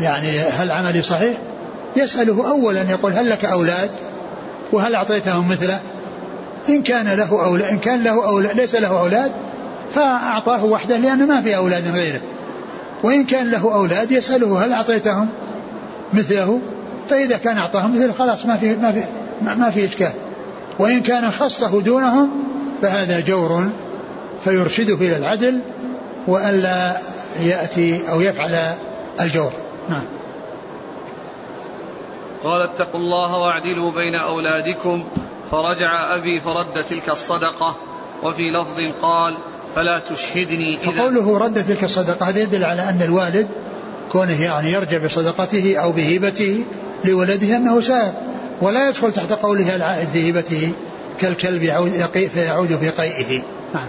يعني 0.00 0.38
هل 0.40 0.70
عملي 0.70 1.02
صحيح؟ 1.02 1.38
يسأله 1.96 2.50
أولا 2.50 2.90
يقول 2.90 3.12
هل 3.12 3.30
لك 3.30 3.44
أولاد؟ 3.44 3.90
وهل 4.72 4.94
أعطيتهم 4.94 5.48
مثله؟ 5.48 5.80
إن 6.68 6.82
كان 6.82 7.08
له 7.08 7.44
أولاد 7.44 7.68
إن 7.68 7.78
كان 7.78 8.02
له 8.02 8.26
أولاد 8.26 8.56
ليس 8.56 8.74
له 8.74 9.00
أولاد 9.00 9.32
فأعطاه 9.94 10.64
وحده 10.64 10.96
لأنه 10.96 11.26
ما 11.26 11.42
في 11.42 11.56
أولاد 11.56 11.88
غيره. 11.88 12.20
وإن 13.02 13.24
كان 13.24 13.50
له 13.50 13.74
أولاد 13.74 14.12
يسأله 14.12 14.64
هل 14.64 14.72
أعطيتهم 14.72 15.28
مثله؟ 16.12 16.60
فإذا 17.08 17.36
كان 17.36 17.58
أعطاهم 17.58 17.94
مثله 17.94 18.12
خلاص 18.12 18.46
ما 18.46 18.56
في 18.56 18.76
ما 18.76 18.92
في 18.92 19.02
ما 19.42 19.70
في 19.70 19.84
إشكال. 19.84 20.12
وإن 20.78 21.00
كان 21.00 21.30
خصه 21.30 21.80
دونهم 21.80 22.30
فهذا 22.82 23.20
جور 23.20 23.68
فيرشده 24.44 24.94
إلى 24.94 25.16
العدل 25.16 25.60
وألا 26.26 26.96
يأتي 27.40 28.10
أو 28.10 28.20
يفعل 28.20 28.74
الجور. 29.20 29.52
نعم. 29.90 30.04
قال 32.44 32.62
اتقوا 32.62 33.00
الله 33.00 33.38
واعدلوا 33.38 33.90
بين 33.92 34.14
أولادكم. 34.14 35.04
فرجع 35.52 36.14
أبي 36.14 36.40
فرد 36.40 36.84
تلك 36.84 37.08
الصدقة 37.08 37.76
وفي 38.22 38.50
لفظ 38.50 38.76
قال 39.02 39.38
فلا 39.74 39.98
تشهدني 39.98 40.76
إذا 40.76 40.92
فقوله 40.92 41.38
رد 41.38 41.66
تلك 41.66 41.84
الصدقة 41.84 42.28
هذا 42.28 42.42
يدل 42.42 42.64
على 42.64 42.88
أن 42.88 43.02
الوالد 43.02 43.48
كونه 44.12 44.42
يعني 44.42 44.72
يرجع 44.72 45.04
بصدقته 45.04 45.76
أو 45.76 45.92
بهبته 45.92 46.64
لولده 47.04 47.56
أنه 47.56 47.80
سائر 47.80 48.12
ولا 48.60 48.88
يدخل 48.88 49.12
تحت 49.12 49.32
قوله 49.32 49.76
العائد 49.76 50.08
في 50.08 50.30
هبته 50.30 50.72
كالكلب 51.20 51.62
يعود 51.62 51.90
فيعود 52.34 52.76
في 52.76 52.90
قيئه. 52.90 53.42
نعم. 53.74 53.88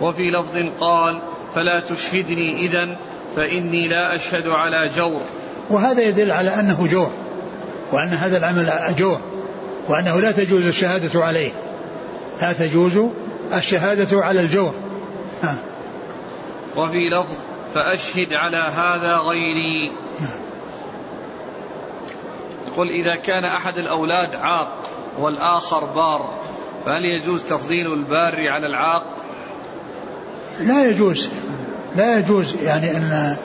وفي 0.00 0.30
لفظ 0.30 0.56
قال 0.80 1.22
فلا 1.54 1.80
تشهدني 1.80 2.66
إذا 2.66 2.96
فإني 3.36 3.88
لا 3.88 4.14
أشهد 4.14 4.46
على 4.46 4.90
جور. 4.96 5.20
وهذا 5.70 6.02
يدل 6.02 6.30
على 6.30 6.50
أنه 6.50 6.86
جور 6.90 7.10
وأن 7.92 8.08
هذا 8.08 8.38
العمل 8.38 8.94
جور 8.98 9.20
وأنه 9.88 10.20
لا 10.20 10.32
تجوز 10.32 10.66
الشهادة 10.66 11.24
عليه. 11.24 11.50
لا 12.40 12.52
تجوز 12.52 12.98
الشهادة 13.54 14.24
على 14.24 14.40
الجور. 14.40 14.74
ها. 15.42 15.58
وفي 16.76 17.08
لفظ 17.08 17.34
فأشهد 17.74 18.32
على 18.32 18.56
هذا 18.56 19.16
غيري. 19.16 19.92
يقول 22.66 22.88
إذا 22.88 23.14
كان 23.14 23.44
أحد 23.44 23.78
الأولاد 23.78 24.34
عاق 24.34 24.72
والآخر 25.18 25.84
بار 25.84 26.30
فهل 26.86 27.04
يجوز 27.04 27.42
تفضيل 27.42 27.92
البار 27.92 28.48
على 28.48 28.66
العاق؟ 28.66 29.04
لا 30.60 30.88
يجوز. 30.88 31.28
لا 31.96 32.18
يجوز. 32.18 32.56
يعني 32.62 32.96
أن 32.96 33.36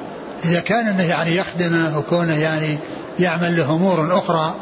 إذا 0.46 0.60
كان 0.60 0.88
أنه 0.88 1.04
يعني 1.04 1.36
يخدمه 1.36 2.00
وكونه 2.00 2.40
يعني 2.40 2.78
يعمل 3.20 3.58
له 3.58 3.76
أمور 3.76 4.18
أخرى 4.18 4.56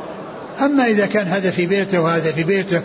أما 0.61 0.85
إذا 0.85 1.05
كان 1.05 1.27
هذا 1.27 1.51
في 1.51 1.65
بيته 1.65 2.01
وهذا 2.01 2.31
في 2.31 2.43
بيته 2.43 2.81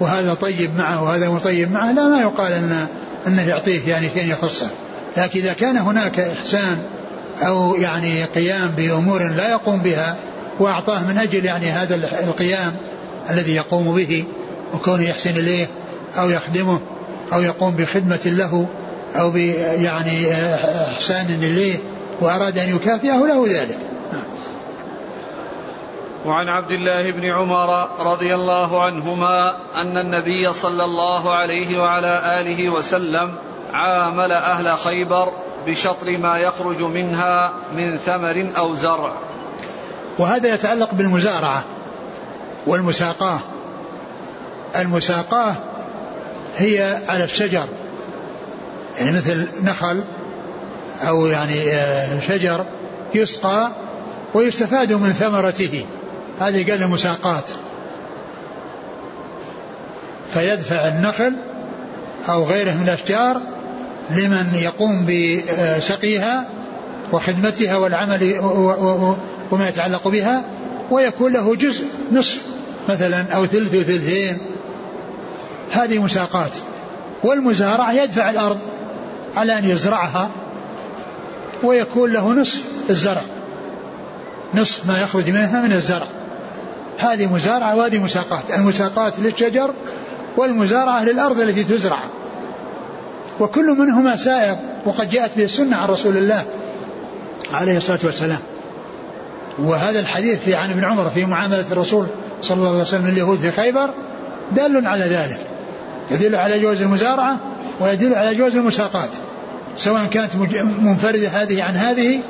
وهذا 0.00 0.34
طيب 0.34 0.76
معه 0.76 1.02
وهذا 1.02 1.28
مطيب 1.28 1.72
معه 1.72 1.92
لا 1.92 2.08
ما 2.08 2.20
يقال 2.20 2.52
أن 2.52 2.86
أنه 3.26 3.48
يعطيه 3.48 3.88
يعني 3.88 4.08
شيء 4.14 4.32
يخصه. 4.32 4.68
لكن 5.16 5.40
إذا 5.40 5.52
كان 5.52 5.76
هناك 5.76 6.20
إحسان 6.20 6.78
أو 7.42 7.74
يعني 7.74 8.24
قيام 8.24 8.68
بأمور 8.76 9.28
لا 9.28 9.50
يقوم 9.50 9.82
بها 9.82 10.16
وأعطاه 10.60 11.04
من 11.04 11.18
أجل 11.18 11.44
يعني 11.44 11.70
هذا 11.70 11.94
القيام 12.24 12.72
الذي 13.30 13.54
يقوم 13.54 13.94
به 13.94 14.24
وكونه 14.74 15.02
يحسن 15.02 15.30
إليه 15.30 15.66
أو 16.18 16.30
يخدمه 16.30 16.80
أو 17.32 17.42
يقوم 17.42 17.76
بخدمة 17.76 18.20
له 18.26 18.66
أو 19.16 19.36
يعني 19.36 20.32
إحسان 20.94 21.26
إليه 21.42 21.76
وأراد 22.20 22.58
أن 22.58 22.76
يكافئه 22.76 23.26
له 23.26 23.46
ذلك. 23.48 23.78
وعن 26.26 26.48
عبد 26.48 26.70
الله 26.70 27.10
بن 27.10 27.24
عمر 27.24 27.88
رضي 27.98 28.34
الله 28.34 28.82
عنهما 28.82 29.56
أن 29.74 29.98
النبي 29.98 30.52
صلى 30.52 30.84
الله 30.84 31.34
عليه 31.34 31.78
وعلى 31.78 32.40
آله 32.40 32.68
وسلم 32.68 33.34
عامل 33.72 34.32
أهل 34.32 34.78
خيبر 34.78 35.32
بشطر 35.66 36.18
ما 36.18 36.38
يخرج 36.38 36.82
منها 36.82 37.52
من 37.76 37.96
ثمر 37.96 38.50
أو 38.56 38.74
زرع. 38.74 39.12
وهذا 40.18 40.54
يتعلق 40.54 40.94
بالمزارعة 40.94 41.64
والمساقاة. 42.66 43.40
المساقاة 44.76 45.54
هي 46.56 47.02
على 47.08 47.24
الشجر. 47.24 47.66
يعني 48.98 49.12
مثل 49.12 49.48
نخل 49.62 50.04
أو 51.00 51.26
يعني 51.26 51.72
آه، 51.72 52.20
شجر 52.20 52.64
يسقى 53.14 53.70
ويستفاد 54.34 54.92
من 54.92 55.12
ثمرته. 55.12 55.86
هذه 56.40 56.70
قال 56.70 56.82
المساقات 56.82 57.50
فيدفع 60.30 60.88
النخل 60.88 61.32
أو 62.28 62.44
غيره 62.44 62.70
من 62.70 62.82
الأشجار 62.82 63.40
لمن 64.10 64.54
يقوم 64.54 65.06
بسقيها 65.06 66.48
وخدمتها 67.12 67.76
والعمل 67.76 68.40
وما 69.50 69.68
يتعلق 69.68 70.08
بها 70.08 70.42
ويكون 70.90 71.32
له 71.32 71.54
جزء 71.54 71.84
نصف 72.12 72.42
مثلا 72.88 73.32
أو 73.32 73.46
ثلث 73.46 73.74
وثلثين. 73.74 74.38
هذه 75.72 75.98
مساقات. 75.98 76.50
والمزارع 77.24 77.92
يدفع 77.92 78.30
الأرض 78.30 78.58
على 79.36 79.58
أن 79.58 79.64
يزرعها 79.64 80.30
ويكون 81.62 82.12
له 82.12 82.32
نصف 82.32 82.62
الزرع 82.90 83.22
نصف 84.54 84.86
ما 84.86 84.98
يخرج 84.98 85.30
منها 85.30 85.62
من 85.62 85.72
الزرع. 85.72 86.15
هذه 86.98 87.26
مزارعة 87.26 87.76
وهذه 87.76 87.98
مساقات. 87.98 88.50
المساقات 88.58 89.18
للشجر 89.18 89.74
والمزارعة 90.36 91.04
للأرض 91.04 91.40
التي 91.40 91.64
تزرع. 91.64 91.98
وكل 93.40 93.66
منهما 93.66 94.16
سائغ 94.16 94.56
وقد 94.84 95.10
جاءت 95.10 95.36
به 95.36 95.44
السنة 95.44 95.76
عن 95.76 95.88
رسول 95.88 96.16
الله 96.16 96.44
عليه 97.52 97.76
الصلاة 97.76 97.98
والسلام. 98.04 98.38
وهذا 99.58 100.00
الحديث 100.00 100.40
في 100.40 100.54
عن 100.54 100.70
ابن 100.70 100.84
عمر 100.84 101.10
في 101.10 101.24
معاملة 101.24 101.64
الرسول 101.72 102.06
صلى 102.42 102.56
الله 102.56 102.70
عليه 102.70 102.80
وسلم 102.80 103.06
اليهود 103.06 103.38
في 103.38 103.50
خيبر 103.50 103.90
دال 104.52 104.86
على 104.86 105.04
ذلك. 105.04 105.40
يدل 106.10 106.36
على 106.36 106.58
جواز 106.58 106.82
المزارعة 106.82 107.36
ويدل 107.80 108.14
على 108.14 108.34
جواز 108.34 108.56
المساقات 108.56 109.10
سواء 109.76 110.06
كانت 110.06 110.36
منفردة 110.82 111.28
هذه 111.28 111.62
عن 111.62 111.76
هذه 111.76 112.20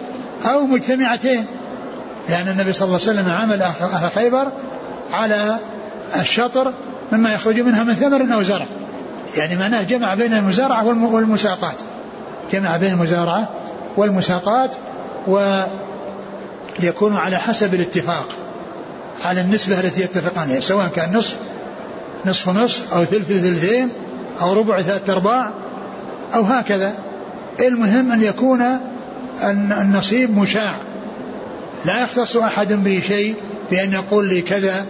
أو 0.45 0.67
مجتمعتين. 0.67 1.47
لأن 2.29 2.49
النبي 2.49 2.73
صلى 2.73 2.87
الله 2.87 3.01
عليه 3.01 3.21
وسلم 3.21 3.29
عامل 3.29 3.63
أهل 3.63 4.11
خيبر 4.15 4.47
على 5.13 5.59
الشطر 6.21 6.73
مما 7.13 7.35
يخرج 7.35 7.61
منها 7.61 7.85
من 7.85 7.93
ثمر 7.95 8.35
أو 8.35 8.43
زرع. 8.43 8.67
يعني 9.37 9.57
معناه 9.57 9.83
جمع 9.83 10.15
بين 10.15 10.35
المزارعة 10.35 10.85
والمساقات. 11.15 11.77
جمع 12.53 12.77
بين 12.77 12.93
المزارعة 12.93 13.49
والمساقات 13.97 14.71
ويكون 15.27 17.17
على 17.17 17.37
حسب 17.37 17.75
الاتفاق 17.75 18.29
على 19.21 19.41
النسبة 19.41 19.81
التي 19.81 20.01
يتفقان 20.01 20.43
عليها 20.43 20.61
سواء 20.61 20.89
كان 20.89 21.17
نصف 21.17 21.37
نصف 22.27 22.49
نصف 22.49 22.95
أو 22.95 23.05
ثلث 23.05 23.27
ثلثين 23.27 23.89
أو 24.41 24.53
ربع 24.53 24.81
ثلاثة 24.81 25.13
أرباع 25.13 25.51
أو 26.35 26.43
هكذا. 26.43 26.93
المهم 27.61 28.13
أن 28.13 28.23
يكون 28.23 28.63
النصيب 29.81 30.39
مشاع. 30.39 30.79
لا 31.85 32.03
يختص 32.03 32.37
أحد 32.37 32.73
بشيء 32.73 33.35
بأن 33.71 33.93
يقول 33.93 34.29
لي 34.29 34.41
كذا 34.41 34.87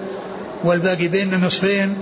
والباقي 0.64 1.08
بين 1.08 1.44
نصفين 1.44 1.94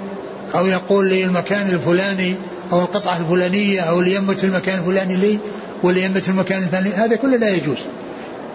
أو 0.55 0.67
يقول 0.67 1.09
لي 1.09 1.25
المكان 1.25 1.67
الفلاني 1.75 2.37
أو 2.73 2.81
القطعة 2.81 3.17
الفلانية 3.17 3.81
أو 3.81 4.01
اللي 4.01 4.15
يمت 4.15 4.45
المكان 4.45 4.79
الفلاني 4.79 5.17
لي 5.17 5.39
واللي 5.83 6.05
يمت 6.05 6.29
المكان 6.29 6.63
الفلاني 6.63 6.91
هذا 6.91 7.17
كله 7.17 7.37
لا 7.37 7.51
يجوز. 7.51 7.79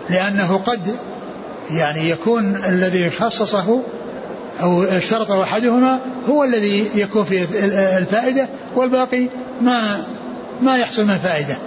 لأنه 0.09 0.57
قد 0.57 0.95
يعني 1.71 2.09
يكون 2.09 2.55
الذي 2.55 3.09
خصصه 3.09 3.81
أو 4.61 4.83
اشترط 4.83 5.31
أحدهما 5.31 5.99
هو 6.29 6.43
الذي 6.43 6.85
يكون 6.95 7.23
فيه 7.25 7.43
الفائدة 7.97 8.47
والباقي 8.75 9.27
ما 9.61 10.05
ما 10.61 10.77
يحصل 10.77 11.05
من 11.05 11.17
فائدة. 11.17 11.57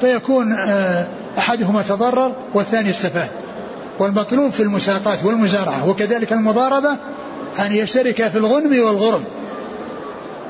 فيكون 0.00 0.52
آه، 0.52 1.06
أحدهما 1.38 1.82
تضرر 1.82 2.32
والثاني 2.54 2.90
استفاد 2.90 3.28
والمطلوب 3.98 4.52
في 4.52 4.62
المساقات 4.62 5.24
والمزارعة 5.24 5.88
وكذلك 5.88 6.32
المضاربة 6.32 6.90
أن 7.60 7.72
يشترك 7.72 8.28
في 8.28 8.38
الغنم 8.38 8.80
والغرم. 8.80 9.24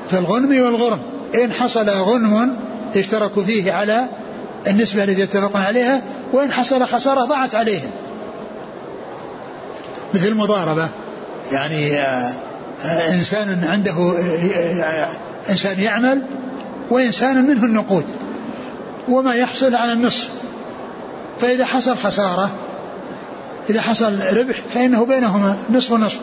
في 0.09 0.17
الغنم 0.17 0.61
والغرم. 0.61 0.99
إن 1.35 1.51
حصل 1.51 1.89
غنم 1.89 2.55
اشتركوا 2.95 3.43
فيه 3.43 3.71
على 3.71 4.07
النسبة 4.67 5.03
التي 5.03 5.21
يتفقون 5.21 5.61
عليها 5.61 6.01
وإن 6.33 6.51
حصل 6.51 6.83
خسارة 6.83 7.25
ضاعت 7.25 7.55
عليهم. 7.55 7.89
مثل 10.13 10.27
المضاربة. 10.27 10.87
يعني 11.51 11.99
آه، 11.99 12.33
آه، 12.85 13.13
إنسان 13.13 13.63
عنده 13.69 14.13
آه، 14.81 15.07
إنسان 15.49 15.79
يعمل 15.79 16.21
وإنسان 16.89 17.47
منه 17.47 17.63
النقود. 17.63 18.05
وما 19.09 19.33
يحصل 19.33 19.75
على 19.75 19.93
النصف. 19.93 20.29
فإذا 21.39 21.65
حصل 21.65 21.97
خسارة 21.97 22.51
إذا 23.69 23.81
حصل 23.81 24.19
ربح 24.33 24.55
فإنه 24.69 25.05
بينهما 25.05 25.57
نصف 25.69 25.91
ونصف 25.91 26.19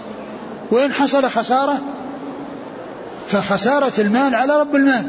وإن 0.71 0.93
حصل 0.93 1.31
خسارة 1.31 1.79
فخسارة 3.29 3.93
المال 3.99 4.35
على 4.35 4.61
رب 4.61 4.75
المال 4.75 5.07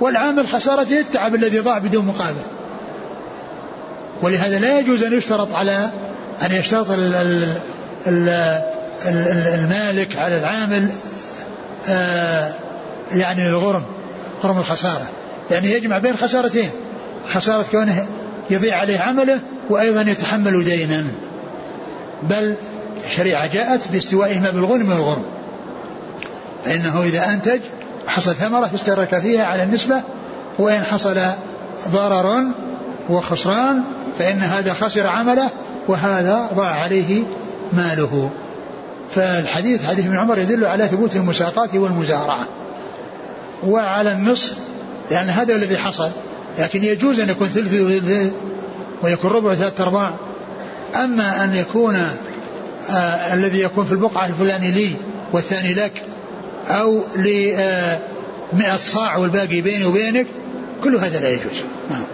والعامل 0.00 0.48
خسارته 0.48 1.00
التعب 1.00 1.34
الذي 1.34 1.58
ضاع 1.58 1.78
بدون 1.78 2.06
مقابل. 2.06 2.42
ولهذا 4.22 4.58
لا 4.58 4.78
يجوز 4.78 5.02
أن 5.02 5.18
يشترط 5.18 5.54
على 5.54 5.90
أن 6.42 6.52
يشترط 6.52 6.86
المالك 9.54 10.16
على 10.16 10.38
العامل 10.38 10.90
آه، 11.88 12.52
يعني 13.12 13.48
الغرم 13.48 13.82
غرم 14.44 14.58
الخسارة. 14.58 15.06
لأنه 15.50 15.66
يجمع 15.66 15.98
بين 15.98 16.16
خسارتين 16.16 16.70
خسارة 17.32 17.64
كونه 17.70 18.06
يضيع 18.50 18.78
عليه 18.78 19.00
عمله 19.00 19.40
وأيضا 19.70 20.10
يتحمل 20.10 20.64
دينا. 20.64 21.04
بل 22.30 22.56
الشريعة 23.04 23.46
جاءت 23.46 23.88
باستوائهما 23.88 24.50
بالغنم 24.50 24.88
والغرم 24.88 25.24
فإنه 26.64 27.02
إذا 27.02 27.28
أنتج 27.30 27.60
حصل 28.06 28.34
ثمرة 28.34 28.70
اشترك 28.74 29.18
فيها 29.18 29.44
على 29.44 29.62
النسبة 29.62 30.02
وإن 30.58 30.82
حصل 30.82 31.20
ضرر 31.88 32.44
وخسران 33.08 33.82
فإن 34.18 34.38
هذا 34.38 34.72
خسر 34.74 35.06
عمله 35.06 35.48
وهذا 35.88 36.48
ضاع 36.54 36.70
عليه 36.70 37.22
ماله. 37.72 38.30
فالحديث 39.10 39.84
حديث 39.86 40.06
ابن 40.06 40.18
عمر 40.18 40.38
يدل 40.38 40.64
على 40.64 40.88
ثبوت 40.88 41.16
المساقات 41.16 41.74
والمزارعة. 41.74 42.46
وعلى 43.66 44.12
النصف 44.12 44.56
لأن 45.10 45.28
هذا 45.28 45.54
الذي 45.54 45.78
حصل 45.78 46.10
لكن 46.58 46.84
يجوز 46.84 47.20
أن 47.20 47.28
يكون 47.28 47.48
ثلث 47.48 48.32
ويكون 49.02 49.30
ربع 49.30 49.54
ثلاثة 49.54 49.84
أرباع. 49.84 50.14
أما 50.94 51.44
أن 51.44 51.54
يكون 51.54 51.96
آه 52.90 53.34
الذي 53.34 53.60
يكون 53.60 53.84
في 53.84 53.92
البقعة 53.92 54.26
الفلاني 54.26 54.70
لي 54.70 54.96
والثاني 55.32 55.74
لك 55.74 56.02
أو 56.68 57.02
ل 57.16 57.52
آه 57.56 57.98
مئة 58.52 58.76
صاع 58.76 59.16
والباقي 59.16 59.60
بيني 59.60 59.84
وبينك 59.84 60.26
كل 60.84 60.96
هذا 60.96 61.20
لا 61.20 61.30
يجوز. 61.30 61.64
نعم. 61.90 62.04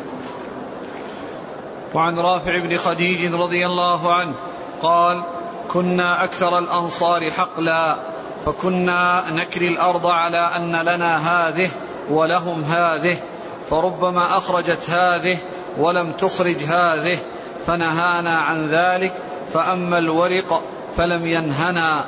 وعن 1.95 2.19
رافع 2.19 2.59
بن 2.59 2.77
خديج 2.77 3.35
رضي 3.35 3.67
الله 3.67 4.15
عنه 4.15 4.35
قال 4.83 5.23
كنا 5.69 6.25
أكثر 6.25 6.59
الأنصار 6.59 7.31
حقلا 7.31 7.97
فكنا 8.47 9.31
نكري 9.31 9.69
الأرض 9.69 10.07
على 10.07 10.57
أن 10.57 10.77
لنا 10.77 11.17
هذه 11.17 11.71
ولهم 12.11 12.63
هذه 12.63 13.17
فربما 13.71 14.37
أخرجت 14.37 14.91
هذه 14.91 15.39
ولم 15.79 16.13
تخرج 16.13 16.57
هذه 16.57 17.19
فنهانا 17.67 18.39
عن 18.39 18.69
ذلك. 18.69 19.13
فأما 19.53 19.99
الورق 19.99 20.63
فلم 20.97 21.27
ينهنا. 21.27 22.05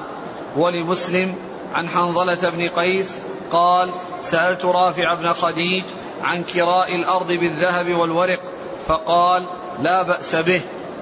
ولمسلم 0.57 1.34
عن 1.74 1.88
حنظلة 1.88 2.51
بن 2.51 2.68
قيس 2.68 3.18
قال 3.53 3.90
سألت 4.22 4.64
رافع 4.64 5.14
بن 5.14 5.32
خديج 5.32 5.84
عن 6.22 6.42
كراء 6.42 6.94
الأرض 6.94 7.32
بالذهب 7.32 7.94
والورق 7.94 8.40
فقال 8.88 9.46
لا 9.82 10.03
بأس 10.03 10.34
به 10.34 10.61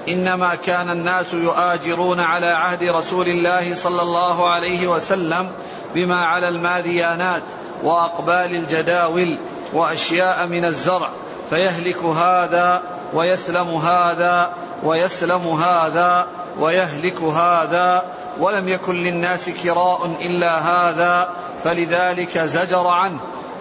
إنما 0.09 0.55
كان 0.55 0.91
الناس 0.91 1.35
يؤاجرون 1.35 2.21
على 2.21 2.47
عهد 2.47 2.83
رسول 2.83 3.29
الله 3.29 3.75
صلى 3.75 4.03
الله 4.03 4.49
عليه 4.49 4.87
وسلم 4.87 5.51
بما 5.95 6.25
على 6.25 6.49
الماديانات 6.49 7.43
وأقبال 7.83 8.55
الجداول 8.55 9.39
وأشياء 9.73 10.47
من 10.47 10.65
الزرع 10.65 11.11
فيهلك 11.51 12.03
هذا 12.03 12.83
ويسلم 13.15 13.69
هذا 13.69 14.51
ويسلم 14.85 15.49
هذا 15.49 16.27
ويهلك 16.61 17.23
هذا 17.23 18.03
ولم 18.41 18.69
يكن 18.69 18.95
للناس 18.95 19.51
كراء 19.51 20.07
إلا 20.21 20.59
هذا 20.59 21.29
فلذلك 21.65 22.39
زجر 22.39 22.87
عنه. 22.87 23.19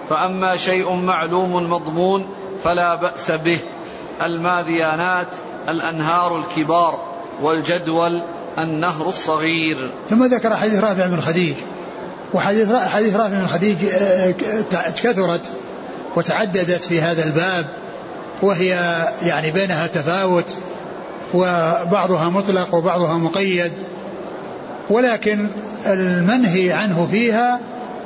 فأما 0.09 0.57
شيء 0.57 0.93
معلوم 0.93 1.69
مضمون 1.69 2.27
فلا 2.63 2.95
بأس 2.95 3.31
به 3.31 3.59
الماذيانات 4.21 5.27
الأنهار 5.69 6.37
الكبار 6.37 6.99
والجدول 7.41 8.23
النهر 8.57 9.09
الصغير. 9.09 9.91
ثم 10.09 10.25
ذكر 10.25 10.55
حديث 10.55 10.83
رافع 10.83 11.07
بن 11.07 11.21
خديج 11.21 11.55
وحديث 12.33 12.73
حديث 12.75 13.15
رافع 13.15 13.29
بن 13.29 13.47
خديج 13.47 13.85
آه، 13.85 14.31
كثرت 15.03 15.51
وتعددت 16.15 16.83
في 16.83 17.01
هذا 17.01 17.23
الباب. 17.23 17.86
وهي 18.41 19.03
يعني 19.25 19.51
بينها 19.51 19.87
تفاوت 19.87 20.55
وبعضها 21.33 22.29
مطلق 22.29 22.75
وبعضها 22.75 23.17
مقيد 23.17 23.71
ولكن 24.89 25.49
المنهي 25.85 26.71
عنه 26.71 27.07
فيها 27.11 27.59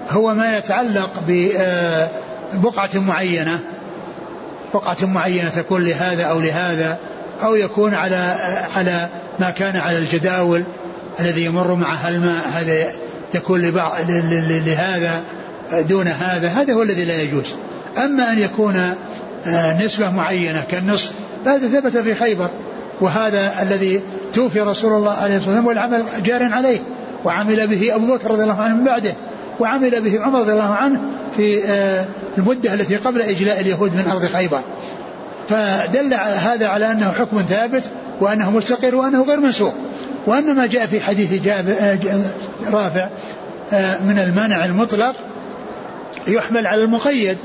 هو 0.09 0.33
ما 0.33 0.57
يتعلق 0.57 1.11
ببقعة 1.27 2.89
معينة 2.95 3.59
بقعة 4.73 4.97
معينة 5.05 5.49
تكون 5.49 5.83
لهذا 5.83 6.23
أو 6.23 6.39
لهذا 6.39 6.97
أو 7.43 7.55
يكون 7.55 7.93
على 7.93 8.35
على 8.75 9.09
ما 9.39 9.49
كان 9.49 9.77
على 9.77 9.97
الجداول 9.97 10.63
الذي 11.19 11.45
يمر 11.45 11.75
معها 11.75 12.09
الماء 12.09 12.49
هذا 12.53 12.91
يكون 13.33 13.61
لبعض 13.61 13.91
لهذا 14.65 15.23
دون 15.71 16.07
هذا 16.07 16.47
هذا 16.47 16.73
هو 16.73 16.81
الذي 16.81 17.05
لا 17.05 17.21
يجوز. 17.21 17.45
أما 17.97 18.31
أن 18.31 18.39
يكون 18.39 18.95
نسبة 19.85 20.09
معينة 20.09 20.63
كالنصف. 20.71 21.11
فهذا 21.45 21.67
ثبت 21.67 21.97
في 21.97 22.15
خيبر 22.15 22.49
وهذا 23.01 23.51
الذي 23.61 24.01
توفي 24.33 24.61
رسول 24.61 24.93
الله 24.93 25.11
عليه 25.11 25.37
الصلاة 25.37 25.55
والسلام 25.55 25.67
والعمل 25.67 26.03
جار 26.25 26.43
عليه. 26.43 26.79
وعمل 27.23 27.67
به 27.67 27.95
أبو 27.95 28.15
بكر 28.15 28.31
رضي 28.31 28.43
الله 28.43 28.61
عنه 28.61 28.75
من 28.75 28.83
بعده 28.83 29.13
وعمل 29.59 30.01
به 30.01 30.21
عمر 30.21 30.39
رضي 30.39 30.51
الله 30.51 30.73
عنه 30.73 31.01
في 31.37 31.63
آه، 31.65 32.05
المدة 32.37 32.73
التي 32.73 32.95
قبل 32.95 33.21
إجلاء 33.21 33.59
اليهود 33.59 33.95
من 33.95 34.07
أرض 34.11 34.25
خيبر. 34.25 34.61
فدل 35.49 36.13
هذا 36.13 36.67
على 36.67 36.91
أنه 36.91 37.11
حكم 37.11 37.37
ثابت 37.49 37.83
وأنه 38.21 38.51
مستقر 38.51 38.95
وأنه 38.95 39.23
غير 39.23 39.39
منسوخ. 39.39 39.73
وأن 40.27 40.55
ما 40.55 40.65
جاء 40.65 40.85
في 40.85 41.01
حديث 41.01 41.47
آه، 41.47 41.97
رافع 42.71 43.09
من 44.05 44.19
المانع 44.19 44.65
المطلق 44.65 45.15
يحمل 46.27 46.67
على 46.67 46.83
المقيد. 46.83 47.37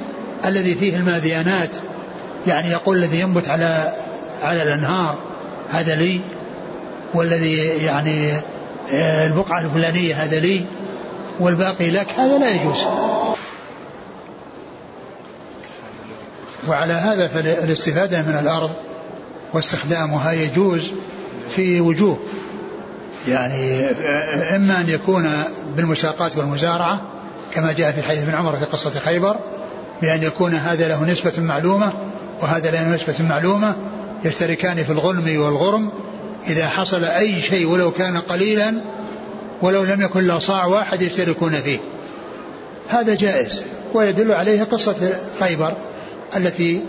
الذي 0.49 0.75
فيه 0.75 0.97
الماذيانات 0.97 1.77
يعني 2.47 2.71
يقول 2.71 2.97
الذي 2.97 3.21
ينبت 3.21 3.49
على 3.49 3.93
على 4.43 4.63
الأنهار 4.63 5.19
هذا 5.71 5.95
لي. 5.95 6.21
والذي 7.15 7.57
يعني 7.85 8.33
آه، 8.93 9.27
البقعة 9.27 9.61
الفلانية 9.61 10.15
هذا 10.15 10.41
لي. 10.41 10.67
والباقي 11.41 11.91
لك 11.91 12.11
هذا 12.19 12.39
لا 12.39 12.51
يجوز. 12.51 12.85
وعلى 16.69 16.93
هذا 16.93 17.29
فالاستفادة 17.29 18.23
من 18.23 18.39
الأرض 18.41 18.71
واستخدامها 19.53 20.33
يجوز 20.33 20.93
في 21.49 21.81
وجوه. 21.81 22.19
يعني 23.29 23.81
آه، 23.81 24.57
إما 24.57 24.81
أن 24.81 24.89
يكون 24.89 25.29
بالمساقات 25.77 26.37
والمزارعة 26.37 27.03
كما 27.55 27.73
جاء 27.73 27.93
في 27.93 28.03
حديث 28.03 28.23
ابن 28.23 28.35
عمر 28.35 28.53
في 28.53 28.65
قصة 28.65 28.91
خيبر 28.91 29.37
بأن 30.03 30.23
يكون 30.23 30.55
هذا 30.55 30.89
له 30.89 31.05
نسبة 31.05 31.33
معلومة 31.39 31.93
وهذا 32.43 32.71
له 32.71 32.89
نسبة 32.89 33.15
معلومة 33.21 33.77
يشتركان 34.25 34.85
في 34.85 34.93
الغنم 34.93 35.41
والغرم. 35.41 35.91
إذا 36.49 36.69
حصل 36.69 37.05
أي 37.05 37.41
شيء 37.41 37.67
ولو 37.67 37.91
كان 37.91 38.17
قليلا 38.17 38.75
ولو 39.63 39.85
لم 39.85 40.01
يكن 40.01 40.27
له 40.27 40.39
صاع 40.39 40.65
واحد 40.65 41.03
يشتركون 41.03 41.53
فيه. 41.53 41.79
هذا 42.89 43.15
جائز 43.15 43.63
ويدل 43.95 44.33
عليه 44.33 44.63
قصة 44.63 44.95
خيبر 45.41 45.73
التي 46.37 46.81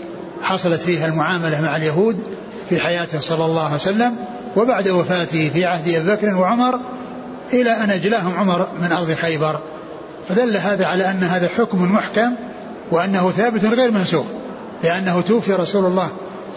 حصلت 0.42 0.80
فيها 0.80 1.06
المعاملة 1.06 1.60
مع 1.60 1.76
اليهود 1.76 2.22
في 2.68 2.80
حياته 2.80 3.20
صلى 3.20 3.44
الله 3.44 3.64
عليه 3.64 3.74
وسلم 3.74 4.16
وبعد 4.56 4.88
وفاته 4.88 5.50
في 5.54 5.64
عهد 5.64 5.88
أبي 5.88 6.10
بكر 6.10 6.34
وعمر 6.34 6.80
إلى 7.52 7.70
أن 7.70 7.90
أجلاهم 7.90 8.36
عمر 8.36 8.68
من 8.82 8.92
أرض 8.92 9.12
خيبر. 9.12 9.60
فدل 10.28 10.56
هذا 10.56 10.86
على 10.86 11.10
أن 11.10 11.22
هذا 11.22 11.48
حكم 11.48 11.82
محكم 11.92 12.34
وأنه 12.90 13.30
ثابت 13.30 13.64
غير 13.64 13.90
منسوخ 13.90 14.26
لأنه 14.84 15.20
توفي 15.20 15.52
رسول 15.52 15.84
الله 15.84 16.08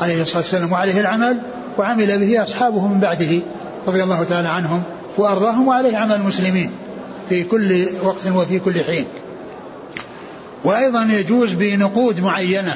عليه 0.02 0.22
الصلاة 0.22 0.42
والسلام 0.42 0.72
وعليه 0.72 1.00
العمل 1.00 1.42
وعمل 1.78 2.20
به 2.20 2.44
أصحابه 2.44 2.88
من 2.88 3.00
بعده 3.00 3.40
رضي 3.88 4.04
الله 4.04 4.24
تعالى 4.24 4.48
عنهم 4.48 4.84
وأرضاهم 5.18 5.68
وعليه 5.68 5.98
عمل 5.98 6.16
المسلمين 6.16 6.72
في 7.30 7.44
كل 7.44 7.86
وقت 8.04 8.28
وفي 8.28 8.60
كل 8.60 8.84
حين. 8.84 9.06
وأيضا 10.64 11.08
يجوز 11.12 11.54
بنقود 11.54 12.20
معينة 12.20 12.76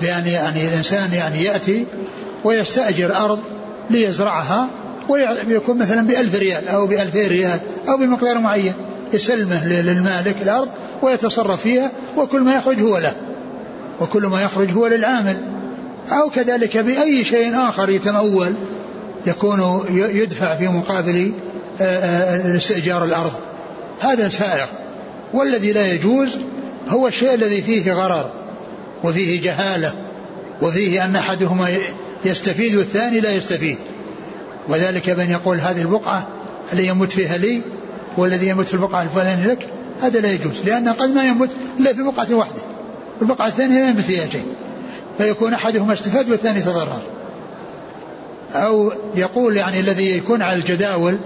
بأن 0.00 0.26
يعني 0.26 0.68
الإنسان 0.68 1.12
يعني 1.12 1.44
يأتي 1.44 1.86
ويستأجر 2.44 3.16
أرض 3.16 3.38
ليزرعها 3.90 4.68
ويكون 5.08 5.78
مثلا 5.78 6.06
بألف 6.06 6.34
ريال 6.34 6.68
أو 6.68 6.86
بألفين 6.86 7.28
ريال 7.28 7.60
أو 7.88 7.96
بمقدار 7.96 8.38
معين. 8.38 8.72
يسلمه 9.12 9.66
للمالك 9.66 10.36
الأرض 10.42 10.68
ويتصرف 11.02 11.62
فيها 11.62 11.92
وكل 12.16 12.40
ما 12.40 12.54
يخرج 12.54 12.80
هو 12.80 12.98
له. 12.98 13.12
وكل 14.00 14.26
ما 14.26 14.42
يخرج 14.42 14.72
هو 14.72 14.86
للعامل. 14.86 15.36
أو 16.12 16.30
كذلك 16.30 16.76
بأي 16.76 17.24
شيء 17.24 17.68
آخر 17.68 17.90
يتمول 17.90 18.54
يكون 19.26 19.84
يدفع 19.90 20.56
في 20.56 20.68
مقابل 20.68 21.32
آه، 21.80 21.84
آه، 21.84 22.56
استئجار 22.56 23.04
الأرض. 23.04 23.32
هذا 24.00 24.28
سائغ. 24.28 24.66
والذي 25.34 25.72
لا 25.72 25.92
يجوز 25.92 26.28
هو 26.88 27.08
الشيء 27.08 27.34
الذي 27.34 27.62
فيه 27.62 27.92
غرر 27.92 28.30
وفيه 29.04 29.42
جهالة 29.42 29.92
وفيه 30.62 31.04
أن 31.04 31.16
أحدهما 31.16 31.68
يستفيد 32.24 32.76
والثاني 32.76 33.20
لا 33.20 33.32
يستفيد. 33.32 33.78
وذلك 34.68 35.10
بأن 35.10 35.30
يقول 35.30 35.60
هذه 35.60 35.82
البقعة 35.82 36.28
اللي 36.72 36.86
يموت 36.86 37.12
فيها 37.12 37.36
لي 37.36 37.62
والذي 38.16 38.48
يموت 38.48 38.66
في 38.68 38.74
البقعة 38.74 39.02
الفلانية 39.02 39.46
لك 39.46 39.68
هذا 40.02 40.20
لا 40.20 40.32
يجوز 40.32 40.60
لأن 40.64 40.88
قد 40.88 41.08
ما 41.08 41.24
يموت 41.24 41.50
إلا 41.78 41.92
في 41.92 42.02
بقعة 42.02 42.34
واحدة 42.34 42.62
البقعة 43.22 43.46
الثانية 43.46 43.78
لا 43.78 43.88
ينبت 43.88 44.00
فيها 44.00 44.26
شيء 44.26 44.46
فيكون 45.18 45.54
أحدهما 45.54 45.92
استفاد 45.92 46.30
والثاني 46.30 46.60
تضرر. 46.60 47.02
أو 48.52 48.92
يقول 49.14 49.56
يعني 49.56 49.80
الذي 49.80 50.16
يكون 50.16 50.42
على 50.42 50.56
الجداول 50.56 51.18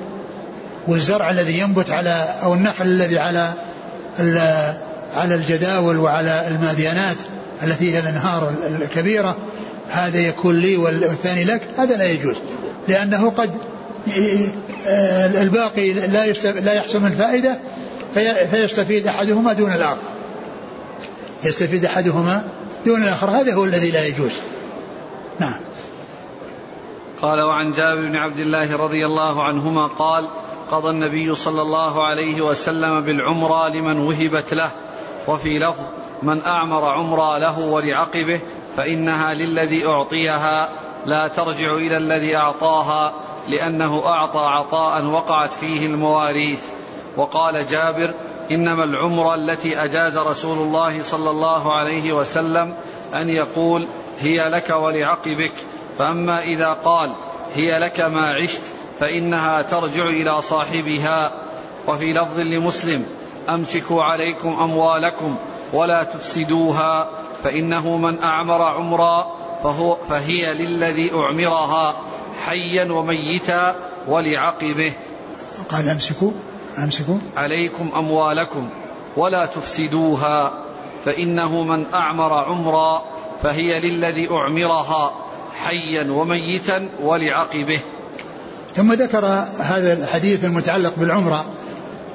والزرع 0.89 1.31
الذي 1.31 1.59
ينبت 1.59 1.91
على 1.91 2.35
أو 2.43 2.55
النخل 2.55 2.85
الذي 2.85 3.19
على 3.19 3.53
على 5.15 5.35
الجداول 5.35 5.99
وعلى 5.99 6.49
الماديانات 6.49 7.17
التي 7.63 7.95
هي 7.95 7.99
الأنهار 7.99 8.53
الكبيرة 8.69 9.37
هذا 9.91 10.19
يكون 10.19 10.59
لي 10.59 10.77
والثاني 10.77 11.45
لك 11.45 11.63
هذا 11.79 11.97
لا 11.97 12.11
يجوز. 12.11 12.37
لأنه 12.89 13.31
قد 13.31 13.51
الباقي 15.41 15.93
لا 15.93 16.27
لا 16.61 16.75
يحصل 16.75 17.01
من 17.01 17.11
فائده 17.11 17.59
فيستفيد 18.51 19.07
أحدهما 19.07 19.53
دون 19.53 19.73
الآخر. 19.73 19.97
يستفيد 21.45 21.85
أحدهما 21.85 22.49
دون 22.87 23.03
الآخر. 23.03 23.31
هذا 23.31 23.55
هو 23.55 23.65
الذي 23.65 23.91
لا 23.91 24.07
يجوز. 24.07 24.33
نعم. 25.41 25.61
قال 27.23 27.41
وعن 27.41 27.73
جابر 27.73 28.01
بن 28.01 28.17
عبد 28.17 28.39
الله 28.41 28.77
رضي 28.77 29.07
الله 29.07 29.43
عنهما 29.43 29.87
قال 29.87 30.31
قضى 30.71 30.91
النبي 30.91 31.35
صلى 31.35 31.63
الله 31.63 32.07
عليه 32.07 32.43
وسلم 32.43 33.01
بالعمرة 33.01 33.69
لمن 33.69 33.99
وهبت 33.99 34.55
له. 34.55 34.71
وفي 35.29 35.59
لفظ 35.59 35.85
من 36.23 36.43
أعمر 36.43 36.85
عمرا 36.85 37.39
له 37.39 37.59
ولعقبه 37.59 38.41
فإنها 38.77 39.35
للذي 39.35 39.87
أعطيها. 39.87 40.69
لا 41.07 41.29
ترجع 41.29 41.75
إلى 41.75 41.97
الذي 41.97 42.37
أعطاها 42.37 43.13
لأنه 43.49 44.07
أعطى 44.07 44.41
عطاء 44.41 45.05
وقعت 45.05 45.53
فيه 45.53 45.87
المواريث. 45.87 46.61
وقال 47.17 47.67
جابر 47.67 48.15
إنما 48.51 48.85
العمر 48.85 49.35
التي 49.35 49.85
أجاز 49.85 50.19
رسول 50.19 50.59
الله 50.59 51.03
صلى 51.03 51.31
الله 51.31 51.73
عليه 51.75 52.13
وسلم 52.13 52.75
أن 53.15 53.29
يقول 53.29 53.87
هي 54.21 54.49
لك 54.49 54.71
ولعقبك. 54.71 55.53
فأما 55.99 56.43
إذا 56.43 56.73
قال 56.73 57.13
هي 57.55 57.79
لك 57.79 58.01
ما 58.01 58.35
عشت 58.35 58.63
فإنها 59.01 59.63
ترجع 59.63 60.07
إلى 60.07 60.43
صاحبها. 60.43 61.33
وفي 61.89 62.13
لفظ 62.13 62.41
لمسلم 62.41 63.07
أمسكوا 63.49 64.03
عليكم 64.03 64.57
أموالكم 64.63 65.37
ولا 65.73 66.03
تفسدوها 66.03 67.09
فإنه 67.45 67.97
من 67.97 68.23
أعمر 68.23 68.63
عمرا 68.63 69.37
فهو 69.63 69.97
فهي 70.09 70.55
للذي 70.55 71.11
أعمرها 71.15 71.97
حيا 72.47 72.93
وميتا 72.93 73.75
ولعقبه. 74.09 74.93
قال 75.69 75.89
أمسكوا 75.89 76.31
أمسكوا. 76.79 77.19
عليكم 77.37 77.93
أموالكم 77.97 78.69
ولا 79.17 79.47
تفسدوها 79.47 80.53
فإنه 81.05 81.63
من 81.63 81.87
أعمر 81.95 82.33
عمرا 82.33 83.03
فهي 83.43 83.81
للذي 83.81 84.29
أعمرها 84.31 85.13
حيا 85.65 86.13
وميتا 86.13 86.89
ولعقبه. 87.03 87.81
ثم 88.75 88.93
ذكر 88.93 89.27
هذا 89.59 89.93
الحديث 89.93 90.45
المتعلق 90.45 90.93
بالعمرة 90.97 91.45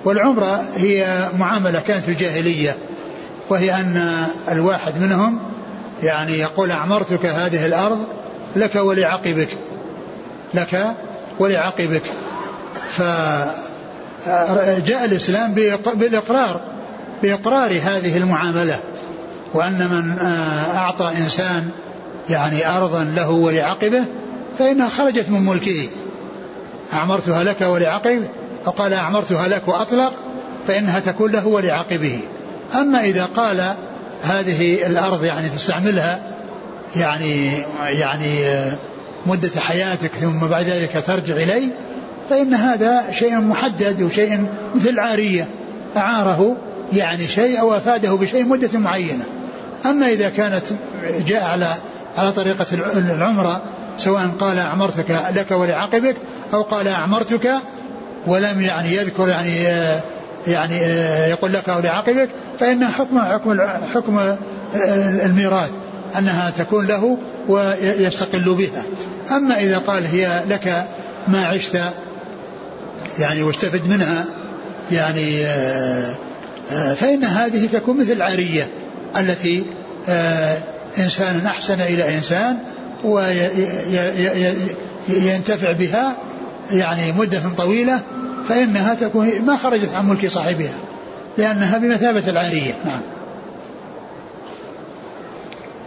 والعمرة 0.05 0.65
هي 0.75 1.29
معاملة 1.37 1.79
كانت 1.79 2.03
في 2.03 2.11
الجاهلية 2.11 2.77
وهي 3.49 3.73
أن 3.73 4.25
الواحد 4.51 5.01
منهم 5.01 5.39
يعني 6.03 6.33
يقول 6.33 6.71
أعمرتك 6.71 7.25
هذه 7.25 7.65
الأرض 7.65 8.03
لك 8.55 8.75
ولعقبك 8.75 9.49
لك 10.53 10.95
ولعقبك. 11.39 12.01
فجاء 12.89 13.55
الإسلام 15.05 15.53
بالإقرار 15.95 16.61
بإقرار 17.23 17.71
هذه 17.71 18.17
المعاملة. 18.17 18.79
وأن 19.53 19.87
من 19.91 20.25
أعطى 20.75 21.11
إنسان 21.17 21.69
يعني 22.29 22.77
أرضا 22.77 23.03
له 23.03 23.29
ولعقبه 23.29 24.03
فإنها 24.59 24.89
خرجت 24.89 25.29
من 25.29 25.45
ملكه. 25.45 25.87
أعمرتها 26.93 27.43
لك 27.43 27.61
ولعقبه 27.61 28.27
فقال 28.65 28.93
أعمرتها 28.93 29.47
لك 29.47 29.67
وأطلق 29.67 30.13
فإنها 30.67 30.99
تكون 30.99 31.31
له 31.31 31.47
ولعقبه. 31.47 32.19
أما 32.75 33.03
إذا 33.03 33.25
قال 33.25 33.73
هذه 34.23 34.87
الأرض 34.87 35.23
يعني 35.23 35.49
تستعملها 35.49 36.19
يعني 36.95 37.51
يعني 37.85 38.45
مدة 39.25 39.59
حياتك 39.59 40.11
ثم 40.21 40.39
بعد 40.39 40.65
ذلك 40.65 41.03
ترجع 41.07 41.35
إلي 41.35 41.69
فإن 42.29 42.53
هذا 42.53 43.11
شيء 43.11 43.39
محدد 43.39 44.01
وشيء 44.01 44.45
مثل 44.75 44.99
عارية 44.99 45.47
أعاره 45.97 46.57
يعني 46.93 47.27
شيء 47.27 47.59
أو 47.59 47.73
أفاده 47.73 48.11
بشيء 48.13 48.45
مدة 48.45 48.79
معينة. 48.79 49.23
أما 49.85 50.07
إذا 50.07 50.29
كانت 50.29 50.63
جاء 51.27 51.43
على 51.43 51.67
على 52.17 52.31
طريقة 52.31 52.65
العمرة 52.95 53.61
سواء 53.97 54.29
قال 54.39 54.59
أعمرتك 54.59 55.23
لك 55.35 55.51
ولعقبك 55.51 56.15
أو 56.53 56.61
قال 56.61 56.87
أعمرتك 56.87 57.51
ولم 58.27 58.61
يعني 58.61 58.95
يذكر 58.95 59.29
يعني 59.29 59.67
يعني 60.47 60.77
يقول 61.29 61.53
لك 61.53 61.69
أو 61.69 61.79
لعقبك 61.79 62.29
فإن 62.59 62.85
حكم 62.85 63.19
حكم 63.19 63.57
حكم 63.93 64.35
الميراث 65.25 65.69
أنها 66.17 66.49
تكون 66.49 66.87
له 66.87 67.17
ويستقل 67.47 68.53
بها. 68.53 68.83
أما 69.31 69.59
إذا 69.59 69.77
قال 69.77 70.05
هي 70.05 70.43
لك 70.49 70.87
ما 71.27 71.45
عشت 71.45 71.79
يعني 73.19 73.43
واستفد 73.43 73.87
منها 73.87 74.25
يعني 74.91 75.45
فإن 76.95 77.23
هذه 77.23 77.67
تكون 77.73 77.97
مثل 77.97 78.11
العارية 78.11 78.67
التي 79.17 79.65
إنسان 80.99 81.45
أحسن 81.45 81.81
إلى 81.81 82.17
إنسان 82.17 82.57
وينتفع 85.09 85.71
بها 85.71 86.17
يعني 86.71 87.11
مدة 87.11 87.41
طويلة 87.57 87.99
فإنها 88.43 88.93
تكون 88.93 89.45
ما 89.45 89.57
خرجت 89.57 89.93
عن 89.93 90.09
ملك 90.09 90.27
صاحبها 90.27 90.73
لأنها 91.37 91.77
بمثابة 91.77 92.29
العارية 92.29 92.75
نعم. 92.85 93.01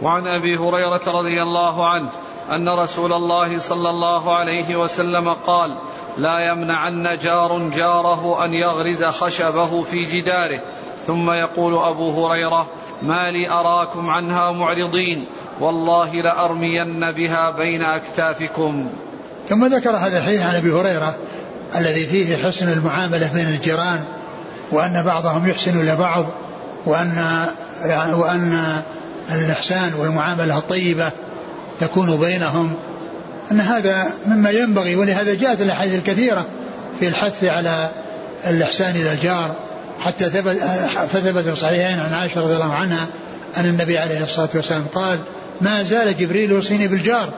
وعن 0.01 0.27
أبي 0.27 0.57
هريرة 0.57 1.01
رضي 1.07 1.41
الله 1.41 1.89
عنه 1.89 2.09
أن 2.51 2.69
رسول 2.69 3.13
الله 3.13 3.59
صلى 3.59 3.89
الله 3.89 4.35
عليه 4.35 4.75
وسلم 4.75 5.33
قال 5.33 5.77
لا 6.17 6.39
يمنعن 6.39 7.17
جار 7.23 7.69
جاره 7.75 8.45
أن 8.45 8.53
يغرز 8.53 9.03
خشبه 9.03 9.81
في 9.81 10.05
جداره. 10.05 10.59
ثم 11.07 11.31
يقول 11.31 11.73
أبو 11.73 12.27
هريرة 12.27 12.67
ما 13.01 13.31
لي 13.31 13.49
أراكم 13.49 14.09
عنها 14.09 14.51
معرضين 14.51 15.25
والله 15.59 16.21
لأرمين 16.21 17.11
بها 17.11 17.49
بين 17.49 17.81
أكتافكم. 17.81 18.89
ثم 19.49 19.65
ذكر 19.65 19.89
هذا 19.89 20.17
الحديث 20.17 20.41
عن 20.41 20.55
أبي 20.55 20.71
هريرة 20.71 21.15
الذي 21.75 22.07
فيه 22.07 22.37
حسن 22.37 22.71
المعاملة 22.71 23.31
بين 23.33 23.47
الجيران 23.47 24.03
وأن 24.71 25.03
بعضهم 25.03 25.49
يحسن 25.49 25.81
إلى 25.81 25.95
بعض 25.95 26.25
وأن 26.85 27.45
يعني 27.85 28.13
وأن 28.13 28.81
الإحسان 29.31 29.93
والمعاملة 29.93 30.57
الطيبة 30.57 31.11
تكون 31.79 32.17
بينهم. 32.19 32.73
أن 33.51 33.59
هذا 33.59 34.07
مما 34.27 34.49
ينبغي 34.49 34.95
ولهذا 34.95 35.33
جاءت 35.33 35.61
الأحاديث 35.61 35.95
الكثيرة 35.95 36.45
في 36.99 37.07
الحث 37.07 37.43
على 37.43 37.89
الإحسان 38.47 38.95
إلى 38.95 39.11
الجار 39.11 39.55
حتى 39.99 40.25
ثبت 40.25 40.57
فثبت 41.09 41.43
في 41.43 41.51
الصحيحين 41.51 41.99
عن 41.99 42.13
عائشة 42.13 42.41
رضي 42.41 42.53
الله 42.53 42.73
عنها 42.73 43.07
أن 43.57 43.65
النبي 43.65 43.97
عليه 43.97 44.23
الصلاة 44.23 44.49
والسلام 44.55 44.85
قال 44.93 45.19
ما 45.61 45.83
زال 45.83 46.17
جبريل 46.17 46.51
يوصيني 46.51 46.87
بالجار 46.87 47.29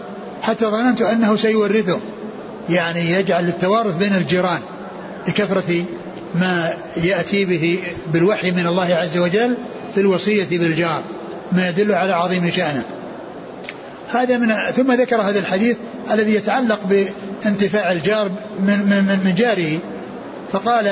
حتى 0.41 0.65
ظننت 0.65 1.01
أنه 1.01 1.35
سيورثه. 1.35 1.99
يعني 2.69 3.11
يجعل 3.11 3.47
التوارث 3.47 3.95
بين 3.95 4.15
الجيران 4.15 4.59
لكثرة 5.27 5.85
ما 6.35 6.73
يأتي 6.97 7.45
به 7.45 7.79
بالوحي 8.13 8.51
من 8.51 8.67
الله 8.67 8.95
عز 8.95 9.17
وجل 9.17 9.57
في 9.95 10.01
الوصية 10.01 10.57
بالجار 10.57 11.03
ما 11.51 11.69
يدل 11.69 11.91
على 11.91 12.13
عظيم 12.13 12.49
شأنه 12.49 12.83
هذا 14.07 14.37
من 14.37 14.53
ثم 14.75 14.91
ذكر 14.91 15.21
هذا 15.21 15.39
الحديث 15.39 15.77
الذي 16.11 16.35
يتعلق 16.35 16.79
بانتفاع 17.43 17.91
الجار 17.91 18.31
من 18.59 18.79
من 18.79 19.19
من 19.25 19.35
جاره 19.35 19.79
فقال 20.51 20.85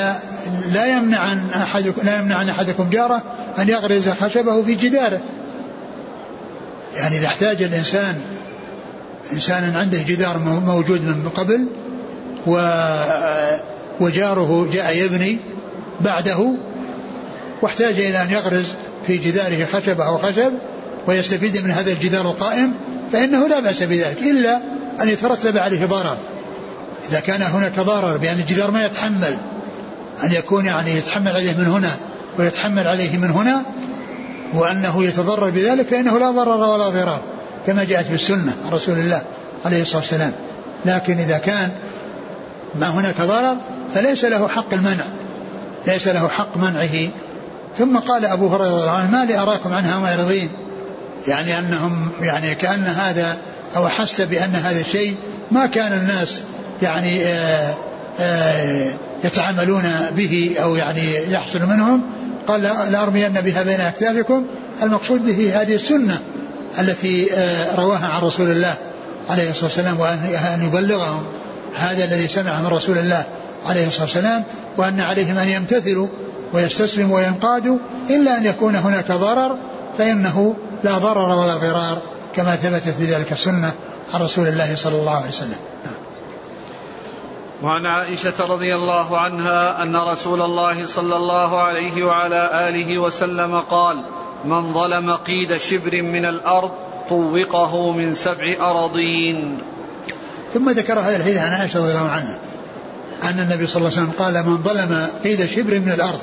لا 0.74 0.98
يمنع 0.98 1.20
عن 1.20 1.50
احدكم 1.56 2.02
لا 2.06 2.20
يمنع 2.20 2.36
عن 2.36 2.50
أحدكم 2.50 2.90
جاره 2.90 3.24
أن 3.60 3.70
يغرز 3.70 4.10
خشبه 4.10 4.64
في 4.64 4.76
جداره. 4.76 5.20
يعني 6.96 7.18
إذا 7.18 7.28
احتاج 7.28 7.64
الإنسان 7.64 8.22
إنسان 9.34 9.76
عنده 9.76 9.98
جدار 9.98 10.38
موجود 10.66 11.02
من 11.02 11.30
قبل 11.30 11.68
و 12.48 12.54
وجاره 14.00 14.70
جاء 14.74 14.98
يبني 14.98 15.38
بعده 16.02 16.54
واحتاج 17.62 18.00
إلى 18.00 18.22
أن 18.22 18.30
يغرز 18.30 18.68
في 19.08 19.18
جداره 19.18 19.66
خشبه 19.66 20.06
أو 20.06 20.18
خشب 20.18 20.54
ويستفيد 21.08 21.58
من 21.58 21.72
هذا 21.72 21.92
الجدار 21.92 22.32
القائم 22.32 22.74
فإنه 23.12 23.48
لا 23.48 23.60
بأس 23.60 23.84
بذلك 23.84 24.18
إلا 24.18 24.62
أن 25.02 25.10
يترتب 25.10 25.58
عليه 25.58 25.86
ضرر. 25.86 26.18
إذا 27.10 27.20
كان 27.20 27.42
هناك 27.42 27.80
ضرر 27.80 28.18
بأن 28.18 28.40
الجدار 28.40 28.72
ما 28.72 28.86
يتحمل 28.86 29.38
أن 30.24 30.32
يكون 30.32 30.66
يعني 30.66 30.92
يتحمل 30.92 31.32
عليه 31.36 31.54
من 31.54 31.66
هنا 31.66 31.92
ويتحمل 32.40 32.88
عليه 32.88 33.18
من 33.18 33.30
هنا 33.30 33.64
وأنه 34.54 35.04
يتضرر 35.04 35.50
بذلك 35.50 35.88
فإنه 35.88 36.20
لا 36.20 36.32
ضرر 36.32 36.70
ولا 36.70 36.90
ضرار. 36.90 37.31
كما 37.68 37.84
جاءت 37.84 38.12
بالسنة 38.12 38.53
عن 38.66 38.72
رسول 38.72 38.99
الله 38.99 39.22
عليه 39.66 39.82
الصلاة 39.82 40.01
والسلام. 40.01 40.32
لكن 40.86 41.18
إذا 41.18 41.38
كان 41.38 41.72
ما 42.76 42.89
هناك 42.89 43.22
ضرر 43.22 43.55
فليس 43.95 44.26
له 44.26 44.47
حق 44.47 44.74
المنع 44.74 45.05
ليس 45.88 46.07
له 46.07 46.28
حق 46.28 46.57
منعه. 46.57 47.12
ثم 47.78 47.97
قال 47.97 48.26
أبو 48.26 48.47
هريرة 48.47 48.70
رضي 48.70 48.82
الله 48.82 48.91
عنه 48.91 49.12
ما 49.12 49.26
لي 49.26 49.39
أراكم 49.39 49.74
عنها 49.74 49.99
معرضين 49.99 50.49
يعني 51.28 51.59
أنهم 51.59 52.12
يعني 52.22 52.55
كأن 52.55 52.84
هذا 52.84 53.38
أو 53.76 53.88
حس 53.88 54.22
بأن 54.22 54.55
هذا 54.55 54.80
الشيء 54.80 55.16
ما 55.51 55.66
كان 55.66 55.93
الناس 55.93 56.41
يعني 56.82 57.24
آآ 57.26 57.74
آآ 58.20 58.93
يتعاملون 59.24 59.84
به 60.16 60.55
أو 60.64 60.76
يعني 60.76 61.32
يحصل 61.32 61.66
منهم. 61.66 62.01
قال 62.47 62.62
لأرمين 62.62 63.30
بها 63.30 63.64
بين 63.64 63.82
أكتافكم. 63.82 64.45
المقصود 64.84 65.26
به 65.26 65.62
هذه 65.62 65.76
السنة. 65.76 66.20
التي 66.80 67.30
رواها 67.78 68.08
عن 68.08 68.22
رسول 68.22 68.52
الله 68.52 68.78
عليه 69.30 69.50
الصلاة 69.50 69.66
والسلام 69.66 70.00
وأن 70.00 70.62
يبلغهم 70.68 71.24
هذا 71.76 72.04
الذي 72.04 72.28
سمع 72.28 72.62
من 72.62 72.68
رسول 72.68 72.98
الله 72.98 73.24
عليه 73.66 73.88
الصلاة 73.88 74.04
والسلام 74.04 74.44
وأن 74.78 75.00
عليهم 75.00 75.38
أن 75.38 75.48
يمتثلوا 75.48 76.08
ويستسلم 76.54 77.12
وينقاد 77.12 77.80
إلا 78.10 78.38
أن 78.38 78.46
يكون 78.46 78.76
هناك 78.76 79.12
ضرر 79.12 79.58
فإنه 79.98 80.56
لا 80.84 80.98
ضرر 80.98 81.30
ولا 81.30 81.58
ضرار 81.58 82.02
كما 82.36 82.56
ثبتت 82.56 82.98
بذلك 83.00 83.32
السنة 83.32 83.72
عن 84.14 84.22
رسول 84.22 84.48
الله 84.48 84.76
صلى 84.76 85.00
الله 85.00 85.16
عليه 85.16 85.28
وسلم. 85.28 85.58
وعن 87.64 87.86
عائشة 87.86 88.34
رضي 88.40 88.76
الله 88.76 89.18
عنها 89.18 89.84
أن 89.84 89.96
رسول 89.96 90.42
الله 90.42 90.86
صلى 90.86 91.16
الله 91.16 91.62
عليه 91.62 92.04
وعلى 92.04 92.70
آله 92.70 92.98
وسلم 92.98 93.60
قال 93.60 94.04
من 94.46 94.74
ظلم 94.74 95.12
قيد 95.12 95.58
شبر 95.58 96.02
من 96.02 96.26
الأرض 96.26 96.72
طوقه 97.10 97.92
من 97.92 98.14
سبع 98.14 98.56
أراضين. 98.60 99.58
ثم 100.54 100.70
ذكر 100.70 101.00
هذا 101.00 101.16
الحديث 101.16 101.38
عن 101.38 101.52
عائشة 101.54 101.80
رضي 101.80 101.92
الله 101.92 102.10
عنها 102.10 102.39
أن 103.24 103.39
النبي 103.39 103.68
صلى 103.68 103.78
الله 103.78 103.98
عليه 103.98 104.02
وسلم 104.02 104.12
قال 104.20 104.46
من 104.46 104.58
ظلم 104.58 105.08
قيد 105.24 105.46
شبر 105.46 105.80
من 105.80 105.92
الأرض 105.92 106.20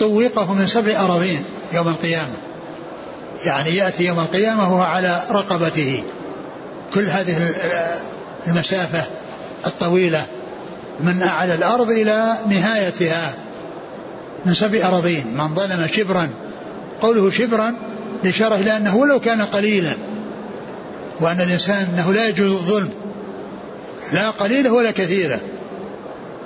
طوقه 0.00 0.54
من 0.54 0.66
سبع 0.66 1.04
أراضين 1.04 1.44
يوم 1.72 1.88
القيامة. 1.88 2.32
يعني 3.44 3.70
يأتي 3.70 4.04
يوم 4.04 4.20
القيامة 4.20 4.62
وهو 4.62 4.82
على 4.82 5.22
رقبته. 5.30 6.02
كل 6.94 7.08
هذه 7.08 7.54
المسافة 8.46 9.04
الطويلة 9.66 10.26
من 11.00 11.22
أعلى 11.22 11.54
الأرض 11.54 11.90
إلى 11.90 12.36
نهايتها 12.48 13.34
من 14.46 14.54
سبع 14.54 14.88
أراضين. 14.88 15.36
من 15.36 15.54
ظلم 15.54 15.86
شبرا 15.86 16.28
قوله 17.02 17.30
شبرا 17.30 17.74
لإشارة 18.24 18.54
إلى 18.54 18.76
أنه 18.76 18.96
ولو 18.96 19.20
كان 19.20 19.42
قليلا 19.42 19.92
وأن 21.20 21.40
الإنسان 21.40 21.86
أنه 21.94 22.12
لا 22.12 22.28
يجوز 22.28 22.52
الظلم 22.52 22.90
لا 24.12 24.30
قليلة 24.30 24.72
ولا 24.72 24.90
كثيرة 24.90 25.40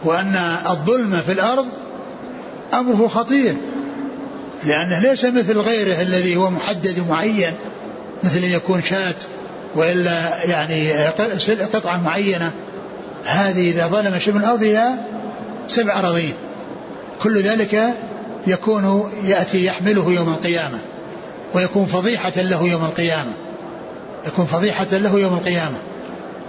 وأن 0.05 0.37
الظلم 0.71 1.21
في 1.27 1.33
الأرض 1.33 1.67
أمره 2.75 3.09
خطير 3.09 3.55
لأنه 4.65 4.99
ليس 4.99 5.25
مثل 5.25 5.59
غيره 5.59 6.03
الذي 6.03 6.37
هو 6.37 6.51
محدد 6.51 7.05
معين 7.09 7.53
مثل 8.25 8.39
أن 8.39 8.51
يكون 8.51 8.83
شاة 8.83 9.15
وإلا 9.75 10.45
يعني 10.45 10.93
قطعة 11.75 12.03
معينة. 12.03 12.53
هذه 13.25 13.71
إذا 13.71 13.87
ظلم 13.87 14.19
شبه 14.19 14.37
الأرض 14.37 14.63
إلى 14.63 14.89
سبع 15.69 15.99
أراضين 15.99 16.35
كل 17.23 17.41
ذلك 17.41 17.95
يكون 18.47 19.11
يأتي 19.25 19.67
يحمله 19.67 20.11
يوم 20.13 20.29
القيامة 20.29 20.79
ويكون 21.55 21.87
فضيحة 21.87 22.33
له 22.37 22.63
يوم 22.63 22.85
القيامة 22.85 23.33
يكون 24.27 24.47
فضيحة 24.47 24.87
له 24.93 25.19
يوم 25.19 25.35
القيامة. 25.35 25.77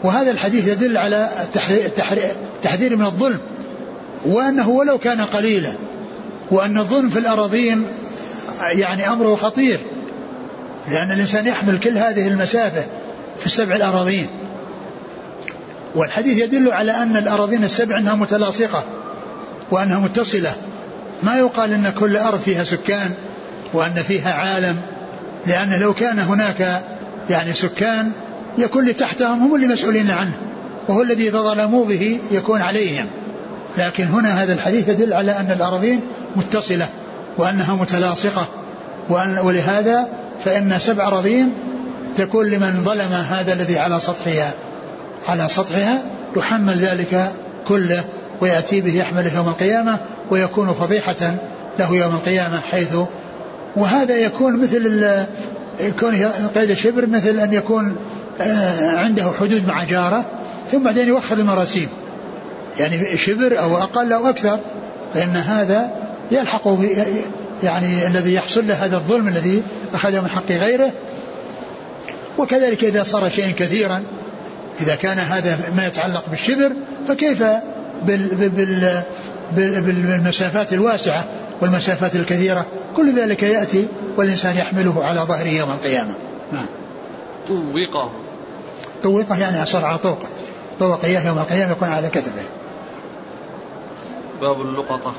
وهذا 0.04 0.32
الحديث 0.32 0.68
يدل 0.68 0.98
على 0.98 1.30
التحذير 2.56 2.96
من 2.96 3.06
الظلم 3.06 3.40
وأنه 4.26 4.70
ولو 4.70 4.98
كان 4.98 5.22
قليلا 5.22 5.74
وأن 6.52 6.78
الظلم 6.78 7.10
في 7.10 7.20
الأراضين 7.20 7.88
يعني 8.62 9.10
أمره 9.10 9.36
خطير 9.36 9.80
لأن 10.88 11.12
الإنسان 11.12 11.48
يحمل 11.48 11.80
كل 11.80 11.98
هذه 11.98 12.28
المسافة 12.28 12.86
في 13.40 13.46
السبع 13.46 13.76
الأراضين. 13.76 14.28
والحديث 15.96 16.44
يدل 16.44 16.72
على 16.72 16.92
أن 16.92 17.18
الأراضين 17.18 17.64
السبع 17.64 17.98
أنها 17.98 18.16
متلاصقة 18.16 18.84
وأنها 19.72 20.00
متصلة. 20.00 20.56
ما 21.24 21.36
يقال 21.38 21.74
أن 21.74 21.94
كل 22.00 22.18
أرض 22.18 22.40
فيها 22.40 22.64
سكان 22.64 23.12
وأن 23.74 23.94
فيها 23.94 24.34
عالم 24.34 24.78
لأن 25.48 25.80
لو 25.80 25.94
كان 25.94 26.20
هناك 26.20 26.82
يعني 27.30 27.54
سكان 27.54 28.12
يكون 28.58 28.82
اللي 28.82 28.94
تحتهم 28.94 29.40
هم 29.40 29.56
اللي 29.56 29.68
مسؤولين 29.68 30.12
عنه 30.12 30.32
وهو 30.88 31.02
الذي 31.02 31.28
إذا 31.28 31.42
ظلموا 31.42 31.86
به 31.86 32.20
يكون 32.32 32.62
عليهم. 32.62 33.06
لكن 33.78 34.04
هنا 34.04 34.44
هذا 34.44 34.54
الحديث 34.54 34.90
يدل 34.90 35.14
على 35.14 35.32
أن 35.32 35.52
الأراضين 35.52 36.02
متصلة 36.36 36.88
وأنها 37.38 37.76
متلاصقة 37.76 38.48
وأن 39.10 39.38
ولهذا 39.38 40.08
فإن 40.46 40.80
سبع 40.80 41.08
أراضين 41.08 41.54
تكون 42.18 42.50
لمن 42.50 42.84
ظلم 42.86 43.14
هذا 43.14 43.54
الذي 43.54 43.80
على 43.80 44.00
سطحها 44.00 44.54
على 45.28 45.50
سطحها 45.50 46.02
يحمل 46.36 46.80
ذلك 46.80 47.32
كله 47.68 48.04
ويأتي 48.42 48.82
به 48.82 48.96
يحمله 48.96 49.36
يوم 49.36 49.48
القيامة 49.48 49.98
ويكون 50.30 50.74
فضيحة 50.74 51.36
له 51.80 51.96
يوم 51.96 52.14
القيامة 52.14 52.60
حيث 52.60 52.96
وهذا 53.76 54.18
يكون 54.18 54.62
مثل 54.62 55.26
كونه 56.00 56.32
قيد 56.56 56.70
الشبر 56.70 57.08
مثل 57.08 57.40
أن 57.40 57.54
يكون 57.54 57.96
آه، 58.42 58.98
عنده 58.98 59.34
حدود 59.40 59.68
مع 59.68 59.84
جاره 59.84 60.26
ثم 60.72 60.84
بعدين 60.84 61.08
يوخر 61.08 61.38
المراسيم. 61.38 61.90
يعني 62.80 63.18
شبر 63.18 63.60
أو 63.60 63.78
أقل 63.78 64.14
أو 64.14 64.28
أكثر 64.28 64.60
فإن 65.14 65.36
هذا 65.36 65.92
يلحق 66.32 66.68
يعني 67.64 68.08
الذي 68.08 68.34
يحصل 68.34 68.68
له 68.68 68.86
هذا 68.86 68.96
الظلم 68.96 69.28
الذي 69.28 69.64
أخذه 69.94 70.22
من 70.22 70.30
حق 70.30 70.52
غيره. 70.52 70.92
وكذلك 72.38 72.84
إذا 72.84 73.04
صار 73.04 73.30
شيئا 73.30 73.52
كثيرا 73.52 74.04
إذا 74.82 74.96
كان 74.96 75.20
هذا 75.20 75.58
ما 75.78 75.88
يتعلق 75.88 76.24
بالشبر 76.30 76.72
فكيف 77.08 77.44
بال 78.04 78.50
بال 78.50 79.04
بالمسافات 79.82 80.74
الواسعة 80.74 81.26
والمسافات 81.62 82.16
الكثيرة. 82.16 82.66
كل 82.96 83.20
ذلك 83.20 83.44
يأتي 83.44 83.88
والإنسان 84.18 84.58
يحمله 84.58 85.04
على 85.04 85.22
ظهره 85.22 85.48
يوم 85.48 85.72
القيامة. 85.72 86.14
نعم. 86.54 86.66
طوقه. 87.48 88.12
طوقه 89.04 89.40
يعني 89.40 89.64
أسرع 89.64 89.96
طوقه. 89.96 90.28
طوق 90.80 91.06
إياه 91.06 91.28
يوم 91.28 91.38
القيامة 91.38 91.72
يكون 91.72 91.90
على 91.90 92.10
كتفه. 92.10 92.44
باب 94.42 94.62
اللقطة. 94.62 95.14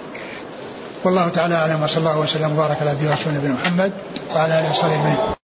والله 1.04 1.28
تعالى 1.28 1.54
أعلم 1.54 1.82
وصلى 1.82 1.98
الله 1.98 2.20
وسلم 2.20 2.52
وبارك 2.52 2.76
على 2.80 2.92
نبينا 3.26 3.54
محمد 3.54 3.92
وعلى 4.34 4.60
آله 4.60 4.70
وصحبه 4.70 4.94
أجمعين. 4.94 5.41